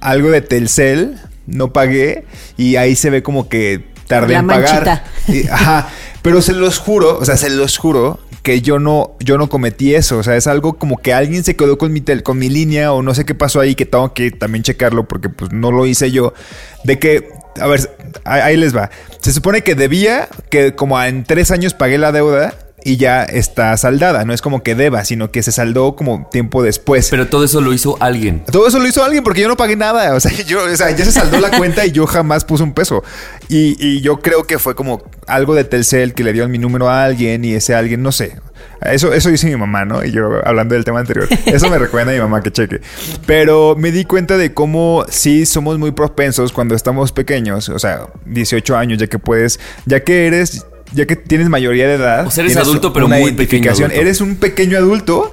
algo 0.00 0.30
de 0.30 0.40
Telcel, 0.42 1.18
no 1.46 1.72
pagué 1.72 2.24
y 2.56 2.76
ahí 2.76 2.96
se 2.96 3.10
ve 3.10 3.22
como 3.22 3.48
que 3.48 3.84
tardé 4.08 4.34
La 4.34 4.40
en 4.40 4.46
pagar. 4.46 4.84
manchita. 4.84 5.04
Y- 5.28 5.48
ajá, 5.48 5.88
pero 6.26 6.42
se 6.42 6.54
los 6.54 6.78
juro, 6.80 7.18
o 7.18 7.24
sea, 7.24 7.36
se 7.36 7.48
los 7.50 7.78
juro 7.78 8.18
que 8.42 8.60
yo 8.60 8.80
no, 8.80 9.16
yo 9.20 9.38
no 9.38 9.48
cometí 9.48 9.94
eso. 9.94 10.18
O 10.18 10.22
sea, 10.24 10.34
es 10.36 10.48
algo 10.48 10.72
como 10.76 10.98
que 10.98 11.14
alguien 11.14 11.44
se 11.44 11.54
quedó 11.54 11.78
con 11.78 11.92
mi, 11.92 12.00
tel- 12.00 12.24
con 12.24 12.36
mi 12.36 12.48
línea 12.48 12.92
o 12.92 13.00
no 13.00 13.14
sé 13.14 13.24
qué 13.24 13.36
pasó 13.36 13.60
ahí 13.60 13.76
que 13.76 13.86
tengo 13.86 14.12
que 14.12 14.32
también 14.32 14.64
checarlo 14.64 15.06
porque 15.06 15.28
pues 15.28 15.52
no 15.52 15.70
lo 15.70 15.86
hice 15.86 16.10
yo. 16.10 16.34
De 16.82 16.98
que, 16.98 17.28
a 17.60 17.68
ver, 17.68 17.88
ahí, 18.24 18.56
les 18.56 18.76
va. 18.76 18.90
Se 19.20 19.32
supone 19.32 19.62
que 19.62 19.76
debía, 19.76 20.28
que 20.50 20.74
como 20.74 21.00
en 21.00 21.22
tres 21.22 21.52
años 21.52 21.74
pagué 21.74 21.96
la 21.96 22.10
deuda 22.10 22.54
y 22.86 22.98
ya 22.98 23.24
está 23.24 23.76
saldada. 23.76 24.24
No 24.24 24.32
es 24.32 24.40
como 24.40 24.62
que 24.62 24.76
deba, 24.76 25.04
sino 25.04 25.32
que 25.32 25.42
se 25.42 25.50
saldó 25.50 25.96
como 25.96 26.28
tiempo 26.30 26.62
después. 26.62 27.08
Pero 27.10 27.26
todo 27.26 27.44
eso 27.44 27.60
lo 27.60 27.72
hizo 27.72 27.96
alguien. 28.00 28.44
Todo 28.44 28.68
eso 28.68 28.78
lo 28.78 28.86
hizo 28.86 29.02
alguien 29.02 29.24
porque 29.24 29.40
yo 29.40 29.48
no 29.48 29.56
pagué 29.56 29.74
nada. 29.74 30.14
O 30.14 30.20
sea, 30.20 30.32
yo, 30.46 30.64
o 30.64 30.76
sea, 30.76 30.92
ya 30.92 31.04
se 31.04 31.10
saldó 31.10 31.40
la 31.40 31.50
cuenta 31.50 31.84
y 31.84 31.90
yo 31.90 32.06
jamás 32.06 32.44
puse 32.44 32.62
un 32.62 32.72
peso. 32.72 33.02
Y, 33.48 33.76
y 33.84 34.02
yo 34.02 34.20
creo 34.20 34.44
que 34.44 34.60
fue 34.60 34.76
como 34.76 35.02
algo 35.26 35.56
de 35.56 35.64
Telcel 35.64 36.14
que 36.14 36.22
le 36.22 36.32
dio 36.32 36.48
mi 36.48 36.58
número 36.58 36.88
a 36.88 37.02
alguien 37.02 37.44
y 37.44 37.54
ese 37.54 37.74
alguien, 37.74 38.04
no 38.04 38.12
sé. 38.12 38.36
Eso, 38.82 39.12
eso 39.12 39.30
dice 39.30 39.48
mi 39.48 39.56
mamá, 39.56 39.84
¿no? 39.84 40.04
Y 40.04 40.12
yo 40.12 40.40
hablando 40.44 40.76
del 40.76 40.84
tema 40.84 41.00
anterior. 41.00 41.28
Eso 41.46 41.68
me 41.68 41.78
recuerda 41.78 42.12
a 42.12 42.14
mi 42.14 42.20
mamá 42.20 42.40
que 42.40 42.52
cheque. 42.52 42.80
Pero 43.26 43.74
me 43.76 43.90
di 43.90 44.04
cuenta 44.04 44.36
de 44.36 44.54
cómo 44.54 45.04
sí 45.08 45.44
somos 45.44 45.76
muy 45.76 45.90
propensos 45.90 46.52
cuando 46.52 46.76
estamos 46.76 47.10
pequeños. 47.10 47.68
O 47.68 47.80
sea, 47.80 48.06
18 48.26 48.76
años, 48.76 48.98
ya 48.98 49.08
que 49.08 49.18
puedes, 49.18 49.58
ya 49.86 50.04
que 50.04 50.28
eres, 50.28 50.66
ya 50.92 51.06
que 51.06 51.16
tienes 51.16 51.48
mayoría 51.48 51.86
de 51.86 51.94
edad. 51.94 52.26
O 52.26 52.30
sea, 52.30 52.42
eres 52.44 52.54
adulto, 52.68 52.92
pero 52.92 53.06
una 53.06 53.16
muy 53.18 53.32
pequeño 53.32 53.62
adulto. 53.86 54.00
Eres 54.00 54.20
un 54.20 54.36
pequeño 54.36 54.78
adulto 54.78 55.32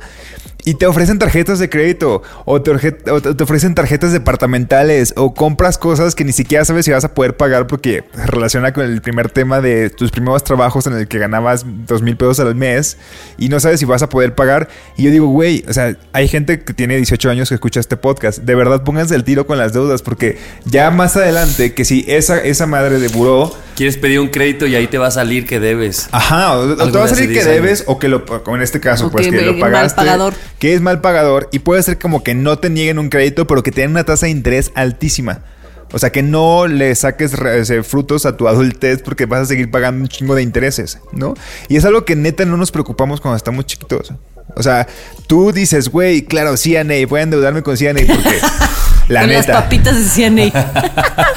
y 0.65 0.75
te 0.75 0.85
ofrecen 0.85 1.19
tarjetas 1.19 1.59
de 1.59 1.69
crédito 1.69 2.23
o 2.45 2.61
te, 2.61 2.71
orje- 2.71 3.11
o 3.11 3.21
te- 3.21 3.35
te 3.35 3.43
ofrecen 3.43 3.75
tarjetas 3.75 4.13
departamentales 4.13 5.13
o 5.17 5.33
compras 5.33 5.77
cosas 5.77 6.15
que 6.15 6.23
ni 6.23 6.31
siquiera 6.31 6.63
sabes 6.63 6.85
si 6.85 6.91
vas 6.91 7.03
a 7.03 7.13
poder 7.13 7.35
pagar 7.35 7.67
porque 7.67 8.05
se 8.15 8.25
relaciona 8.27 8.71
con 8.71 8.85
el 8.85 9.01
primer 9.01 9.29
tema 9.29 9.59
de 9.59 9.89
tus 9.89 10.09
primeros 10.11 10.43
trabajos 10.45 10.87
en 10.87 10.93
el 10.93 11.07
que 11.09 11.19
ganabas 11.19 11.65
dos 11.85 12.01
mil 12.01 12.15
pesos 12.15 12.39
al 12.39 12.55
mes 12.55 12.97
y 13.37 13.49
no 13.49 13.59
sabes 13.59 13.79
si 13.81 13.85
vas 13.85 14.03
a 14.03 14.09
poder 14.09 14.35
pagar. 14.35 14.69
Y 14.95 15.03
yo 15.03 15.11
digo, 15.11 15.27
güey, 15.27 15.65
o 15.67 15.73
sea, 15.73 15.97
hay 16.13 16.27
gente 16.29 16.61
que 16.63 16.73
tiene 16.73 16.95
18 16.97 17.29
años 17.29 17.49
que 17.49 17.55
escucha 17.55 17.79
este 17.81 17.97
podcast. 17.97 18.39
De 18.39 18.55
verdad, 18.55 18.83
pónganse 18.83 19.15
el 19.15 19.25
tiro 19.25 19.45
con 19.45 19.57
las 19.57 19.73
deudas 19.73 20.01
porque 20.01 20.37
ya 20.65 20.91
más 20.91 21.17
adelante, 21.17 21.73
que 21.73 21.83
si 21.83 22.05
esa, 22.07 22.39
esa 22.39 22.67
madre 22.67 22.99
de 22.99 23.09
buró 23.09 23.53
Quieres 23.75 23.97
pedir 23.97 24.19
un 24.19 24.27
crédito 24.29 24.67
y 24.67 24.75
ahí 24.75 24.87
te 24.87 24.97
va 24.97 25.07
a 25.07 25.11
salir 25.11 25.45
que 25.47 25.59
debes. 25.59 26.07
Ajá, 26.11 26.57
o, 26.57 26.75
te 26.75 26.97
va 26.97 27.05
a 27.05 27.07
salir 27.07 27.27
que 27.27 27.33
10 27.33 27.45
años. 27.47 27.55
debes 27.55 27.83
o 27.87 27.97
que 27.99 28.07
lo, 28.07 28.25
como 28.43 28.55
en 28.55 28.61
este 28.61 28.79
caso, 28.79 29.07
O 29.07 29.11
pues 29.11 29.27
que 29.27 29.35
que, 29.35 29.41
lo 29.41 29.53
mal 29.53 29.71
pagaste. 29.71 29.95
pagador. 29.95 30.33
Que 30.59 30.73
es 30.73 30.81
mal 30.81 31.01
pagador 31.01 31.49
y 31.51 31.59
puede 31.59 31.81
ser 31.83 31.97
como 31.97 32.23
que 32.23 32.35
no 32.35 32.59
te 32.59 32.69
nieguen 32.69 32.99
un 32.99 33.09
crédito, 33.09 33.47
pero 33.47 33.63
que 33.63 33.71
te 33.71 33.81
den 33.81 33.91
una 33.91 34.03
tasa 34.03 34.27
de 34.27 34.31
interés 34.31 34.71
altísima. 34.75 35.41
O 35.91 35.99
sea, 35.99 36.11
que 36.11 36.23
no 36.23 36.65
le 36.65 36.95
saques 36.95 37.33
frutos 37.83 38.25
a 38.25 38.35
tu 38.35 38.47
adultez 38.47 39.01
porque 39.03 39.27
vas 39.27 39.41
a 39.41 39.45
seguir 39.45 39.69
pagando 39.69 40.01
un 40.01 40.07
chingo 40.07 40.33
de 40.33 40.41
intereses, 40.41 40.97
¿no? 41.11 41.35
Y 41.67 41.75
es 41.75 41.85
algo 41.85 42.03
que 42.03 42.15
neta 42.15 42.45
no 42.45 42.57
nos 42.57 42.71
preocupamos 42.71 43.21
cuando 43.21 43.37
estamos 43.37 43.67
chiquitos. 43.67 44.11
O 44.55 44.63
sea, 44.63 44.87
tú 45.27 45.51
dices, 45.51 45.89
güey, 45.89 46.23
claro, 46.23 46.55
CNA, 46.57 47.05
voy 47.07 47.19
a 47.19 47.23
endeudarme 47.23 47.61
con 47.61 47.77
CNA 47.77 48.01
porque 48.07 48.39
la 49.09 49.21
Con 49.21 49.29
las 49.33 49.47
neta. 49.47 49.53
papitas 49.53 50.15
de 50.15 50.29
CNA. 50.51 50.51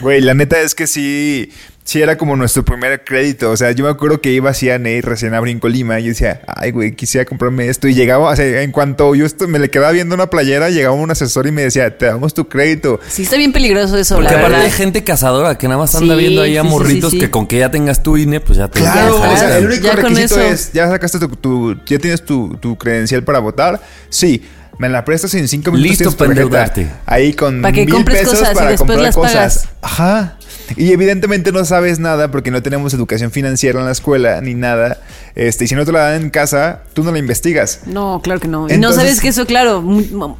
Güey, 0.00 0.20
la 0.20 0.34
neta 0.34 0.60
es 0.60 0.74
que 0.74 0.86
sí, 0.86 1.50
sí 1.84 2.00
era 2.02 2.16
como 2.18 2.36
nuestro 2.36 2.64
primer 2.64 3.04
crédito. 3.04 3.50
O 3.50 3.56
sea, 3.56 3.72
yo 3.72 3.84
me 3.84 3.90
acuerdo 3.90 4.20
que 4.20 4.32
iba 4.32 4.50
así 4.50 4.68
a 4.70 4.78
Ney 4.78 5.00
recién 5.00 5.34
abrí 5.34 5.50
en 5.50 5.60
Colima 5.60 5.98
y 6.00 6.04
yo 6.04 6.08
decía, 6.10 6.42
ay, 6.46 6.70
güey, 6.70 6.92
quisiera 6.92 7.24
comprarme 7.24 7.68
esto. 7.68 7.88
Y 7.88 7.94
llegaba, 7.94 8.30
o 8.30 8.36
sea, 8.36 8.62
en 8.62 8.72
cuanto 8.72 9.14
yo 9.14 9.24
esto, 9.24 9.48
me 9.48 9.58
le 9.58 9.70
quedaba 9.70 9.92
viendo 9.92 10.14
una 10.14 10.28
playera, 10.30 10.70
llegaba 10.70 10.94
un 10.94 11.10
asesor 11.10 11.46
y 11.46 11.52
me 11.52 11.62
decía, 11.62 11.96
te 11.96 12.06
damos 12.06 12.34
tu 12.34 12.48
crédito. 12.48 13.00
Sí, 13.08 13.22
está 13.22 13.36
bien 13.36 13.52
peligroso 13.52 13.96
eso, 13.96 14.16
Porque 14.16 14.32
la 14.32 14.38
aparte 14.38 14.52
verdad. 14.56 14.66
hay 14.66 14.72
gente 14.72 15.04
cazadora 15.04 15.56
que 15.58 15.66
nada 15.68 15.78
más 15.78 15.94
anda 15.94 16.14
Sí, 16.14 16.20
viendo 16.20 16.42
ahí 16.42 16.56
a 16.56 16.62
sí, 16.62 16.68
morritos 16.68 17.10
sí, 17.10 17.16
sí. 17.16 17.20
que 17.20 17.30
con 17.30 17.46
que 17.46 17.58
ya 17.58 17.70
tengas 17.70 18.02
tu 18.02 18.16
INE, 18.16 18.40
pues 18.40 18.58
ya 18.58 18.68
te 18.68 18.80
Claro, 18.80 19.18
ya 19.22 19.30
o 19.30 19.36
sea, 19.36 19.58
el 19.58 19.66
único 19.66 19.82
Ya 19.84 19.92
requisito 19.96 20.40
es, 20.40 20.72
ya 20.72 20.88
sacaste 20.88 21.18
tu, 21.18 21.28
tu- 21.36 21.76
ya 21.86 21.98
tienes 21.98 22.24
tu, 22.24 22.56
tu 22.60 22.76
credencial 22.76 23.22
para 23.24 23.38
votar. 23.38 23.80
Sí. 24.10 24.42
Me 24.78 24.88
la 24.88 25.04
prestas 25.04 25.34
en 25.34 25.48
cinco 25.48 25.72
minutos. 25.72 25.98
Listo 25.98 26.16
para 26.16 26.30
endeudarte. 26.30 26.88
Ahí 27.06 27.32
con 27.32 27.62
Para 27.62 27.72
que 27.72 27.84
mil 27.84 27.94
compres 27.94 28.18
pesos 28.20 28.38
cosas 28.38 28.52
y 28.52 28.54
para 28.54 28.70
después 28.70 28.78
comprar 28.78 29.00
las 29.00 29.14
cosas. 29.16 29.32
pagas. 29.34 29.68
Ajá. 29.82 30.37
Y 30.76 30.92
evidentemente 30.92 31.50
no 31.52 31.64
sabes 31.64 31.98
nada 31.98 32.30
porque 32.30 32.50
no 32.50 32.62
tenemos 32.62 32.94
educación 32.94 33.30
financiera 33.30 33.78
en 33.80 33.86
la 33.86 33.92
escuela 33.92 34.40
ni 34.40 34.54
nada. 34.54 35.00
Este, 35.34 35.64
y 35.64 35.68
si 35.68 35.74
no 35.74 35.84
te 35.84 35.92
la 35.92 36.00
dan 36.10 36.22
en 36.22 36.30
casa, 36.30 36.82
tú 36.92 37.02
no 37.02 37.10
la 37.12 37.18
investigas. 37.18 37.80
No, 37.86 38.20
claro 38.22 38.40
que 38.40 38.48
no. 38.48 38.68
y 38.68 38.76
no 38.76 38.92
sabes 38.92 39.20
que 39.20 39.28
eso, 39.28 39.46
claro, 39.46 39.84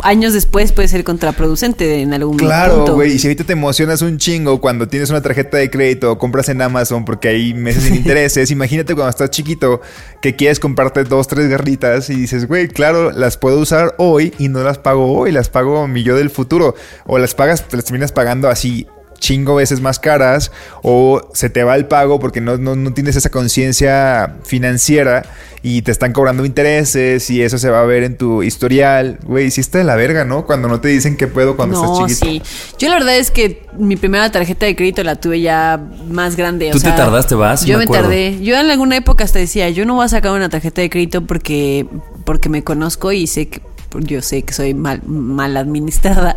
años 0.03 0.33
después 0.35 0.73
puede 0.73 0.89
ser 0.89 1.05
contraproducente 1.05 2.01
en 2.03 2.13
algún 2.15 2.37
Claro, 2.37 2.77
punto. 2.79 2.95
güey. 2.95 3.13
Y 3.13 3.19
si 3.19 3.27
ahorita 3.29 3.45
te 3.45 3.53
emocionas 3.53 4.03
un 4.03 4.19
chingo 4.19 4.61
cuando 4.61 4.89
tienes 4.89 5.11
una 5.11 5.23
tarjeta 5.23 5.57
de 5.57 5.71
crédito 5.71 6.13
o 6.13 6.19
compras 6.19 6.49
en 6.49 6.61
Amazon 6.63 7.05
porque 7.05 7.29
hay 7.29 7.55
meses 7.55 7.85
sin 7.85 7.95
intereses, 7.97 8.51
imagínate 8.51 8.95
cuando 8.95 9.11
estás 9.11 9.31
chiquito 9.31 9.81
que 10.21 10.37
quieres 10.37 10.61
comprarte 10.61 11.05
dos, 11.05 11.29
tres 11.29 11.49
garritas 11.49 12.11
y 12.11 12.15
dices, 12.15 12.47
güey, 12.47 12.69
claro, 12.69 13.11
las 13.13 13.37
puedo 13.37 13.59
usar 13.59 13.95
hoy 13.99 14.33
y 14.39 14.49
no 14.49 14.63
las 14.63 14.79
pago 14.79 15.13
hoy, 15.13 15.33
las 15.33 15.49
pago 15.49 15.87
mi 15.89 16.03
yo 16.03 16.17
del 16.17 16.31
futuro. 16.31 16.75
O 17.07 17.19
las 17.19 17.35
pagas, 17.35 17.67
te 17.69 17.77
las 17.77 17.85
terminas 17.85 18.13
pagando 18.13 18.49
así 18.49 18.87
chingo 19.19 19.55
veces 19.57 19.81
más 19.81 19.99
caras 19.99 20.51
o 20.83 21.29
se 21.35 21.51
te 21.51 21.65
va 21.65 21.77
el 21.77 21.87
pago 21.87 22.21
porque 22.21 22.41
no, 22.41 22.57
no, 22.57 22.77
no 22.77 22.93
tienes 22.93 23.17
esa 23.17 23.31
conciencia 23.31 24.37
financiera 24.45 25.25
y 25.63 25.83
te 25.83 25.91
están 25.91 26.13
cobrando 26.13 26.45
intereses 26.45 27.29
y 27.31 27.43
eso 27.43 27.59
se 27.59 27.69
va 27.69 27.81
a 27.81 27.85
ver 27.85 28.05
en 28.05 28.17
tu 28.17 28.43
historial. 28.43 29.19
Güey, 29.25 29.49
está 29.49 29.79
de 29.79 29.85
la 29.85 29.97
verga, 29.97 30.25
¿no? 30.25 30.47
Cuando 30.47 30.69
no 30.69 30.81
te 30.81 30.89
dicen 30.89 31.17
qué 31.17 31.27
pedo 31.27 31.57
cuando 31.57 31.83
no, 31.83 31.93
estás 32.07 32.19
chiquito. 32.21 32.45
sí. 32.47 32.75
Yo 32.79 32.89
la 32.89 32.95
verdad 32.95 33.17
es 33.17 33.31
que 33.31 33.67
mi 33.77 33.97
primera 33.97 34.31
tarjeta 34.31 34.67
de 34.67 34.77
crédito 34.77 35.03
la 35.03 35.17
tuve 35.17 35.41
ya 35.41 35.81
más 36.09 36.37
grande. 36.37 36.69
o 36.69 36.73
Tú 36.73 36.79
te 36.79 36.87
sea, 36.87 36.97
tardaste, 36.97 37.35
¿vas? 37.35 37.65
Yo 37.65 37.75
me 37.75 37.79
me, 37.79 37.85
acuerdo. 37.85 38.05
tardé. 38.05 38.39
Yo 38.41 38.57
en 38.57 38.71
alguna 38.71 38.97
época 38.97 39.25
hasta 39.25 39.39
decía, 39.41 39.69
yo 39.71 39.85
no 39.85 39.95
voy 39.95 40.05
a 40.05 40.09
sacar 40.09 40.33
una 40.33 40.49
tarjeta 40.49 40.81
de 40.81 40.91
crédito 40.91 41.27
porque, 41.27 41.87
porque 42.25 42.49
me 42.49 42.63
conozco 42.63 43.11
y 43.13 43.27
sé 43.27 43.49
que 43.49 43.61
yo 44.01 44.23
sé 44.23 44.43
que 44.43 44.53
soy 44.53 44.75
mal, 44.75 45.03
mal 45.07 45.57
administrada. 45.57 46.37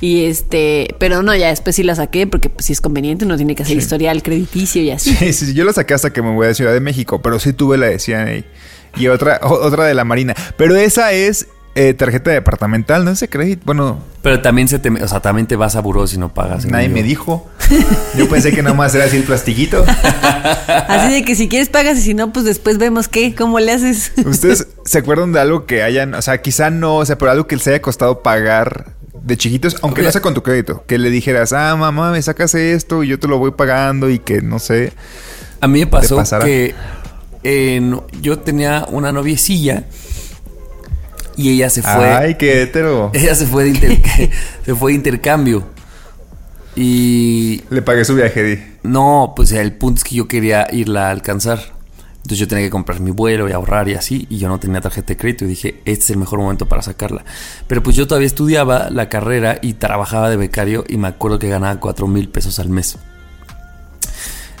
Y 0.00 0.26
este, 0.26 0.94
pero 0.98 1.22
no, 1.22 1.34
ya 1.34 1.48
después 1.48 1.76
sí 1.76 1.82
la 1.82 1.94
saqué 1.94 2.26
porque 2.26 2.50
pues, 2.50 2.66
si 2.66 2.72
es 2.72 2.80
conveniente, 2.80 3.24
uno 3.24 3.36
tiene 3.36 3.54
que 3.54 3.64
hacer 3.64 3.76
historial 3.76 4.22
crediticio 4.22 4.82
y 4.82 4.90
así. 4.90 5.14
Sí, 5.18 5.32
sí, 5.32 5.46
sí, 5.46 5.54
yo 5.54 5.64
la 5.64 5.72
saqué 5.72 5.94
hasta 5.94 6.12
que 6.12 6.22
me 6.22 6.32
voy 6.32 6.46
a 6.46 6.54
Ciudad 6.54 6.72
de 6.72 6.80
México, 6.80 7.20
pero 7.20 7.38
sí 7.40 7.52
tuve 7.52 7.76
la 7.78 7.86
de 7.86 7.98
CNA 7.98 8.44
y 8.96 9.08
otra, 9.08 9.40
otra 9.42 9.84
de 9.84 9.94
la 9.94 10.04
Marina. 10.04 10.34
Pero 10.56 10.76
esa 10.76 11.12
es 11.12 11.48
eh, 11.74 11.94
tarjeta 11.94 12.30
departamental, 12.30 13.04
no 13.04 13.12
es 13.12 13.20
de 13.20 13.28
crédito. 13.28 13.62
Bueno, 13.64 14.00
Pero 14.22 14.40
también 14.40 14.66
se 14.68 14.78
te, 14.78 14.90
o 14.90 15.08
sea, 15.08 15.20
también 15.20 15.46
te 15.46 15.54
vas 15.56 15.76
a 15.76 15.80
buró 15.80 16.06
si 16.06 16.18
no 16.18 16.34
pagas. 16.34 16.66
nadie 16.66 16.88
me 16.88 17.02
dijo. 17.02 17.48
Yo 18.16 18.28
pensé 18.28 18.52
que 18.52 18.62
nada 18.62 18.74
más 18.74 18.94
era 18.94 19.04
así 19.04 19.16
el 19.16 19.24
plastiquito. 19.24 19.84
Así 20.88 21.12
de 21.12 21.24
que 21.24 21.34
si 21.34 21.48
quieres 21.48 21.68
pagas 21.68 21.98
y 21.98 22.02
si 22.02 22.14
no, 22.14 22.32
pues 22.32 22.44
después 22.44 22.78
vemos 22.78 23.08
qué, 23.08 23.34
cómo 23.34 23.60
le 23.60 23.72
haces. 23.72 24.12
¿Ustedes 24.24 24.66
se 24.84 24.98
acuerdan 24.98 25.32
de 25.32 25.40
algo 25.40 25.66
que 25.66 25.82
hayan, 25.82 26.14
o 26.14 26.22
sea, 26.22 26.40
quizá 26.42 26.70
no, 26.70 26.96
o 26.96 27.04
sea, 27.04 27.16
pero 27.16 27.30
algo 27.30 27.46
que 27.46 27.56
les 27.56 27.66
haya 27.68 27.82
costado 27.82 28.22
pagar 28.22 28.97
de 29.22 29.36
chiquitos, 29.36 29.76
aunque 29.82 30.02
no 30.02 30.10
sea 30.12 30.20
con 30.22 30.34
tu 30.34 30.42
crédito? 30.42 30.84
Que 30.86 30.98
le 30.98 31.10
dijeras, 31.10 31.52
ah, 31.52 31.74
mamá, 31.76 32.12
me 32.12 32.20
sacas 32.22 32.54
esto 32.54 33.02
y 33.04 33.08
yo 33.08 33.18
te 33.18 33.28
lo 33.28 33.38
voy 33.38 33.50
pagando 33.52 34.08
y 34.10 34.18
que 34.18 34.42
no 34.42 34.58
sé. 34.58 34.92
A 35.60 35.68
mí 35.68 35.80
me 35.80 35.86
pasó 35.86 36.22
que 36.42 36.74
eh, 37.42 37.80
no- 37.82 38.06
yo 38.20 38.38
tenía 38.38 38.86
una 38.90 39.12
noviecilla 39.12 39.84
y 41.36 41.50
ella 41.50 41.70
se 41.70 41.82
fue. 41.82 41.90
Ay, 41.92 42.34
qué 42.36 42.62
hetero. 42.62 43.10
Ella 43.14 43.34
se 43.34 43.46
fue 43.46 43.64
de, 43.72 44.30
se 44.64 44.74
fue 44.74 44.90
de 44.92 44.96
intercambio. 44.96 45.66
Y 46.76 47.62
Le 47.70 47.82
pagué 47.82 48.04
su 48.04 48.14
viaje, 48.14 48.42
di. 48.42 48.62
no, 48.82 49.32
pues 49.34 49.50
el 49.52 49.72
punto 49.72 49.98
es 49.98 50.04
que 50.04 50.14
yo 50.16 50.28
quería 50.28 50.68
irla 50.72 51.08
a 51.08 51.10
alcanzar. 51.10 51.60
Entonces 52.18 52.38
yo 52.38 52.48
tenía 52.48 52.64
que 52.64 52.70
comprar 52.70 53.00
mi 53.00 53.10
vuelo 53.10 53.48
y 53.48 53.52
ahorrar 53.52 53.88
y 53.88 53.94
así. 53.94 54.26
Y 54.28 54.38
yo 54.38 54.48
no 54.48 54.60
tenía 54.60 54.80
tarjeta 54.80 55.08
de 55.08 55.16
crédito. 55.16 55.44
Y 55.44 55.48
dije, 55.48 55.80
este 55.84 56.04
es 56.04 56.10
el 56.10 56.18
mejor 56.18 56.40
momento 56.40 56.66
para 56.66 56.82
sacarla. 56.82 57.24
Pero 57.66 57.82
pues 57.82 57.96
yo 57.96 58.06
todavía 58.06 58.26
estudiaba 58.26 58.90
la 58.90 59.08
carrera 59.08 59.58
y 59.62 59.74
trabajaba 59.74 60.28
de 60.28 60.36
becario. 60.36 60.84
Y 60.88 60.98
me 60.98 61.08
acuerdo 61.08 61.38
que 61.38 61.48
ganaba 61.48 61.80
4 61.80 62.06
mil 62.06 62.28
pesos 62.28 62.58
al 62.58 62.68
mes. 62.68 62.98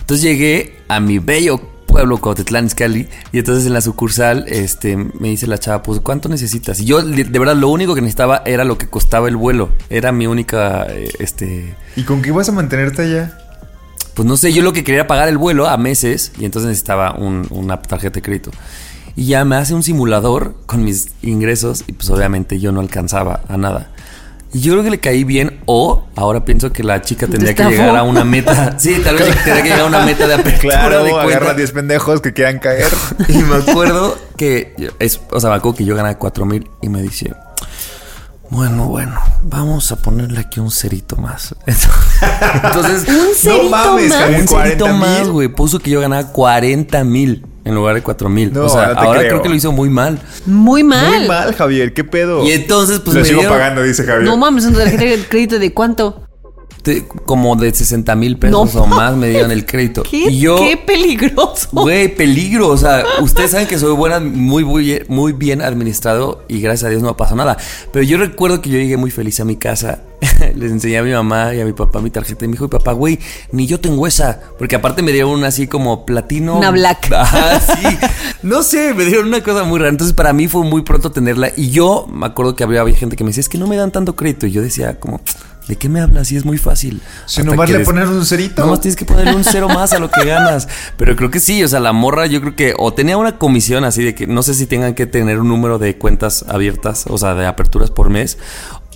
Entonces 0.00 0.22
llegué 0.22 0.78
a 0.88 1.00
mi 1.00 1.18
bello 1.18 1.60
pueblo, 1.88 2.18
Cuautitlán 2.18 2.66
Izcalli, 2.66 3.08
y 3.32 3.38
entonces 3.38 3.66
en 3.66 3.72
la 3.72 3.80
sucursal 3.80 4.44
este, 4.46 4.96
me 4.96 5.28
dice 5.28 5.48
la 5.48 5.58
chava, 5.58 5.82
pues, 5.82 6.00
¿cuánto 6.00 6.28
necesitas? 6.28 6.78
Y 6.80 6.84
yo, 6.84 7.02
de 7.02 7.38
verdad, 7.38 7.56
lo 7.56 7.68
único 7.68 7.94
que 7.94 8.00
necesitaba 8.00 8.42
era 8.46 8.64
lo 8.64 8.78
que 8.78 8.86
costaba 8.86 9.26
el 9.26 9.36
vuelo. 9.36 9.70
Era 9.90 10.12
mi 10.12 10.26
única, 10.26 10.86
eh, 10.88 11.10
este... 11.18 11.74
¿Y 11.96 12.02
con 12.02 12.22
qué 12.22 12.28
ibas 12.28 12.48
a 12.48 12.52
mantenerte 12.52 13.02
allá? 13.02 13.38
Pues 14.18 14.26
no 14.26 14.36
sé, 14.36 14.52
yo 14.52 14.64
lo 14.64 14.72
que 14.72 14.82
quería 14.82 15.02
era 15.02 15.06
pagar 15.06 15.28
el 15.28 15.38
vuelo 15.38 15.68
a 15.68 15.76
meses 15.76 16.32
y 16.40 16.44
entonces 16.44 16.68
necesitaba 16.70 17.12
un- 17.16 17.46
una 17.50 17.80
tarjeta 17.80 18.14
de 18.16 18.22
crédito. 18.22 18.50
Y 19.14 19.26
ya 19.26 19.44
me 19.44 19.54
hace 19.54 19.74
un 19.74 19.84
simulador 19.84 20.56
con 20.66 20.82
mis 20.82 21.10
ingresos 21.22 21.84
y 21.86 21.92
pues 21.92 22.10
obviamente 22.10 22.58
yo 22.58 22.72
no 22.72 22.80
alcanzaba 22.80 23.42
a 23.48 23.56
nada. 23.56 23.92
Y 24.52 24.58
yo 24.60 24.72
creo 24.72 24.82
que 24.82 24.90
le 24.90 24.98
caí 24.98 25.22
bien 25.22 25.60
o 25.66 26.08
ahora 26.16 26.44
pienso 26.44 26.72
que 26.72 26.82
la 26.82 27.00
chica 27.00 27.28
tendría 27.28 27.54
que 27.54 27.62
llegar 27.62 27.94
a 27.96 28.02
una 28.02 28.24
meta. 28.24 28.74
Sí, 28.80 29.00
tal 29.04 29.14
vez 29.18 29.26
tendría 29.44 29.56
que 29.62 29.68
llegar 29.68 29.80
a 29.82 29.84
una 29.86 30.04
meta 30.04 30.26
de 30.26 30.34
apertura 30.34 30.80
Claro, 30.80 31.04
de 31.04 31.10
cuenta. 31.12 31.36
agarra 31.36 31.54
10 31.54 31.70
pendejos 31.70 32.20
que 32.20 32.32
quieran 32.32 32.58
caer. 32.58 32.88
Y 33.28 33.38
me 33.38 33.54
acuerdo 33.54 34.18
que, 34.36 34.74
es, 34.98 35.20
o 35.30 35.38
sea, 35.38 35.50
me 35.50 35.56
acuerdo 35.56 35.76
que 35.78 35.84
yo 35.84 35.94
ganaba 35.94 36.16
4 36.18 36.44
mil 36.44 36.68
y 36.82 36.88
me 36.88 37.02
dice, 37.02 37.32
bueno, 38.50 38.86
bueno, 38.88 39.14
vamos 39.42 39.92
a 39.92 39.96
ponerle 39.96 40.40
aquí 40.40 40.60
un 40.60 40.70
cerito 40.70 41.16
más. 41.16 41.54
Entonces, 41.66 43.06
Un 43.08 43.34
cerito 43.34 43.68
mames, 43.68 44.08
más. 44.10 44.18
Javier. 44.18 44.40
un 44.40 44.48
cerito 44.48 44.84
40,000. 44.86 44.94
más, 44.98 45.28
güey. 45.28 45.48
Puso 45.48 45.78
que 45.78 45.90
yo 45.90 46.00
ganaba 46.00 46.28
40 46.32 47.04
mil 47.04 47.44
en 47.64 47.74
lugar 47.74 47.94
de 47.94 48.02
4 48.02 48.28
mil. 48.30 48.52
No, 48.52 48.64
o 48.64 48.68
sea, 48.68 48.88
no 48.88 48.92
te 48.94 49.00
ahora 49.00 49.18
creo. 49.20 49.30
creo 49.32 49.42
que 49.42 49.48
lo 49.50 49.54
hizo 49.54 49.72
muy 49.72 49.90
mal. 49.90 50.18
Muy 50.46 50.82
mal. 50.82 51.18
Muy 51.18 51.28
mal, 51.28 51.54
Javier. 51.54 51.92
¿Qué 51.92 52.04
pedo? 52.04 52.42
Y 52.44 52.52
entonces, 52.52 53.00
pues 53.00 53.14
Lo 53.14 53.20
me 53.20 53.26
sigo 53.26 53.40
dieron 53.40 53.58
pagando, 53.58 53.82
dice 53.82 54.04
Javier. 54.04 54.24
No 54.24 54.36
mames, 54.38 54.64
una 54.64 54.78
tarjeta 54.78 55.04
de 55.04 55.24
crédito 55.28 55.58
de 55.58 55.74
cuánto. 55.74 56.27
Te- 56.88 57.04
como 57.26 57.54
de 57.56 57.74
60 57.74 58.14
mil 58.16 58.38
pesos 58.38 58.74
No. 58.74 58.82
o 58.82 58.86
más 58.86 59.14
me 59.14 59.28
dieron 59.28 59.50
el 59.52 59.66
crédito. 59.66 60.02
¿Qué, 60.04 60.30
y 60.30 60.38
yo, 60.40 60.56
qué 60.56 60.78
peligroso. 60.78 61.68
Güey, 61.72 62.14
peligro. 62.14 62.68
O 62.68 62.76
sea, 62.78 63.04
ustedes 63.20 63.50
saben 63.50 63.66
que 63.66 63.78
soy 63.78 63.92
buena, 63.94 64.20
muy, 64.20 64.64
muy, 64.64 65.02
muy 65.08 65.32
bien 65.32 65.60
administrado 65.60 66.44
y 66.48 66.60
gracias 66.62 66.84
a 66.86 66.90
Dios 66.90 67.02
no 67.02 67.14
pasó 67.16 67.36
nada. 67.36 67.58
Pero 67.92 68.04
yo 68.04 68.16
recuerdo 68.16 68.62
que 68.62 68.70
yo 68.70 68.78
llegué 68.78 68.96
muy 68.96 69.10
feliz 69.10 69.38
a 69.40 69.44
mi 69.44 69.56
casa. 69.56 70.00
Les 70.56 70.72
enseñé 70.72 70.98
a 70.98 71.02
mi 71.02 71.12
mamá 71.12 71.54
y 71.54 71.60
a 71.60 71.64
mi 71.64 71.72
papá 71.74 72.00
mi 72.00 72.10
tarjeta 72.10 72.44
y 72.44 72.48
me 72.48 72.52
dijo, 72.52 72.64
y 72.64 72.68
papá, 72.68 72.92
güey, 72.92 73.18
ni 73.52 73.66
yo 73.66 73.78
tengo 73.78 74.06
esa. 74.06 74.40
Porque 74.58 74.74
aparte 74.76 75.02
me 75.02 75.12
dieron 75.12 75.30
una 75.32 75.48
así 75.48 75.66
como 75.66 76.06
platino. 76.06 76.56
Una 76.56 76.70
black. 76.70 77.08
Ah, 77.12 77.60
sí. 77.60 77.86
No 78.42 78.62
sé, 78.62 78.94
me 78.94 79.04
dieron 79.04 79.26
una 79.28 79.42
cosa 79.42 79.64
muy 79.64 79.78
rara. 79.78 79.90
Entonces 79.90 80.14
para 80.14 80.32
mí 80.32 80.48
fue 80.48 80.62
muy 80.64 80.82
pronto 80.82 81.10
tenerla. 81.12 81.50
Y 81.56 81.70
yo 81.70 82.06
me 82.10 82.26
acuerdo 82.26 82.54
que 82.56 82.64
había, 82.64 82.80
había 82.80 82.96
gente 82.96 83.14
que 83.16 83.24
me 83.24 83.28
decía, 83.30 83.42
es 83.42 83.48
que 83.48 83.58
no 83.58 83.66
me 83.66 83.76
dan 83.76 83.90
tanto 83.92 84.16
crédito. 84.16 84.46
Y 84.46 84.52
yo 84.52 84.62
decía, 84.62 84.98
como, 84.98 85.20
¿de 85.68 85.76
qué 85.76 85.88
me 85.88 86.00
hablas? 86.00 86.32
Y 86.32 86.36
es 86.36 86.44
muy 86.44 86.58
fácil. 86.58 87.00
Si 87.26 87.40
Hasta 87.40 87.50
nomás 87.52 87.70
le 87.70 87.78
des- 87.78 87.86
pones 87.86 88.08
un 88.08 88.24
cerito. 88.26 88.62
Nomás 88.64 88.80
tienes 88.80 88.96
que 88.96 89.04
ponerle 89.04 89.34
un 89.36 89.44
cero 89.44 89.68
más 89.68 89.92
a 89.92 89.98
lo 89.98 90.10
que 90.10 90.24
ganas. 90.24 90.66
Pero 90.96 91.14
creo 91.14 91.30
que 91.30 91.38
sí, 91.40 91.62
o 91.62 91.68
sea, 91.68 91.78
la 91.80 91.92
morra 91.92 92.26
yo 92.26 92.40
creo 92.40 92.56
que 92.56 92.74
o 92.76 92.92
tenía 92.92 93.16
una 93.16 93.38
comisión 93.38 93.84
así 93.84 94.02
de 94.02 94.14
que 94.14 94.26
no 94.26 94.42
sé 94.42 94.54
si 94.54 94.66
tengan 94.66 94.94
que 94.94 95.06
tener 95.06 95.38
un 95.40 95.48
número 95.48 95.78
de 95.78 95.96
cuentas 95.96 96.44
abiertas, 96.48 97.04
o 97.08 97.18
sea, 97.18 97.34
de 97.34 97.46
aperturas 97.46 97.90
por 97.90 98.10
mes, 98.10 98.38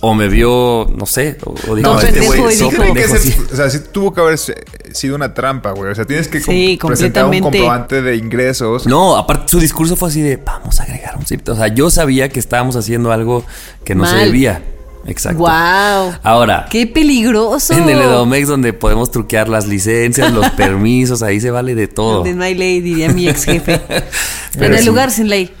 o 0.01 0.13
me 0.15 0.27
vio, 0.27 0.85
no 0.97 1.05
sé, 1.05 1.37
o, 1.45 1.51
o 1.69 1.75
dijo, 1.75 1.93
No, 1.93 1.99
este 2.01 2.11
pendejo, 2.19 2.43
güey, 2.43 2.55
sí. 2.57 3.33
o 3.53 3.55
sea, 3.55 3.69
sí 3.69 3.79
tuvo 3.91 4.13
que 4.13 4.19
haber 4.19 4.37
sido 4.37 5.15
una 5.15 5.33
trampa, 5.33 5.71
güey. 5.71 5.91
O 5.91 5.95
sea, 5.95 6.03
tienes 6.03 6.27
que 6.27 6.41
com- 6.41 6.53
Sí, 6.53 6.77
presentar 6.85 7.25
un 7.25 7.39
comprobante 7.39 8.01
de 8.01 8.17
ingresos. 8.17 8.85
No, 8.85 9.15
aparte 9.15 9.45
su 9.47 9.59
discurso 9.61 9.95
fue 9.95 10.09
así 10.09 10.21
de, 10.21 10.35
vamos 10.37 10.79
a 10.81 10.83
agregar 10.83 11.15
un 11.17 11.25
cirto. 11.25 11.53
O 11.53 11.55
sea, 11.55 11.67
yo 11.69 11.89
sabía 11.89 12.27
que 12.27 12.39
estábamos 12.39 12.75
haciendo 12.75 13.11
algo 13.13 13.45
que 13.85 13.95
no 13.95 14.05
se 14.05 14.15
debía. 14.17 14.61
Exacto. 15.05 15.39
Wow. 15.39 16.13
Ahora, 16.23 16.65
Qué 16.69 16.87
peligroso. 16.87 17.73
en 17.73 17.89
el 17.89 17.99
Edomex 17.99 18.47
donde 18.47 18.71
podemos 18.73 19.11
truquear 19.11 19.49
las 19.49 19.67
licencias, 19.67 20.31
los 20.31 20.49
permisos, 20.57 21.21
ahí 21.23 21.39
se 21.41 21.51
vale 21.51 21.75
de 21.75 21.87
todo. 21.87 22.23
De 22.23 22.33
no 22.33 22.43
hay 22.43 22.55
ley, 22.55 22.79
diría 22.81 23.09
mi 23.11 23.27
ex 23.27 23.43
jefe. 23.45 23.81
Pero 24.53 24.65
en 24.65 24.73
el 24.73 24.79
sí. 24.79 24.85
lugar 24.85 25.11
sin 25.11 25.27
ley. 25.29 25.51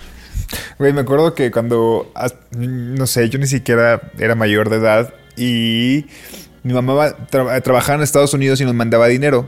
Güey, 0.79 0.93
me 0.93 1.01
acuerdo 1.01 1.33
que 1.33 1.51
cuando, 1.51 2.11
no 2.51 3.07
sé, 3.07 3.27
yo 3.29 3.39
ni 3.39 3.47
siquiera 3.47 4.01
era 4.19 4.35
mayor 4.35 4.69
de 4.69 4.77
edad 4.77 5.13
y 5.35 6.05
mi 6.63 6.73
mamá 6.73 7.15
tra- 7.31 7.61
trabajaba 7.63 7.97
en 7.97 8.03
Estados 8.03 8.33
Unidos 8.33 8.61
y 8.61 8.65
nos 8.65 8.73
mandaba 8.75 9.07
dinero. 9.07 9.45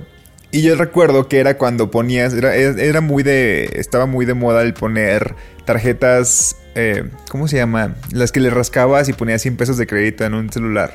Y 0.52 0.62
yo 0.62 0.76
recuerdo 0.76 1.28
que 1.28 1.39
era 1.39 1.58
cuando 1.58 1.91
ponías, 1.91 2.34
era, 2.34 2.56
era 2.56 3.02
muy 3.02 3.24
de, 3.24 3.66
estaba 3.76 4.06
muy 4.06 4.26
de 4.26 4.34
moda 4.34 4.62
el 4.62 4.74
poner 4.74 5.36
tarjetas, 5.66 6.56
eh, 6.76 7.09
¿cómo 7.30 7.47
se 7.47 7.57
llama? 7.57 7.95
Las 8.11 8.32
que 8.32 8.39
le 8.39 8.49
rascabas 8.49 9.09
y 9.09 9.13
ponías 9.13 9.41
100 9.41 9.57
pesos 9.57 9.78
de 9.78 9.88
crédito 9.88 10.26
en 10.26 10.34
un 10.34 10.51
celular. 10.51 10.93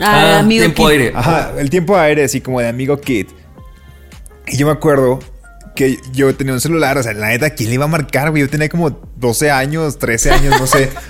Ah, 0.00 0.38
amigo. 0.38 0.62
tiempo 0.62 0.86
Kid. 0.86 0.92
aire. 0.92 1.12
Ajá, 1.14 1.52
el 1.58 1.70
tiempo 1.70 1.96
aéreo, 1.96 2.24
así 2.24 2.40
como 2.40 2.60
de 2.60 2.68
amigo 2.68 3.00
Kid. 3.00 3.26
Y 4.46 4.56
yo 4.56 4.66
me 4.66 4.72
acuerdo 4.72 5.20
que 5.76 5.98
yo 6.12 6.34
tenía 6.34 6.54
un 6.54 6.60
celular, 6.60 6.98
o 6.98 7.02
sea, 7.02 7.12
la 7.12 7.28
neta, 7.28 7.50
¿quién 7.50 7.68
le 7.68 7.76
iba 7.76 7.84
a 7.84 7.88
marcar, 7.88 8.30
güey? 8.30 8.42
Yo 8.42 8.48
tenía 8.48 8.68
como 8.68 8.90
12 9.16 9.50
años, 9.50 9.98
13 9.98 10.30
años, 10.30 10.60
no 10.60 10.66
sé. 10.66 10.90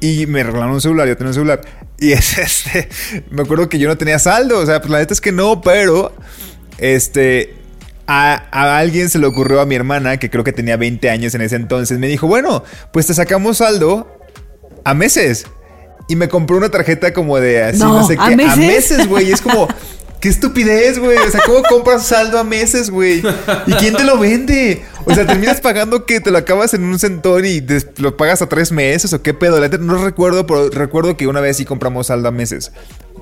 Y 0.00 0.26
me 0.26 0.42
regalaron 0.42 0.74
un 0.74 0.80
celular, 0.80 1.06
yo 1.06 1.16
tenía 1.16 1.28
un 1.28 1.34
celular. 1.34 1.60
Y 1.96 2.10
es 2.10 2.36
este, 2.36 2.88
me 3.30 3.42
acuerdo 3.42 3.68
que 3.68 3.78
yo 3.78 3.86
no 3.86 3.96
tenía 3.96 4.18
saldo, 4.18 4.58
o 4.58 4.66
sea, 4.66 4.80
pues 4.80 4.90
la 4.90 4.98
neta 4.98 5.14
es 5.14 5.20
que 5.20 5.30
no, 5.30 5.60
pero, 5.60 6.12
este, 6.78 7.54
a, 8.06 8.44
a 8.50 8.78
alguien 8.78 9.08
se 9.08 9.18
le 9.18 9.26
ocurrió 9.26 9.60
a 9.60 9.66
mi 9.66 9.74
hermana, 9.74 10.16
que 10.16 10.30
creo 10.30 10.44
que 10.44 10.52
tenía 10.52 10.76
20 10.76 11.10
años 11.10 11.34
en 11.34 11.42
ese 11.42 11.56
entonces, 11.56 11.98
me 11.98 12.08
dijo, 12.08 12.26
bueno, 12.26 12.64
pues 12.92 13.06
te 13.06 13.14
sacamos 13.14 13.58
saldo 13.58 14.18
a 14.84 14.94
meses. 14.94 15.46
Y 16.08 16.16
me 16.16 16.28
compró 16.28 16.56
una 16.56 16.68
tarjeta 16.68 17.12
como 17.12 17.38
de 17.38 17.62
así, 17.62 17.78
no, 17.78 18.00
No, 18.00 18.06
sé 18.06 18.16
¿a 18.18 18.26
qué. 18.26 18.44
A 18.44 18.56
meses, 18.56 19.06
güey. 19.08 19.30
Es 19.30 19.40
como, 19.40 19.68
qué 20.22 20.28
estupidez, 20.30 20.98
güey. 20.98 21.18
O 21.18 21.30
sea, 21.30 21.40
¿cómo 21.44 21.62
compras 21.68 22.06
saldo 22.06 22.38
a 22.38 22.44
meses, 22.44 22.88
güey? 22.90 23.22
¿Y 23.66 23.72
quién 23.74 23.94
te 23.94 24.04
lo 24.04 24.18
vende? 24.18 24.82
O 25.04 25.12
sea, 25.14 25.26
terminas 25.26 25.60
pagando 25.60 26.06
que 26.06 26.20
te 26.20 26.30
lo 26.30 26.38
acabas 26.38 26.72
en 26.74 26.84
un 26.84 26.98
centón 26.98 27.44
y 27.44 27.60
des- 27.60 27.88
lo 27.98 28.16
pagas 28.16 28.40
a 28.40 28.48
tres 28.48 28.70
meses 28.72 29.12
o 29.12 29.20
qué 29.20 29.34
pedo. 29.34 29.60
No 29.78 30.02
recuerdo, 30.02 30.46
pero 30.46 30.70
recuerdo 30.70 31.16
que 31.16 31.26
una 31.26 31.40
vez 31.40 31.56
sí 31.58 31.64
compramos 31.64 32.06
saldo 32.06 32.28
a 32.28 32.30
meses. 32.30 32.70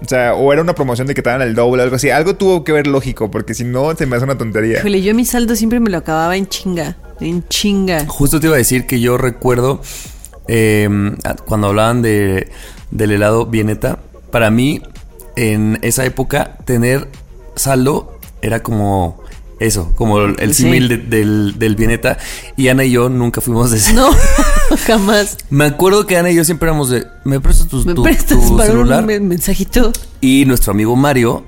O 0.03 0.07
sea, 0.09 0.35
o 0.35 0.53
era 0.53 0.63
una 0.63 0.75
promoción 0.75 1.07
de 1.09 1.15
que 1.15 1.23
te 1.23 1.31
daban 1.31 1.47
el 1.47 1.55
doble 1.55 1.81
o 1.81 1.85
algo 1.85 1.97
así. 1.97 2.11
Algo 2.11 2.37
tuvo 2.37 2.65
que 2.65 2.73
ver 2.73 2.87
lógico, 2.87 3.31
porque 3.31 3.55
si 3.55 3.65
no, 3.65 3.97
se 3.97 4.05
me 4.07 4.17
hace 4.17 4.25
una 4.27 4.37
tontería. 4.39 4.79
Híjole, 4.79 5.03
yo 5.03 5.15
mi 5.15 5.25
saldo 5.25 5.57
siempre 5.57 5.81
me 5.81 5.91
lo 5.91 5.99
acababa 5.99 6.37
en 6.37 6.47
chinga. 6.49 6.97
En 7.21 7.47
chinga. 7.49 8.07
Justo 8.07 8.41
te 8.41 8.47
iba 8.47 8.55
a 8.57 8.59
decir 8.59 8.87
que 8.87 9.01
yo 9.01 9.17
recuerdo 9.19 9.81
eh, 10.49 10.89
cuando 11.47 11.69
hablaban 11.69 12.03
de, 12.03 12.49
del 12.91 13.11
helado 13.13 13.47
Vieneta, 13.47 13.99
para 14.31 14.51
mí 14.51 14.83
en 15.41 15.79
esa 15.83 16.05
época 16.05 16.57
tener 16.65 17.09
saldo 17.57 18.19
era 18.43 18.63
como 18.63 19.21
eso, 19.59 19.93
como 19.97 20.21
el 20.21 20.37
el 20.41 20.55
Sí. 20.55 20.63
símil 20.65 20.89
de- 20.89 20.97
del, 20.99 21.55
del 21.59 21.77
Vieneta. 21.77 22.17
Y 22.57 22.69
Ana 22.69 22.85
y 22.85 22.93
yo 22.93 23.09
nunca 23.11 23.41
fuimos 23.41 23.71
de 23.71 23.77
ese. 23.79 23.93
No, 23.93 24.09
jamás. 24.87 25.37
Me 25.51 25.65
acuerdo 25.67 26.07
que 26.07 26.17
Ana 26.17 26.31
y 26.31 26.35
yo 26.37 26.45
siempre 26.45 26.69
éramos 26.69 26.89
de, 26.91 27.05
¿me 27.25 27.41
prestas 27.41 27.69
tu, 27.69 27.85
¿Me 27.85 27.95
tu- 27.95 28.03
prestas 28.03 28.41
tu 28.47 28.57
para 28.57 28.71
celular? 28.71 29.01
un 29.01 29.07
men- 29.07 29.29
mensajito? 29.29 29.93
Y 30.21 30.45
nuestro 30.47 30.73
amigo 30.73 30.97
Mario 30.97 31.45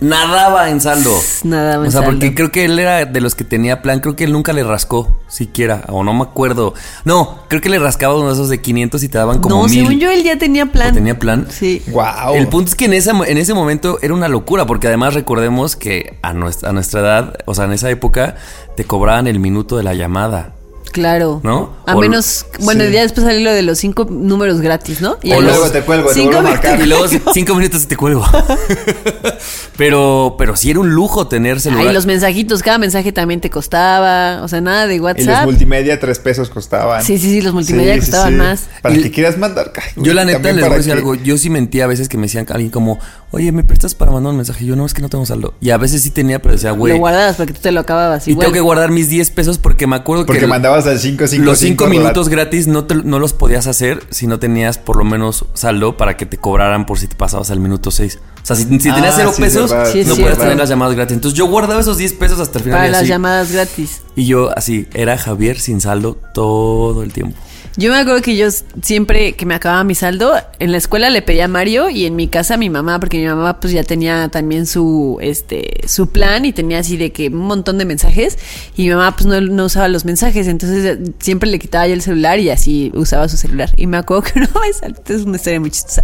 nadaba 0.00 0.70
en 0.70 0.80
saldo. 0.80 1.12
Nadaba 1.44 1.82
en 1.84 1.88
O 1.88 1.90
sea, 1.90 2.02
porque 2.04 2.26
saldo. 2.26 2.34
creo 2.36 2.52
que 2.52 2.64
él 2.64 2.78
era 2.78 3.04
de 3.04 3.20
los 3.20 3.34
que 3.34 3.44
tenía 3.44 3.82
plan. 3.82 4.00
Creo 4.00 4.16
que 4.16 4.24
él 4.24 4.32
nunca 4.32 4.52
le 4.52 4.62
rascó 4.64 5.20
siquiera. 5.28 5.84
O 5.88 6.04
no 6.04 6.12
me 6.14 6.22
acuerdo. 6.22 6.74
No, 7.04 7.40
creo 7.48 7.60
que 7.60 7.68
le 7.68 7.78
rascaba 7.78 8.14
uno 8.16 8.28
de 8.28 8.34
esos 8.34 8.48
de 8.48 8.60
500 8.60 9.02
y 9.02 9.08
te 9.08 9.18
daban 9.18 9.40
como 9.40 9.56
no, 9.56 9.62
mil. 9.64 9.86
según 9.86 10.00
yo 10.00 10.10
él 10.10 10.22
ya 10.22 10.38
tenía 10.38 10.66
plan. 10.66 10.90
¿O 10.90 10.94
tenía 10.94 11.18
plan? 11.18 11.46
Sí. 11.50 11.82
Wow. 11.88 12.34
El 12.34 12.48
punto 12.48 12.70
es 12.70 12.74
que 12.74 12.86
en, 12.86 12.94
esa, 12.94 13.12
en 13.12 13.38
ese 13.38 13.54
momento 13.54 13.98
era 14.02 14.14
una 14.14 14.28
locura, 14.28 14.66
porque 14.66 14.86
además 14.86 15.14
recordemos 15.14 15.76
que 15.76 16.18
a 16.22 16.32
nuestra, 16.32 16.70
a 16.70 16.72
nuestra 16.72 17.00
edad, 17.00 17.34
o 17.46 17.54
sea, 17.54 17.64
en 17.64 17.72
esa 17.72 17.90
época, 17.90 18.36
te 18.76 18.84
cobraban 18.84 19.26
el 19.26 19.40
minuto 19.40 19.76
de 19.76 19.82
la 19.82 19.94
llamada. 19.94 20.54
Claro. 20.92 21.40
¿No? 21.44 21.74
A 21.86 21.96
O- 21.96 22.00
menos, 22.00 22.46
bueno, 22.60 22.84
sí. 22.84 22.92
ya 22.92 23.02
después 23.02 23.24
salió 23.26 23.40
lo 23.44 23.52
de 23.52 23.62
los 23.62 23.78
cinco 23.78 24.06
números 24.10 24.60
gratis, 24.60 25.00
¿no? 25.00 25.12
O 25.12 25.32
a 25.34 25.40
luego 25.40 25.60
los 25.60 25.72
te 25.72 25.82
cuelgo, 25.82 26.08
te 26.08 26.14
cinco 26.14 26.38
a 26.38 26.42
marcar. 26.42 26.80
Y 26.80 26.86
luego 26.86 27.04
cinco 27.34 27.54
minutos 27.54 27.82
y 27.84 27.86
te 27.86 27.96
cuelgo. 27.96 28.24
pero, 29.76 30.34
pero 30.38 30.56
sí 30.56 30.70
era 30.70 30.80
un 30.80 30.90
lujo 30.90 31.28
tener 31.28 31.60
celular. 31.60 31.88
Ay, 31.88 31.94
los 31.94 32.06
mensajitos, 32.06 32.62
cada 32.62 32.78
mensaje 32.78 33.12
también 33.12 33.40
te 33.40 33.50
costaba, 33.50 34.42
o 34.42 34.48
sea, 34.48 34.60
nada 34.60 34.86
de 34.86 34.94
Y 34.96 34.98
los 34.98 35.04
WhatsApp. 35.04 35.44
multimedia, 35.44 35.98
tres 36.00 36.18
pesos 36.18 36.50
costaban. 36.50 37.02
Sí, 37.02 37.18
sí, 37.18 37.30
sí, 37.30 37.40
los 37.40 37.54
multimedia 37.54 37.96
costaban 37.98 38.36
más. 38.36 38.64
Para 38.82 38.96
Y- 38.96 39.02
que 39.02 39.10
quieras 39.10 39.38
mandar. 39.38 39.72
ay, 39.76 39.90
Yo 39.96 40.14
la 40.14 40.24
neta 40.24 40.52
les 40.52 40.64
voy 40.64 40.74
a 40.74 40.76
decir 40.76 40.92
que- 40.92 40.98
algo. 40.98 41.14
Yo 41.14 41.38
sí 41.38 41.50
mentía 41.50 41.84
a 41.84 41.86
veces 41.86 42.08
que 42.08 42.16
me 42.16 42.24
decían 42.24 42.46
alguien 42.50 42.70
como, 42.70 42.98
oye, 43.30 43.52
¿me 43.52 43.62
prestas 43.64 43.94
para 43.94 44.10
mandar 44.10 44.30
un 44.30 44.36
mensaje? 44.36 44.64
Yo 44.64 44.76
no, 44.76 44.84
es 44.86 44.94
que 44.94 45.02
no 45.02 45.08
tengo 45.08 45.24
saldo. 45.26 45.54
Y 45.60 45.70
a 45.70 45.76
veces 45.76 46.02
sí 46.02 46.10
tenía, 46.10 46.40
pero 46.40 46.54
decía, 46.54 46.72
güey. 46.72 46.94
Lo 46.94 46.98
guardabas 46.98 47.36
porque 47.36 47.52
tú 47.52 47.60
te 47.60 47.72
lo 47.72 47.80
acababas. 47.80 48.26
Y 48.26 48.32
igual. 48.32 48.46
tengo 48.46 48.54
que 48.54 48.60
guardar 48.60 48.90
mis 48.90 49.08
10 49.08 49.30
pesos 49.30 49.58
porque 49.58 49.86
me 49.86 49.96
acuerdo 49.96 50.26
Porque 50.26 50.40
que 50.40 50.46
al 50.86 50.98
555. 51.00 51.44
los 51.44 51.58
5 51.58 51.84
¿verdad? 51.84 51.98
minutos 52.00 52.28
gratis 52.28 52.66
no, 52.66 52.84
te- 52.84 52.94
no 52.94 53.18
los 53.18 53.32
podías 53.32 53.66
hacer 53.66 54.02
si 54.10 54.26
no 54.26 54.38
tenías 54.38 54.78
por 54.78 54.96
lo 54.96 55.04
menos 55.04 55.44
saldo 55.54 55.96
para 55.96 56.16
que 56.16 56.26
te 56.26 56.36
cobraran 56.36 56.86
por 56.86 56.98
si 56.98 57.06
te 57.08 57.16
pasabas 57.16 57.50
al 57.50 57.60
minuto 57.60 57.90
6. 57.90 58.18
O 58.42 58.46
sea, 58.48 58.56
si, 58.56 58.62
si 58.64 58.78
tenías 58.78 59.14
Ah, 59.14 59.16
0 59.16 59.32
sí, 59.34 59.42
es 59.42 59.48
pesos, 59.48 59.70
verdad, 59.70 59.92
Sí, 59.92 59.98
no 59.98 60.04
cierto. 60.14 60.22
podías 60.22 60.38
tener 60.38 60.56
las 60.56 60.68
llamadas 60.68 60.94
gratis. 60.96 61.14
Entonces 61.14 61.36
yo 61.38 61.46
guardaba 61.46 61.80
esos 61.80 61.98
10 61.98 62.12
pesos 62.14 62.40
hasta 62.40 62.58
el 62.58 62.64
final. 62.64 62.78
Para 62.78 62.88
y 62.88 62.92
las 62.92 63.00
así. 63.00 63.08
llamadas 63.08 63.52
gratis. 63.52 64.00
Y 64.16 64.26
yo 64.26 64.50
así, 64.56 64.86
era 64.94 65.18
Javier 65.18 65.58
sin 65.60 65.80
saldo 65.80 66.18
todo 66.34 67.02
el 67.02 67.12
tiempo. 67.12 67.36
Yo 67.78 67.92
me 67.92 67.98
acuerdo 67.98 68.22
que 68.22 68.36
yo 68.36 68.48
siempre 68.82 69.34
que 69.34 69.46
me 69.46 69.54
acababa 69.54 69.84
mi 69.84 69.94
saldo, 69.94 70.34
en 70.58 70.72
la 70.72 70.78
escuela 70.78 71.10
le 71.10 71.22
pedía 71.22 71.44
a 71.44 71.48
Mario 71.48 71.90
y 71.90 72.06
en 72.06 72.16
mi 72.16 72.26
casa 72.26 72.54
a 72.54 72.56
mi 72.56 72.70
mamá, 72.70 72.98
porque 72.98 73.18
mi 73.18 73.26
mamá 73.26 73.60
pues 73.60 73.72
ya 73.72 73.84
tenía 73.84 74.28
también 74.30 74.66
su 74.66 75.18
este 75.20 75.86
su 75.86 76.08
plan 76.08 76.44
y 76.44 76.52
tenía 76.52 76.80
así 76.80 76.96
de 76.96 77.12
que 77.12 77.28
un 77.28 77.36
montón 77.36 77.78
de 77.78 77.84
mensajes 77.84 78.36
y 78.76 78.82
mi 78.82 78.90
mamá 78.90 79.14
pues 79.14 79.26
no, 79.26 79.40
no 79.40 79.66
usaba 79.66 79.86
los 79.86 80.04
mensajes, 80.04 80.48
entonces 80.48 80.84
eh, 80.84 81.12
siempre 81.20 81.48
le 81.48 81.60
quitaba 81.60 81.86
yo 81.86 81.94
el 81.94 82.02
celular 82.02 82.40
y 82.40 82.50
así 82.50 82.90
usaba 82.94 83.28
su 83.28 83.36
celular. 83.36 83.70
Y 83.76 83.86
me 83.86 83.98
acuerdo 83.98 84.24
que 84.24 84.40
una 84.40 84.50
vez, 84.60 84.80
es 85.08 85.22
una 85.22 85.36
historia 85.36 85.60
muy 85.60 85.70
chistosa, 85.70 86.02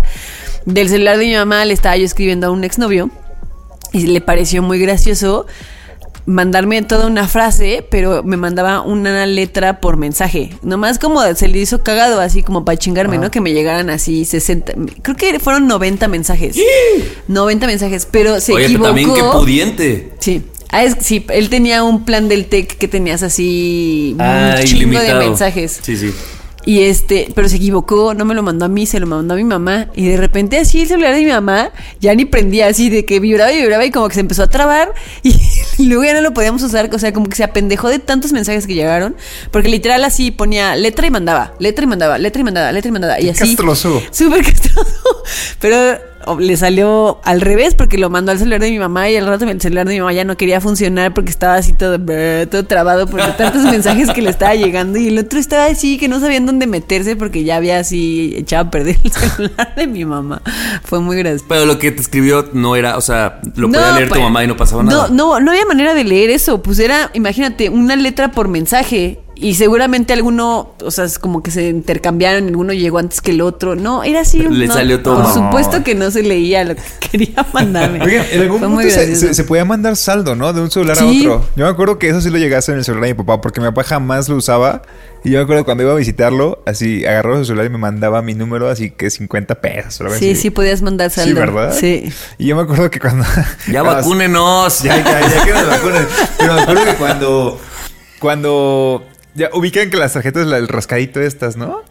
del 0.66 0.88
celular 0.88 1.18
de 1.18 1.24
mi 1.24 1.34
mamá 1.34 1.64
le 1.64 1.74
estaba 1.74 1.96
yo 1.96 2.04
escribiendo 2.04 2.46
a 2.46 2.50
un 2.50 2.62
exnovio 2.62 3.10
y 3.92 4.06
le 4.06 4.20
pareció 4.20 4.62
muy 4.62 4.78
gracioso 4.78 5.46
mandarme 6.26 6.80
toda 6.82 7.06
una 7.06 7.28
frase, 7.28 7.86
pero 7.90 8.22
me 8.22 8.36
mandaba 8.36 8.80
una 8.82 9.26
letra 9.26 9.80
por 9.80 9.96
mensaje. 9.96 10.50
Nomás 10.62 10.98
como 10.98 11.22
se 11.34 11.48
le 11.48 11.58
hizo 11.58 11.82
cagado, 11.82 12.20
así 12.20 12.42
como 12.42 12.64
para 12.64 12.78
chingarme, 12.78 13.18
¿no? 13.18 13.30
Que 13.30 13.40
me 13.40 13.52
llegaran 13.52 13.90
así 13.90 14.24
60, 14.24 14.72
creo 15.02 15.16
que 15.16 15.38
fueron 15.38 15.66
90 15.66 16.08
mensajes. 16.08 16.56
90 17.28 17.66
mensajes, 17.66 18.06
pero 18.10 18.40
se 18.40 18.52
Oye, 18.52 18.64
equivocó. 18.66 18.94
pero 18.94 19.06
también 19.08 19.14
qué 19.14 19.38
pudiente. 19.38 20.12
Sí. 20.18 20.42
Ah, 20.70 20.82
es, 20.82 20.96
sí, 21.00 21.24
él 21.28 21.50
tenía 21.50 21.84
un 21.84 22.04
plan 22.04 22.28
del 22.28 22.46
TEC 22.46 22.78
que 22.78 22.88
tenías 22.88 23.22
así 23.22 24.16
Ah, 24.18 24.56
un 24.58 24.64
chingo 24.64 24.78
ilimitado. 24.82 25.20
de 25.20 25.26
mensajes. 25.26 25.78
Sí, 25.82 25.96
sí. 25.96 26.12
Y 26.66 26.80
este, 26.84 27.28
pero 27.34 27.46
se 27.48 27.56
equivocó, 27.56 28.14
no 28.14 28.24
me 28.24 28.34
lo 28.34 28.42
mandó 28.42 28.64
a 28.64 28.68
mí, 28.68 28.86
se 28.86 28.98
lo 28.98 29.06
mandó 29.06 29.34
a 29.34 29.36
mi 29.36 29.44
mamá. 29.44 29.88
Y 29.94 30.06
de 30.08 30.16
repente 30.16 30.58
así 30.58 30.80
el 30.80 30.88
celular 30.88 31.14
de 31.14 31.20
mi 31.22 31.30
mamá 31.30 31.70
ya 32.00 32.14
ni 32.14 32.24
prendía 32.24 32.68
así 32.68 32.88
de 32.88 33.04
que 33.04 33.20
vibraba 33.20 33.52
y 33.52 33.58
vibraba 33.60 33.84
y 33.84 33.90
como 33.90 34.08
que 34.08 34.14
se 34.14 34.20
empezó 34.20 34.42
a 34.44 34.48
trabar 34.48 34.92
y, 35.22 35.34
luego 35.78 36.04
ya 36.04 36.14
no 36.14 36.20
lo 36.20 36.34
podíamos 36.34 36.62
usar. 36.62 36.88
O 36.92 36.98
sea, 36.98 37.12
como 37.12 37.28
que 37.28 37.36
se 37.36 37.44
apendejó 37.44 37.88
de 37.88 37.98
tantos 37.98 38.32
mensajes 38.32 38.66
que 38.66 38.74
llegaron. 38.74 39.16
Porque 39.50 39.68
literal 39.68 40.04
así 40.04 40.30
ponía 40.30 40.76
letra 40.76 41.06
y 41.06 41.10
mandaba, 41.10 41.54
letra 41.58 41.84
y 41.84 41.86
mandaba, 41.86 42.18
letra 42.18 42.40
y 42.40 42.44
mandaba, 42.44 42.72
letra 42.72 42.88
y 42.88 42.92
mandaba. 42.92 43.20
Y 43.20 43.28
así. 43.28 43.40
castroso. 43.40 44.02
Súper 44.10 44.44
castroso. 44.44 45.22
Pero 45.60 45.98
le 46.38 46.56
salió 46.56 47.20
al 47.24 47.40
revés 47.40 47.74
porque 47.74 47.98
lo 47.98 48.10
mandó 48.10 48.32
al 48.32 48.38
celular 48.38 48.60
de 48.60 48.70
mi 48.70 48.78
mamá 48.78 49.10
y 49.10 49.16
al 49.16 49.26
rato 49.26 49.44
el 49.44 49.60
celular 49.60 49.86
de 49.86 49.94
mi 49.94 50.00
mamá 50.00 50.12
ya 50.12 50.24
no 50.24 50.36
quería 50.36 50.60
funcionar 50.60 51.14
porque 51.14 51.30
estaba 51.30 51.54
así 51.54 51.72
todo, 51.72 51.98
brr, 51.98 52.46
todo 52.46 52.64
trabado 52.64 53.06
por 53.06 53.20
tantos 53.36 53.62
mensajes 53.64 54.10
que 54.10 54.22
le 54.22 54.30
estaba 54.30 54.54
llegando 54.54 54.98
y 54.98 55.08
el 55.08 55.18
otro 55.18 55.38
estaba 55.38 55.66
así 55.66 55.98
que 55.98 56.08
no 56.08 56.20
sabían 56.20 56.46
dónde 56.46 56.66
meterse 56.66 57.16
porque 57.16 57.44
ya 57.44 57.56
había 57.56 57.78
así 57.78 58.34
echado 58.36 58.68
a 58.68 58.70
perder 58.70 58.96
el 59.02 59.12
celular 59.12 59.74
de 59.74 59.86
mi 59.86 60.04
mamá. 60.04 60.42
Fue 60.84 61.00
muy 61.00 61.16
gracioso. 61.16 61.44
Pero 61.48 61.66
lo 61.66 61.78
que 61.78 61.92
te 61.92 62.00
escribió 62.00 62.48
no 62.52 62.76
era, 62.76 62.96
o 62.96 63.00
sea, 63.00 63.40
lo 63.56 63.68
podía 63.68 63.92
leer 63.92 64.08
tu 64.08 64.14
pues, 64.14 64.22
mamá 64.22 64.44
y 64.44 64.46
no 64.46 64.56
pasaba 64.56 64.82
nada. 64.82 65.08
No, 65.08 65.14
no, 65.14 65.40
no 65.40 65.50
había 65.50 65.66
manera 65.66 65.94
de 65.94 66.04
leer 66.04 66.30
eso. 66.30 66.62
Pues 66.62 66.78
era, 66.78 67.10
imagínate, 67.14 67.68
una 67.68 67.96
letra 67.96 68.30
por 68.30 68.48
mensaje. 68.48 69.20
Y 69.36 69.54
seguramente 69.54 70.12
alguno, 70.12 70.74
o 70.80 70.90
sea, 70.92 71.04
es 71.04 71.18
como 71.18 71.42
que 71.42 71.50
se 71.50 71.68
intercambiaron, 71.68 72.46
alguno 72.48 72.72
llegó 72.72 72.98
antes 72.98 73.20
que 73.20 73.32
el 73.32 73.40
otro. 73.40 73.74
No, 73.74 74.04
era 74.04 74.20
así. 74.20 74.38
Le 74.38 74.68
no, 74.68 74.74
salió 74.74 75.02
todo 75.02 75.22
Por 75.24 75.32
supuesto 75.34 75.82
que 75.82 75.96
no 75.96 76.10
se 76.12 76.22
leía 76.22 76.62
lo 76.64 76.76
que 76.76 76.82
quería 77.10 77.44
mandarme. 77.52 78.00
Oigan, 78.02 78.24
en 78.30 78.42
algún 78.42 78.74
Fue 78.74 78.90
se, 78.90 78.96
gracioso. 79.06 79.26
se- 79.26 79.34
se 79.34 79.44
podía 79.44 79.64
mandar 79.64 79.96
saldo, 79.96 80.36
¿no? 80.36 80.52
De 80.52 80.60
un 80.60 80.70
celular 80.70 80.96
Sí. 80.96 81.26
a 81.26 81.32
otro. 81.32 81.48
Yo 81.56 81.64
me 81.64 81.70
acuerdo 81.70 81.98
que 81.98 82.08
eso 82.08 82.20
sí 82.20 82.30
lo 82.30 82.38
llegaste 82.38 82.70
en 82.72 82.78
el 82.78 82.84
celular 82.84 83.08
de 83.08 83.14
mi 83.14 83.18
papá, 83.24 83.40
porque 83.40 83.60
mi 83.60 83.66
papá 83.66 83.82
jamás 83.82 84.28
lo 84.28 84.36
usaba. 84.36 84.82
Y 85.24 85.30
yo 85.30 85.38
me 85.38 85.44
acuerdo 85.44 85.64
cuando 85.64 85.82
iba 85.82 85.92
a 85.92 85.96
visitarlo, 85.96 86.62
así 86.66 87.04
agarró 87.04 87.36
su 87.38 87.46
celular 87.46 87.66
y 87.66 87.70
me 87.70 87.78
mandaba 87.78 88.22
mi 88.22 88.34
número, 88.34 88.68
así 88.68 88.90
que 88.90 89.10
50 89.10 89.56
pesos. 89.56 90.12
Sí, 90.18 90.30
así. 90.30 90.36
sí 90.36 90.50
podías 90.50 90.80
mandar 90.82 91.10
saldo. 91.10 91.28
Sí, 91.30 91.34
¿verdad? 91.34 91.74
Sí. 91.76 92.12
Y 92.38 92.46
yo 92.46 92.56
me 92.56 92.62
acuerdo 92.62 92.88
que 92.90 93.00
cuando. 93.00 93.24
Ya 93.66 93.80
cuando- 93.82 93.94
vacúnenos. 93.94 94.82
Ya, 94.82 94.96
ya, 95.02 95.20
ya 95.28 95.44
que 95.44 95.52
nos 95.52 95.66
vacunen. 95.66 96.06
Pero 96.38 96.54
me 96.54 96.60
acuerdo 96.60 96.84
que 96.84 96.94
cuando. 96.94 97.60
Cuando. 98.20 99.04
Ya 99.34 99.50
ubican 99.52 99.90
que 99.90 99.96
las 99.96 100.12
tarjetas, 100.12 100.46
el 100.46 100.68
rascadito 100.68 101.20
estas, 101.20 101.56
¿no? 101.56 101.82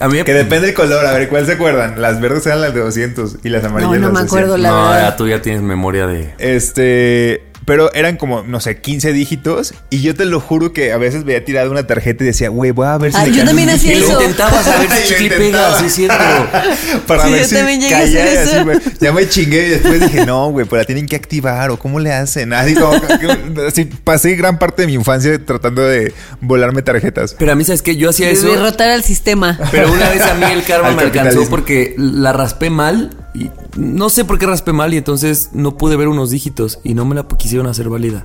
A 0.00 0.08
mí 0.08 0.22
Que 0.24 0.34
depende 0.34 0.66
del 0.66 0.74
color. 0.74 1.06
A 1.06 1.12
ver, 1.12 1.28
¿cuál 1.28 1.46
se 1.46 1.52
acuerdan? 1.52 2.00
Las 2.02 2.20
verdes 2.20 2.44
eran 2.46 2.60
las 2.60 2.74
de 2.74 2.80
200 2.80 3.36
y 3.44 3.48
las 3.48 3.64
amarillas 3.64 3.92
No, 3.92 3.98
no 3.98 4.06
las 4.08 4.12
me 4.12 4.20
de 4.20 4.26
acuerdo 4.26 4.54
100. 4.56 4.62
la 4.62 4.68
no, 4.70 4.92
ya 4.92 5.16
tú 5.16 5.28
ya 5.28 5.40
tienes 5.40 5.62
memoria 5.62 6.06
de. 6.06 6.34
Este. 6.38 7.44
Pero 7.66 7.92
eran 7.94 8.16
como, 8.16 8.42
no 8.42 8.60
sé, 8.60 8.80
15 8.80 9.12
dígitos. 9.12 9.74
Y 9.90 10.02
yo 10.02 10.14
te 10.14 10.24
lo 10.24 10.40
juro 10.40 10.72
que 10.72 10.92
a 10.92 10.98
veces 10.98 11.24
veía 11.24 11.44
tirada 11.44 11.70
una 11.70 11.86
tarjeta 11.86 12.22
y 12.24 12.26
decía, 12.26 12.48
güey, 12.50 12.72
voy 12.72 12.86
a 12.86 12.98
ver 12.98 13.12
si 13.12 13.18
Ah, 13.18 13.26
yo 13.26 13.44
también 13.44 13.70
hacía 13.70 13.92
Y 13.92 13.94
kilo". 13.96 14.06
lo 14.06 14.12
eso. 14.12 14.20
intentabas 14.22 14.66
a 14.68 14.78
ver 14.78 14.88
Y 14.88 14.92
si 15.02 15.08
chicle 15.14 15.24
intentaba. 15.36 15.68
pega, 15.76 15.80
sí 15.80 15.90
cierto. 15.90 16.14
Para 17.06 17.24
Sí, 17.24 17.30
ver 17.32 17.40
yo 17.42 17.48
si 17.48 17.54
también 17.54 17.80
llegué 17.80 17.94
a 17.94 17.98
hacer 17.98 18.14
caía 18.26 18.42
eso. 18.42 18.50
así, 18.56 18.64
güey. 18.64 18.78
Ya 19.00 19.12
me 19.12 19.28
chingué 19.28 19.66
y 19.66 19.70
después 19.70 20.00
dije, 20.00 20.26
no, 20.26 20.50
güey, 20.50 20.66
pues 20.66 20.80
la 20.80 20.84
tienen 20.86 21.06
que 21.06 21.16
activar 21.16 21.70
o 21.70 21.78
cómo 21.78 22.00
le 22.00 22.12
hacen. 22.12 22.52
Así 22.52 22.74
como 22.74 23.00
que- 23.00 23.66
así 23.66 23.84
pasé 23.86 24.34
gran 24.36 24.58
parte 24.58 24.82
de 24.82 24.86
mi 24.86 24.94
infancia 24.94 25.38
tratando 25.44 25.82
de 25.82 26.12
volarme 26.40 26.82
tarjetas. 26.82 27.34
Pero 27.38 27.52
a 27.52 27.54
mí, 27.54 27.64
¿sabes 27.64 27.82
qué? 27.82 27.96
Yo 27.96 28.10
hacía 28.10 28.26
De 28.26 28.32
eso. 28.34 28.48
derrotar 28.48 28.90
al 28.90 29.02
sistema. 29.04 29.58
Pero 29.70 29.92
una 29.92 30.10
vez 30.10 30.22
a 30.22 30.34
mí 30.34 30.44
el 30.52 30.62
karma 30.66 30.90
me 30.92 31.02
alcanzó 31.02 31.48
porque 31.48 31.94
la 31.96 32.32
raspé 32.32 32.68
mal 32.70 33.10
y 33.34 33.50
no 33.76 34.08
sé 34.08 34.24
por 34.24 34.38
qué 34.38 34.46
raspé 34.46 34.72
mal 34.72 34.94
y 34.94 34.96
entonces 34.96 35.50
no 35.52 35.76
pude 35.76 35.96
ver 35.96 36.08
unos 36.08 36.30
dígitos 36.30 36.78
y 36.84 36.94
no 36.94 37.04
me 37.04 37.14
la 37.14 37.26
quisieron 37.26 37.66
hacer 37.66 37.88
válida. 37.88 38.24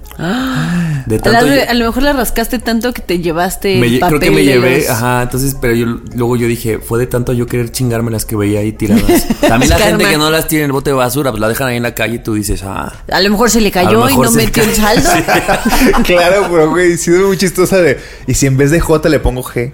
De 1.06 1.16
A, 1.16 1.20
tanto 1.20 1.46
la- 1.48 1.64
a 1.64 1.74
lo 1.74 1.86
mejor 1.86 2.04
la 2.04 2.14
rascaste 2.14 2.60
tanto 2.60 2.94
que 2.94 3.02
te 3.02 3.20
llevaste 3.20 3.80
me 3.80 3.88
el 3.88 4.00
creo 4.00 4.20
que 4.20 4.32
me 4.32 4.38
de 4.38 4.44
llevé, 4.46 4.78
los- 4.80 4.90
ajá, 4.90 5.24
entonces, 5.24 5.56
pero 5.60 5.74
yo 5.74 5.86
luego 6.14 6.36
yo 6.36 6.48
dije, 6.48 6.80
fue 6.80 7.00
de 7.00 7.08
tanto 7.08 7.34
yo 7.34 7.48
querer 7.48 7.72
chingarme 7.72 8.12
las 8.12 8.26
que 8.26 8.36
veía 8.36 8.60
ahí 8.60 8.72
tiradas. 8.72 9.28
También 9.42 9.70
la 9.70 9.78
gente 9.80 10.06
que 10.06 10.18
no 10.18 10.30
las 10.30 10.48
tiene 10.48 10.66
en 10.66 10.70
el 10.70 10.74
bote 10.74 10.90
de 10.92 10.96
basura, 10.96 11.32
pues 11.32 11.42
la 11.42 11.48
dejan 11.48 11.68
ahí 11.70 11.78
en 11.78 11.84
la 11.84 11.96
calle 11.96 12.16
y 12.16 12.20
tú 12.20 12.34
dices, 12.34 12.62
ah. 12.64 12.94
A 13.12 13.22
lo 13.22 13.30
mejor 13.30 13.50
se 13.50 13.62
le 13.62 13.72
cayó 13.72 14.10
y 14.10 14.18
no 14.18 14.32
metió 14.32 14.64
el 14.64 14.74
saldo. 14.76 15.10
claro, 16.06 16.48
pero 16.52 16.70
güey, 16.70 16.98
sí 16.98 17.12
es 17.12 17.20
muy 17.22 17.38
chistosa 17.38 17.78
de. 17.78 17.98
Y 18.28 18.34
si 18.34 18.46
en 18.46 18.58
vez 18.58 18.72
de 18.72 18.80
J 18.80 19.10
le 19.10 19.20
pongo 19.20 19.44
G. 19.44 19.72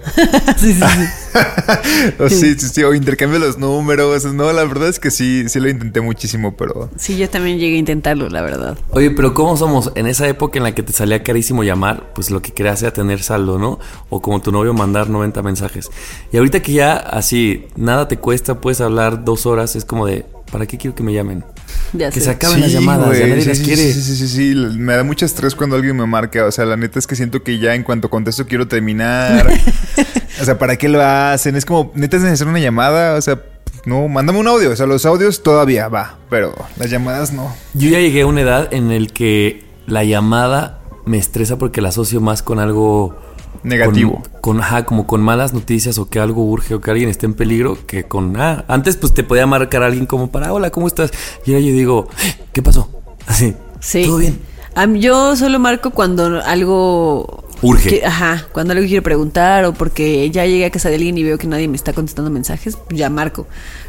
Sí, 0.58 0.72
sí, 0.74 0.80
sí. 0.80 2.12
o 2.18 2.28
sí, 2.28 2.54
sí, 2.58 2.68
sí, 2.72 2.82
o 2.82 2.94
intercambio 2.94 3.38
los 3.38 3.58
números. 3.58 4.24
No, 4.26 4.52
la 4.52 4.64
verdad 4.64 4.88
es 4.88 4.98
que 4.98 5.10
sí, 5.10 5.48
sí 5.48 5.60
lo 5.66 5.72
intenté 5.72 6.00
muchísimo, 6.00 6.56
pero. 6.56 6.90
Sí, 6.96 7.16
yo 7.16 7.28
también 7.28 7.58
llegué 7.58 7.76
a 7.76 7.78
intentarlo, 7.78 8.28
la 8.28 8.42
verdad. 8.42 8.78
Oye, 8.90 9.10
pero 9.10 9.34
¿cómo 9.34 9.56
somos? 9.56 9.92
En 9.94 10.06
esa 10.06 10.26
época 10.28 10.58
en 10.58 10.64
la 10.64 10.74
que 10.74 10.82
te 10.82 10.92
salía 10.92 11.22
carísimo 11.22 11.62
llamar, 11.64 12.12
pues 12.14 12.30
lo 12.30 12.40
que 12.42 12.52
querías 12.52 12.82
era 12.82 12.92
tener 12.92 13.22
saldo, 13.22 13.58
¿no? 13.58 13.78
O 14.08 14.20
como 14.22 14.40
tu 14.40 14.52
novio 14.52 14.72
mandar 14.74 15.10
90 15.10 15.42
mensajes. 15.42 15.90
Y 16.32 16.36
ahorita 16.38 16.60
que 16.60 16.72
ya 16.72 16.96
así 16.96 17.66
nada 17.76 18.08
te 18.08 18.18
cuesta, 18.18 18.60
puedes 18.60 18.80
hablar 18.80 19.24
dos 19.24 19.46
horas, 19.46 19.76
es 19.76 19.84
como 19.84 20.06
de, 20.06 20.24
¿para 20.50 20.66
qué 20.66 20.78
quiero 20.78 20.94
que 20.94 21.02
me 21.02 21.12
llamen? 21.12 21.44
Ya 21.92 22.10
Que 22.10 22.20
sé. 22.20 22.26
se 22.26 22.30
acaben 22.30 22.60
las 22.60 22.72
llamadas, 22.72 23.08
güey, 23.08 23.20
ya 23.20 23.26
nadie 23.26 23.42
sí, 23.42 23.48
las 23.48 23.58
sí, 23.58 23.64
quiere. 23.64 23.92
Sí, 23.92 24.02
sí, 24.02 24.16
sí, 24.16 24.28
sí, 24.28 24.54
Me 24.78 24.94
da 24.94 25.02
mucho 25.02 25.26
estrés 25.26 25.54
cuando 25.54 25.76
alguien 25.76 25.96
me 25.96 26.06
marca. 26.06 26.44
O 26.44 26.52
sea, 26.52 26.64
la 26.64 26.76
neta 26.76 26.98
es 26.98 27.06
que 27.06 27.16
siento 27.16 27.42
que 27.42 27.58
ya 27.58 27.74
en 27.74 27.82
cuanto 27.82 28.08
contesto 28.08 28.46
quiero 28.46 28.68
terminar. 28.68 29.48
o 30.40 30.44
sea, 30.44 30.58
¿para 30.58 30.76
qué 30.76 30.88
lo 30.88 31.02
hacen? 31.02 31.56
Es 31.56 31.64
como, 31.64 31.92
neta 31.94 32.16
es 32.16 32.22
necesaria 32.22 32.50
una 32.50 32.60
llamada. 32.60 33.16
O 33.16 33.20
sea, 33.20 33.40
no, 33.86 34.08
mándame 34.08 34.40
un 34.40 34.48
audio. 34.48 34.70
O 34.70 34.76
sea, 34.76 34.86
los 34.86 35.06
audios 35.06 35.42
todavía 35.42 35.88
va, 35.88 36.18
pero 36.28 36.54
las 36.76 36.90
llamadas 36.90 37.32
no. 37.32 37.54
Yo 37.72 37.88
ya 37.88 38.00
llegué 38.00 38.22
a 38.22 38.26
una 38.26 38.42
edad 38.42 38.74
en 38.74 38.90
el 38.90 39.12
que 39.12 39.64
la 39.86 40.04
llamada 40.04 40.80
me 41.06 41.16
estresa 41.16 41.56
porque 41.56 41.80
la 41.80 41.88
asocio 41.88 42.20
más 42.20 42.42
con 42.42 42.58
algo 42.58 43.16
Negativo. 43.62 44.22
Con, 44.32 44.40
con, 44.40 44.60
ajá, 44.60 44.84
como 44.84 45.06
con 45.06 45.22
malas 45.22 45.52
noticias 45.54 45.98
o 45.98 46.08
que 46.08 46.20
algo 46.20 46.44
urge 46.44 46.74
o 46.74 46.80
que 46.80 46.90
alguien 46.90 47.08
esté 47.08 47.26
en 47.26 47.34
peligro 47.34 47.78
que 47.86 48.04
con 48.04 48.36
ah, 48.40 48.64
antes 48.68 48.96
pues 48.96 49.14
te 49.14 49.24
podía 49.24 49.46
marcar 49.46 49.82
alguien 49.82 50.06
como 50.06 50.30
para 50.30 50.52
hola, 50.52 50.70
¿cómo 50.70 50.86
estás? 50.86 51.10
Y 51.44 51.52
ahora 51.52 51.64
yo 51.64 51.72
digo, 51.72 52.08
¿qué 52.52 52.62
pasó? 52.62 52.90
Así. 53.26 53.54
Sí. 53.80 54.04
Todo 54.04 54.18
bien. 54.18 54.38
A 54.74 54.86
yo 54.86 55.36
solo 55.36 55.58
marco 55.58 55.90
cuando 55.90 56.42
algo... 56.44 57.45
Urge. 57.62 57.88
que- 58.00 58.06
ajá, 58.06 58.46
cuando 58.52 58.72
algo 58.74 58.86
quiero 58.86 59.02
preguntar 59.02 59.64
o 59.64 59.72
porque 59.72 60.30
ya 60.30 60.44
llegué 60.46 60.66
a 60.66 60.70
casa 60.70 60.88
de 60.90 60.96
alguien 60.96 61.16
y 61.18 61.22
veo 61.24 61.38
que 61.38 61.46
nadie 61.46 61.68
me 61.68 61.76
está 61.76 61.92
contestando 61.92 62.30
mensajes, 62.30 62.76
ya 62.90 63.08
marco. 63.10 63.46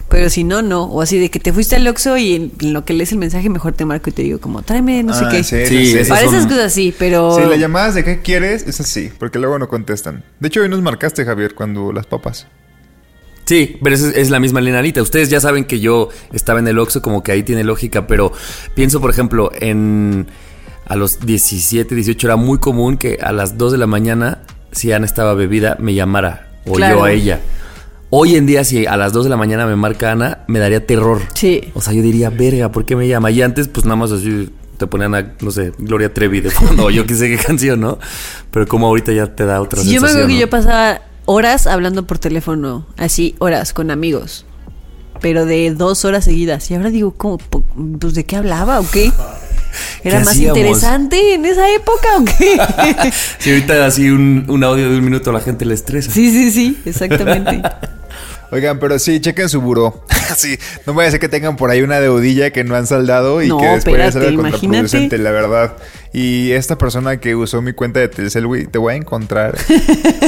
Pero 0.09 0.29
si 0.29 0.45
no, 0.45 0.61
no. 0.61 0.83
O 0.85 1.01
así 1.01 1.19
de 1.19 1.29
que 1.29 1.39
te 1.39 1.51
fuiste 1.51 1.75
al 1.75 1.85
Oxxo 1.87 2.15
y 2.17 2.33
en, 2.35 2.51
en 2.61 2.71
lo 2.73 2.85
que 2.85 2.93
lees 2.93 3.11
el 3.11 3.17
mensaje 3.17 3.49
mejor 3.49 3.73
te 3.73 3.83
marco 3.85 4.09
y 4.09 4.13
te 4.13 4.21
digo 4.23 4.39
como, 4.39 4.61
tráeme 4.61 5.03
no 5.03 5.13
sé 5.13 5.25
Ah, 5.25 5.29
qué. 5.29 5.43
sí, 5.43 5.65
Sí, 5.65 5.85
sí, 5.91 5.97
esas 5.97 6.23
esas 6.23 6.45
cosas 6.47 6.71
sí, 6.73 6.93
pero... 6.97 7.35
Sí, 7.35 7.41
las 7.49 7.59
llamadas 7.59 7.93
de 7.95 8.05
qué 8.05 8.21
quieres, 8.21 8.65
es 8.67 8.79
así, 8.79 9.11
porque 9.19 9.37
luego 9.37 9.59
no 9.59 9.67
contestan. 9.67 10.23
De 10.39 10.47
hecho, 10.47 10.61
hoy 10.61 10.69
nos 10.69 10.81
marcaste, 10.81 11.25
Javier, 11.25 11.53
cuando 11.55 11.91
las 11.91 12.05
papas. 12.05 12.47
Sí, 13.45 13.77
pero 13.81 13.95
es, 13.95 14.01
es 14.03 14.29
la 14.29 14.39
misma 14.41 14.59
linarita. 14.59 15.01
Ustedes 15.01 15.29
ya 15.29 15.39
saben 15.39 15.63
que 15.65 15.79
yo 15.79 16.09
estaba 16.33 16.59
en 16.59 16.67
el 16.67 16.77
Oxxo, 16.79 17.01
como 17.01 17.23
que 17.23 17.31
ahí 17.31 17.43
tiene 17.43 17.63
lógica, 17.63 18.05
pero 18.07 18.31
pienso, 18.75 18.99
por 18.99 19.09
ejemplo, 19.09 19.51
en 19.59 20.27
a 20.87 20.95
los 20.95 21.19
17, 21.19 21.93
18 21.95 22.27
era 22.27 22.35
muy 22.35 22.59
común 22.59 22.97
que 22.97 23.19
a 23.21 23.31
las 23.31 23.57
2 23.57 23.73
de 23.73 23.77
la 23.77 23.87
mañana, 23.87 24.39
si 24.71 24.91
Ana 24.91 25.05
estaba 25.05 25.33
bebida, 25.33 25.75
me 25.79 25.93
llamara 25.93 26.47
o 26.65 26.73
Claro. 26.73 26.97
yo 26.99 27.03
a 27.03 27.11
ella. 27.11 27.39
Hoy 28.09 28.35
en 28.35 28.45
día, 28.45 28.63
si 28.63 28.85
a 28.85 28.95
las 28.95 29.11
2 29.11 29.25
de 29.25 29.29
la 29.29 29.35
mañana 29.37 29.65
me 29.65 29.75
marca 29.75 30.13
Ana, 30.13 30.39
me 30.47 30.59
daría 30.59 30.85
terror. 30.85 31.21
Sí. 31.33 31.61
O 31.73 31.81
sea, 31.81 31.91
yo 31.93 32.01
diría, 32.01 32.29
verga, 32.29 32.71
¿por 32.71 32.85
qué 32.85 32.95
me 32.95 33.07
llama? 33.07 33.31
Y 33.31 33.41
antes, 33.41 33.67
pues 33.67 33.85
nada 33.85 33.97
más 33.97 34.11
así 34.13 34.49
te 34.77 34.87
ponían 34.87 35.13
a, 35.15 35.33
no 35.41 35.51
sé, 35.51 35.73
Gloria 35.77 36.13
Trevi 36.13 36.39
de 36.39 36.51
fondo, 36.51 36.85
o 36.85 36.89
yo 36.89 37.05
qué 37.05 37.15
sé 37.15 37.27
qué 37.29 37.37
canción, 37.45 37.81
¿no? 37.81 37.99
Pero 38.51 38.65
como 38.67 38.87
ahorita 38.87 39.11
ya 39.11 39.35
te 39.35 39.45
da 39.45 39.59
otra 39.59 39.81
Sí, 39.81 39.91
yo 39.93 39.99
me 40.01 40.07
acuerdo 40.07 40.27
que 40.27 40.37
yo 40.37 40.49
pasaba 40.49 41.01
horas 41.25 41.67
hablando 41.67 42.07
por 42.07 42.17
teléfono, 42.19 42.85
así, 42.95 43.35
horas, 43.39 43.73
con 43.73 43.91
amigos. 43.91 44.45
Pero 45.19 45.45
de 45.45 45.73
dos 45.73 46.05
horas 46.05 46.23
seguidas. 46.25 46.69
Y 46.71 46.75
ahora 46.75 46.91
digo, 46.91 47.11
¿cómo? 47.11 47.39
Pues 47.99 48.13
de 48.13 48.23
qué 48.23 48.35
hablaba 48.37 48.79
o 48.79 48.85
qué? 48.89 49.11
¿Era 50.03 50.19
¿Qué 50.19 50.25
más 50.25 50.27
hacíamos? 50.33 50.57
interesante 50.57 51.33
en 51.33 51.45
esa 51.45 51.69
época 51.73 52.07
o 52.19 52.25
qué? 52.25 53.11
Si 53.39 53.49
ahorita 53.51 53.85
así 53.85 54.09
un, 54.09 54.45
un 54.47 54.63
audio 54.63 54.89
de 54.89 54.97
un 54.97 55.03
minuto 55.03 55.29
a 55.29 55.33
la 55.33 55.39
gente 55.41 55.65
le 55.65 55.73
estresa. 55.73 56.11
sí, 56.11 56.31
sí, 56.31 56.51
sí, 56.51 56.81
exactamente. 56.85 57.61
Oigan, 58.49 58.79
pero 58.79 58.97
sí, 58.97 59.19
chequen 59.19 59.49
su 59.49 59.59
buró. 59.59 60.05
sí, 60.37 60.57
no 60.85 60.93
voy 60.93 61.01
a 61.03 61.05
decir 61.07 61.19
que 61.19 61.27
tengan 61.27 61.57
por 61.57 61.69
ahí 61.69 61.81
una 61.81 61.99
deudilla 61.99 62.51
que 62.51 62.63
no 62.63 62.77
han 62.77 62.87
saldado 62.87 63.41
y 63.41 63.49
No, 63.49 63.57
que 63.57 63.65
después 63.67 64.13
salga 64.13 64.29
imagínate. 64.29 64.59
contraproducente, 64.61 65.17
la 65.17 65.31
verdad. 65.31 65.73
Y 66.13 66.53
esta 66.53 66.77
persona 66.77 67.17
que 67.17 67.35
usó 67.35 67.61
mi 67.61 67.73
cuenta 67.73 67.99
de 67.99 68.07
Telcel, 68.07 68.47
güey, 68.47 68.65
te 68.65 68.77
voy 68.77 68.93
a 68.93 68.95
encontrar. 68.95 69.57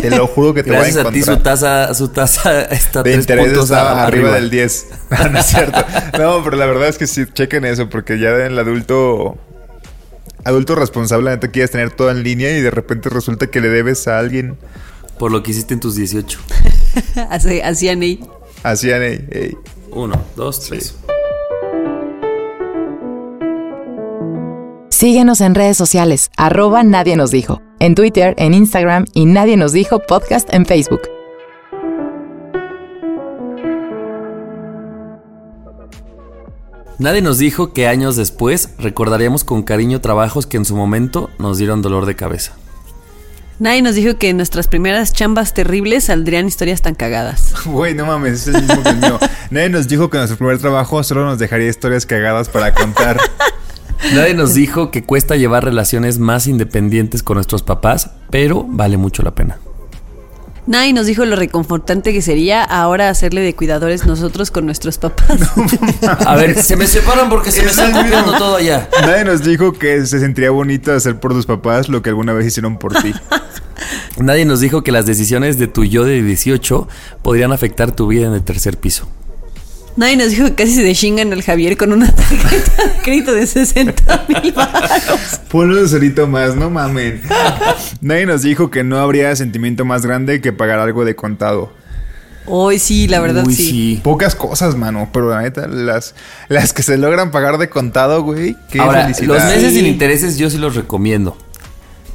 te 0.02 0.10
lo 0.10 0.28
juro 0.28 0.54
que 0.54 0.64
te 0.64 0.72
Gracias 0.72 0.96
voy 0.98 1.06
a 1.06 1.08
a 1.08 1.12
ti 1.14 1.20
encontrar. 1.20 1.38
su 1.38 1.44
tasa, 1.44 1.94
su 1.94 2.08
tasa 2.10 2.62
está 2.64 3.04
de 3.04 3.12
tres 3.12 3.22
interés 3.24 3.46
puntos 3.46 3.64
estaba 3.64 4.02
a- 4.02 4.08
arriba, 4.08 4.32
del 4.36 4.50
10. 4.50 4.88
No, 5.12 5.30
no 5.30 5.40
es 5.40 5.46
cierto. 5.46 5.86
No, 6.20 6.44
pero 6.44 6.58
la 6.58 6.66
verdad 6.66 6.90
es 6.90 6.98
que 6.98 7.08
sí, 7.08 7.24
chequen 7.34 7.64
eso, 7.64 7.88
porque 7.90 8.20
ya 8.20 8.32
en 8.32 8.52
el 8.52 8.60
adulto. 8.60 9.38
Adulto 10.44 10.76
responsable, 10.76 11.32
neta 11.32 11.50
quieres 11.50 11.72
tener 11.72 11.92
todo 11.92 12.12
en 12.12 12.24
línea 12.24 12.58
y 12.58 12.62
de 12.62 12.72
repente 12.72 13.10
resulta 13.10 13.48
que 13.48 13.62
le 13.62 13.70
debes 13.70 14.08
a 14.08 14.20
alguien. 14.20 14.58
Por 15.18 15.32
lo 15.32 15.44
que 15.44 15.52
hiciste 15.52 15.74
en 15.74 15.82
tus 15.82 15.96
18. 15.96 16.40
Así, 17.30 17.60
así 17.62 17.90
Aney. 17.90 18.20
Así. 18.64 18.90
Uno, 19.92 20.24
dos, 20.36 20.62
tres. 20.62 20.96
Síguenos 24.90 25.42
en 25.42 25.56
redes 25.56 25.78
sociales, 25.78 26.30
arroba 26.36 26.84
Nadie 26.84 27.16
nos 27.16 27.32
dijo, 27.32 27.62
en 27.80 27.96
Twitter, 27.96 28.36
en 28.38 28.54
Instagram 28.54 29.06
y 29.14 29.26
Nadie 29.26 29.56
nos 29.56 29.72
dijo 29.72 30.00
podcast 30.00 30.54
en 30.54 30.66
Facebook. 30.66 31.02
Nadie 37.00 37.22
nos 37.22 37.38
dijo 37.38 37.72
que 37.72 37.88
años 37.88 38.18
después 38.18 38.72
recordaríamos 38.78 39.45
con 39.45 39.64
cariño 39.64 40.02
trabajos 40.02 40.45
que 40.45 40.58
en 40.58 40.66
su 40.66 40.76
momento 40.76 41.30
nos 41.39 41.58
dieron 41.58 41.82
dolor 41.82 42.06
de 42.06 42.18
cabeza. 42.18 42.52
Nadie 43.58 43.82
nos 43.82 43.95
dijo 43.95 44.18
que 44.18 44.28
en 44.28 44.36
nuestras 44.36 44.68
primeras 44.68 45.14
chambas 45.14 45.54
terribles 45.54 46.06
saldrían 46.06 46.47
historias 46.47 46.82
tan 46.82 46.95
cagadas. 46.95 47.54
Güey, 47.66 47.93
no 47.93 48.06
mames, 48.06 48.45
es 48.45 48.54
el 48.54 48.64
mismo 48.64 48.84
que 48.84 48.89
el 48.89 48.97
mío. 48.97 49.18
Nadie 49.50 49.70
nos 49.70 49.88
dijo 49.88 50.10
que 50.10 50.18
nuestro 50.18 50.38
primer 50.38 50.60
trabajo 50.60 51.02
solo 51.04 51.24
nos 51.24 51.39
dejaría 51.39 51.70
historias 51.70 52.06
cagadas 52.06 52.50
para 52.50 52.74
contar. 52.74 53.18
Nadie 54.14 54.34
nos 54.34 54.54
dijo 54.54 54.91
que 54.91 55.04
cuesta 55.04 55.38
llevar 55.38 55.64
relaciones 55.64 56.20
más 56.20 56.47
independientes 56.47 57.24
con 57.24 57.36
nuestros 57.36 57.64
papás, 57.64 58.12
pero 58.30 58.66
vale 58.68 58.97
mucho 58.97 59.24
la 59.24 59.32
pena. 59.32 59.58
Nadie 60.70 60.94
nos 60.94 61.08
dijo 61.08 61.26
lo 61.26 61.36
reconfortante 61.36 62.14
que 62.14 62.22
sería 62.22 62.64
ahora 62.64 63.10
hacerle 63.10 63.42
de 63.42 63.56
cuidadores 63.56 64.06
nosotros 64.06 64.52
con 64.52 64.68
nuestros 64.68 65.00
papás. 65.00 65.40
A 66.28 66.36
ver, 66.36 66.62
se 66.62 66.76
me 66.76 66.86
separan 66.86 67.28
porque 67.28 67.50
se 67.50 67.64
me 67.64 67.72
Es 67.72 67.80
está 67.80 67.92
copiando 67.92 68.38
todo 68.38 68.58
allá. 68.58 68.88
Nadie 69.02 69.26
nos 69.26 69.44
dijo 69.44 69.74
que 69.74 70.06
se 70.06 70.20
sentiría 70.20 70.52
bonito 70.52 70.94
hacer 70.94 71.20
por 71.20 71.34
tus 71.34 71.48
papás 71.48 71.90
lo 71.90 72.04
que 72.04 72.10
alguna 72.10 72.34
vez 72.34 72.46
hicieron 72.46 72.78
por 72.78 72.94
ti. 73.02 73.16
Nadie 74.20 74.46
nos 74.46 74.60
dijo 74.60 74.84
que 74.84 74.92
las 74.92 75.08
decisiones 75.08 75.58
de 75.58 75.66
tu 75.66 75.86
yo 75.86 76.04
de 76.04 76.22
18 76.22 76.88
podrían 77.24 77.52
afectar 77.52 77.96
tu 77.96 78.06
vida 78.06 78.28
en 78.28 78.34
el 78.34 78.44
tercer 78.44 78.78
piso. 78.78 79.08
Nadie 80.00 80.16
nos 80.16 80.30
dijo 80.30 80.45
que 80.45 80.56
casi 80.56 80.76
se 80.76 80.82
deschingan 80.84 81.34
al 81.34 81.43
Javier 81.43 81.76
con 81.76 81.91
una 81.91 82.10
tarjeta 82.16 82.86
de 82.86 83.02
crédito 83.04 83.34
de 83.34 83.45
60 83.45 84.26
mil 84.30 84.54
baros. 84.54 85.41
Ponle 85.52 85.82
un 85.82 85.89
cerito 85.89 86.26
más, 86.26 86.56
no 86.56 86.70
mamen. 86.70 87.22
Nadie 88.00 88.26
nos 88.26 88.41
dijo 88.41 88.72
que 88.72 88.86
no 88.86 88.97
habría 89.00 89.36
sentimiento 89.36 89.84
más 89.84 90.06
grande 90.06 90.39
que 90.39 90.54
pagar 90.54 90.80
algo 90.80 91.04
de 91.04 91.18
contado. 91.18 91.74
Hoy 92.45 92.80
sí, 92.80 93.10
la 93.10 93.20
verdad 93.20 93.43
Uy, 93.45 93.54
sí. 93.54 94.00
Pocas 94.02 94.36
cosas, 94.36 94.76
mano, 94.78 95.10
pero 95.12 95.30
la 95.32 95.41
neta, 95.41 95.68
las, 95.68 96.16
las 96.47 96.72
que 96.72 96.82
se 96.82 96.97
logran 96.97 97.30
pagar 97.30 97.58
de 97.58 97.70
contado, 97.70 98.24
güey, 98.24 98.56
qué 98.72 98.80
Ahora, 98.80 99.02
felicidad. 99.04 99.28
los 99.36 99.43
meses 99.43 99.74
Sí. 99.74 99.80
sin 99.80 99.86
intereses 99.86 100.38
yo 100.38 100.50
sí 100.50 100.58
los 100.58 100.76
recomiendo. 100.76 101.38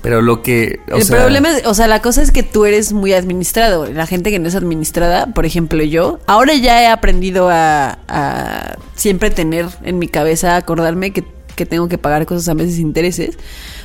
Pero 0.05 0.21
lo 0.21 0.43
que. 0.43 0.81
O 0.93 0.97
el 0.97 1.03
sea, 1.03 1.17
problema 1.17 1.51
es, 1.51 1.67
o 1.67 1.73
sea, 1.73 1.87
la 1.87 2.03
cosa 2.03 2.21
es 2.21 2.31
que 2.31 2.43
tú 2.43 2.67
eres 2.67 2.93
muy 2.93 3.15
administrado. 3.15 3.87
La 3.87 4.07
gente 4.07 4.31
que 4.31 4.39
no 4.39 4.49
es 4.49 4.55
administrada, 4.55 5.29
por 5.29 5.47
ejemplo 5.47 5.83
yo, 5.83 6.21
ahora 6.27 6.53
ya 6.55 6.83
he 6.83 6.89
aprendido 6.89 7.49
a, 7.49 7.99
a 8.07 8.77
siempre 8.95 9.31
tener 9.31 9.67
en 9.83 9.99
mi 9.99 10.09
cabeza, 10.09 10.57
acordarme 10.57 11.15
que, 11.15 11.25
que 11.57 11.65
tengo 11.65 11.89
que 11.89 11.97
pagar 11.97 12.27
cosas 12.27 12.47
a 12.49 12.55
meses 12.55 12.79
intereses. 12.81 13.39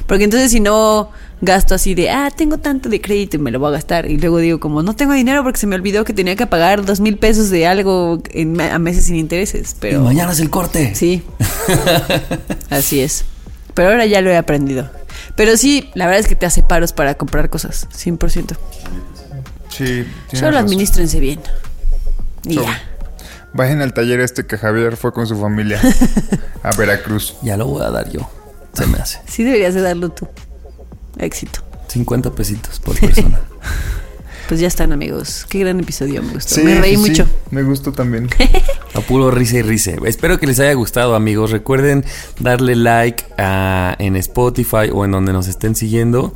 Porque 0.08 0.26
entonces 0.26 0.52
si 0.52 0.60
no 0.60 1.10
gasto 1.40 1.74
así 1.74 1.96
de, 1.96 2.10
ah, 2.10 2.30
tengo 2.36 2.58
tanto 2.58 2.90
de 2.90 3.00
crédito 3.00 3.38
y 3.38 3.40
me 3.40 3.50
lo 3.50 3.60
voy 3.60 3.70
a 3.70 3.72
gastar. 3.72 4.12
Y 4.12 4.18
luego 4.18 4.40
digo 4.40 4.60
como, 4.60 4.84
no 4.84 4.98
tengo 4.98 5.14
dinero 5.14 5.42
porque 5.44 5.58
se 5.58 5.68
me 5.68 5.76
olvidó 5.76 6.04
que 6.04 6.12
tenía 6.12 6.36
que 6.36 6.48
pagar 6.48 6.84
dos 6.84 7.00
mil 7.00 7.16
pesos 7.16 7.50
de 7.50 7.66
algo 7.66 8.22
en, 8.32 8.60
a 8.60 8.78
meses 8.78 9.06
sin 9.06 9.16
intereses. 9.16 9.72
y 9.72 9.76
Pero 9.80 10.02
mañana 10.02 10.34
es 10.34 10.42
el 10.42 10.50
corte. 10.50 10.94
Sí. 10.96 11.24
Así 12.70 13.00
es. 13.00 13.24
Pero 13.74 13.92
ahora 13.92 14.06
ya 14.06 14.20
lo 14.20 14.30
he 14.30 14.36
aprendido. 14.36 14.90
Pero 15.40 15.56
sí, 15.56 15.90
la 15.94 16.06
verdad 16.06 16.20
es 16.20 16.28
que 16.28 16.36
te 16.36 16.46
hace 16.46 16.64
paros 16.64 16.92
para 16.92 17.16
comprar 17.16 17.50
cosas, 17.50 17.88
100%. 17.94 18.58
Sí, 19.70 20.06
Solo 20.34 20.52
razón. 20.52 20.66
administrense 20.66 21.22
bien. 21.22 21.40
Y 22.44 22.56
Solo. 22.56 22.66
ya. 22.66 22.82
Vayan 23.54 23.82
al 23.82 23.94
taller 23.94 24.20
este 24.20 24.46
que 24.46 24.58
Javier 24.58 24.98
fue 24.98 25.14
con 25.14 25.28
su 25.28 25.40
familia 25.40 25.80
a 26.64 26.76
Veracruz. 26.76 27.38
Ya 27.42 27.56
lo 27.56 27.68
voy 27.68 27.84
a 27.84 27.90
dar 27.90 28.10
yo. 28.10 28.30
Se 28.74 28.86
me 28.86 28.98
hace. 28.98 29.22
Sí 29.30 29.46
deberías 29.46 29.74
de 29.76 29.80
darlo 29.82 30.10
tú. 30.10 30.28
Éxito. 31.18 31.62
50 31.88 32.32
pesitos 32.32 32.78
por 32.82 33.00
persona. 33.00 33.40
Pues 34.50 34.60
ya 34.60 34.68
están, 34.68 34.92
amigos. 34.92 35.46
Qué 35.48 35.60
gran 35.60 35.80
episodio, 35.80 36.22
me 36.24 36.34
gustó. 36.34 36.56
Sí, 36.56 36.64
me 36.64 36.82
reí 36.82 36.96
sí, 36.98 37.10
mucho. 37.10 37.26
me 37.52 37.62
gustó 37.64 37.92
también. 37.94 38.28
A 38.96 39.02
puro 39.02 39.30
risa 39.30 39.58
y 39.60 39.62
risa. 39.62 39.92
Espero 40.06 40.40
que 40.40 40.48
les 40.48 40.60
haya 40.60 40.74
gustado, 40.74 41.14
amigos. 41.16 41.52
Recuerden 41.52 42.04
darle 42.40 42.76
like 42.76 43.26
a- 43.38 43.96
en 44.00 44.16
Spotify 44.16 44.90
o 44.92 45.06
en 45.06 45.12
donde 45.12 45.32
nos 45.34 45.48
estén 45.48 45.76
siguiendo. 45.76 46.34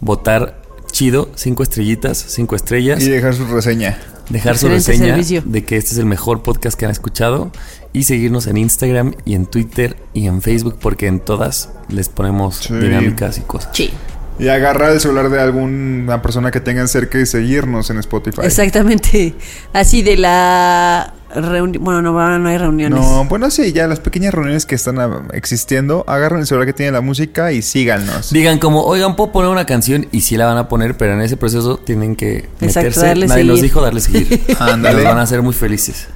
Votar 0.00 0.62
chido, 0.92 1.28
cinco 1.34 1.64
estrellitas, 1.64 2.24
cinco 2.28 2.54
estrellas. 2.54 3.02
Y 3.02 3.10
dejar 3.10 3.34
su 3.34 3.44
reseña. 3.46 3.98
dejar 4.30 4.56
su 4.56 4.68
Excelente 4.68 4.92
reseña 4.92 5.06
servicio. 5.14 5.42
de 5.44 5.64
que 5.64 5.76
este 5.76 5.90
es 5.92 5.98
el 5.98 6.06
mejor 6.06 6.42
podcast 6.44 6.78
que 6.78 6.84
han 6.84 6.92
escuchado. 6.92 7.50
Y 7.92 8.04
seguirnos 8.04 8.46
en 8.46 8.58
Instagram 8.58 9.14
y 9.24 9.34
en 9.34 9.46
Twitter 9.46 9.96
y 10.14 10.28
en 10.28 10.40
Facebook 10.40 10.76
porque 10.80 11.08
en 11.08 11.18
todas 11.18 11.70
les 11.88 12.08
ponemos 12.10 12.56
Sí. 12.58 12.74
dinámicas 12.74 13.38
y 13.38 13.40
cosas. 13.40 13.70
Sí. 13.72 13.90
Y 14.38 14.48
agarrar 14.48 14.92
el 14.92 15.00
celular 15.00 15.30
de 15.30 15.40
alguna 15.40 16.20
persona 16.20 16.50
que 16.50 16.60
tengan 16.60 16.88
cerca 16.88 17.18
y 17.18 17.24
seguirnos 17.26 17.88
en 17.90 17.98
Spotify. 17.98 18.42
Exactamente. 18.44 19.34
Así 19.72 20.02
de 20.02 20.16
la 20.18 21.14
reunión. 21.34 21.82
Bueno, 21.82 22.02
no, 22.02 22.10
ahora 22.20 22.38
no 22.38 22.48
hay 22.48 22.58
reuniones. 22.58 23.00
No, 23.00 23.24
bueno, 23.24 23.50
sí, 23.50 23.72
ya 23.72 23.86
las 23.86 24.00
pequeñas 24.00 24.34
reuniones 24.34 24.66
que 24.66 24.74
están 24.74 24.98
ah, 25.00 25.22
existiendo, 25.32 26.04
agarren 26.06 26.40
el 26.40 26.46
celular 26.46 26.66
que 26.66 26.74
tiene 26.74 26.92
la 26.92 27.00
música 27.00 27.50
y 27.52 27.62
síganos. 27.62 28.30
Digan 28.30 28.58
como, 28.58 28.82
oigan, 28.84 29.16
puedo 29.16 29.32
poner 29.32 29.50
una 29.50 29.64
canción 29.66 30.06
y 30.12 30.20
sí 30.20 30.36
la 30.36 30.46
van 30.46 30.58
a 30.58 30.68
poner, 30.68 30.96
pero 30.96 31.14
en 31.14 31.22
ese 31.22 31.36
proceso 31.38 31.78
tienen 31.78 32.14
que 32.14 32.48
Exacto, 32.60 32.80
meterse. 32.88 33.06
darle 33.06 33.26
Nadie 33.28 33.44
nos 33.44 33.56
seguir. 33.56 33.70
dijo 33.70 33.80
darle 33.82 34.00
seguir. 34.00 34.44
Ándale. 34.58 34.96
Nos 34.96 35.04
van 35.04 35.18
a 35.18 35.22
hacer 35.22 35.40
muy 35.42 35.54
felices. 35.54 36.08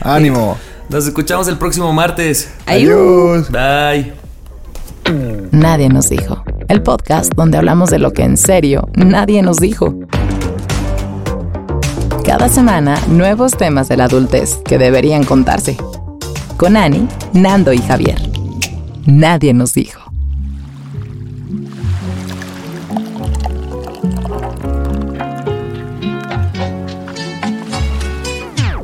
Ánimo. 0.00 0.58
Nos 0.88 1.06
escuchamos 1.06 1.46
el 1.48 1.58
próximo 1.58 1.92
martes. 1.92 2.48
Adiós. 2.66 3.50
Bye. 3.50 4.27
Nadie 5.52 5.88
nos 5.88 6.08
dijo. 6.10 6.42
El 6.68 6.82
podcast 6.82 7.32
donde 7.34 7.56
hablamos 7.56 7.90
de 7.90 7.98
lo 7.98 8.12
que 8.12 8.24
en 8.24 8.36
serio 8.36 8.88
nadie 8.94 9.42
nos 9.42 9.56
dijo. 9.56 9.94
Cada 12.24 12.48
semana, 12.48 12.98
nuevos 13.08 13.56
temas 13.56 13.88
de 13.88 13.96
la 13.96 14.04
adultez 14.04 14.56
que 14.64 14.76
deberían 14.76 15.24
contarse. 15.24 15.78
Con 16.58 16.76
Ani, 16.76 17.08
Nando 17.32 17.72
y 17.72 17.78
Javier. 17.78 18.20
Nadie 19.06 19.54
nos 19.54 19.72
dijo. 19.72 20.00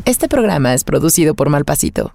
Este 0.07 0.29
programa 0.29 0.75
es 0.75 0.85
producido 0.85 1.35
por 1.35 1.51
Malpasito. 1.51 2.15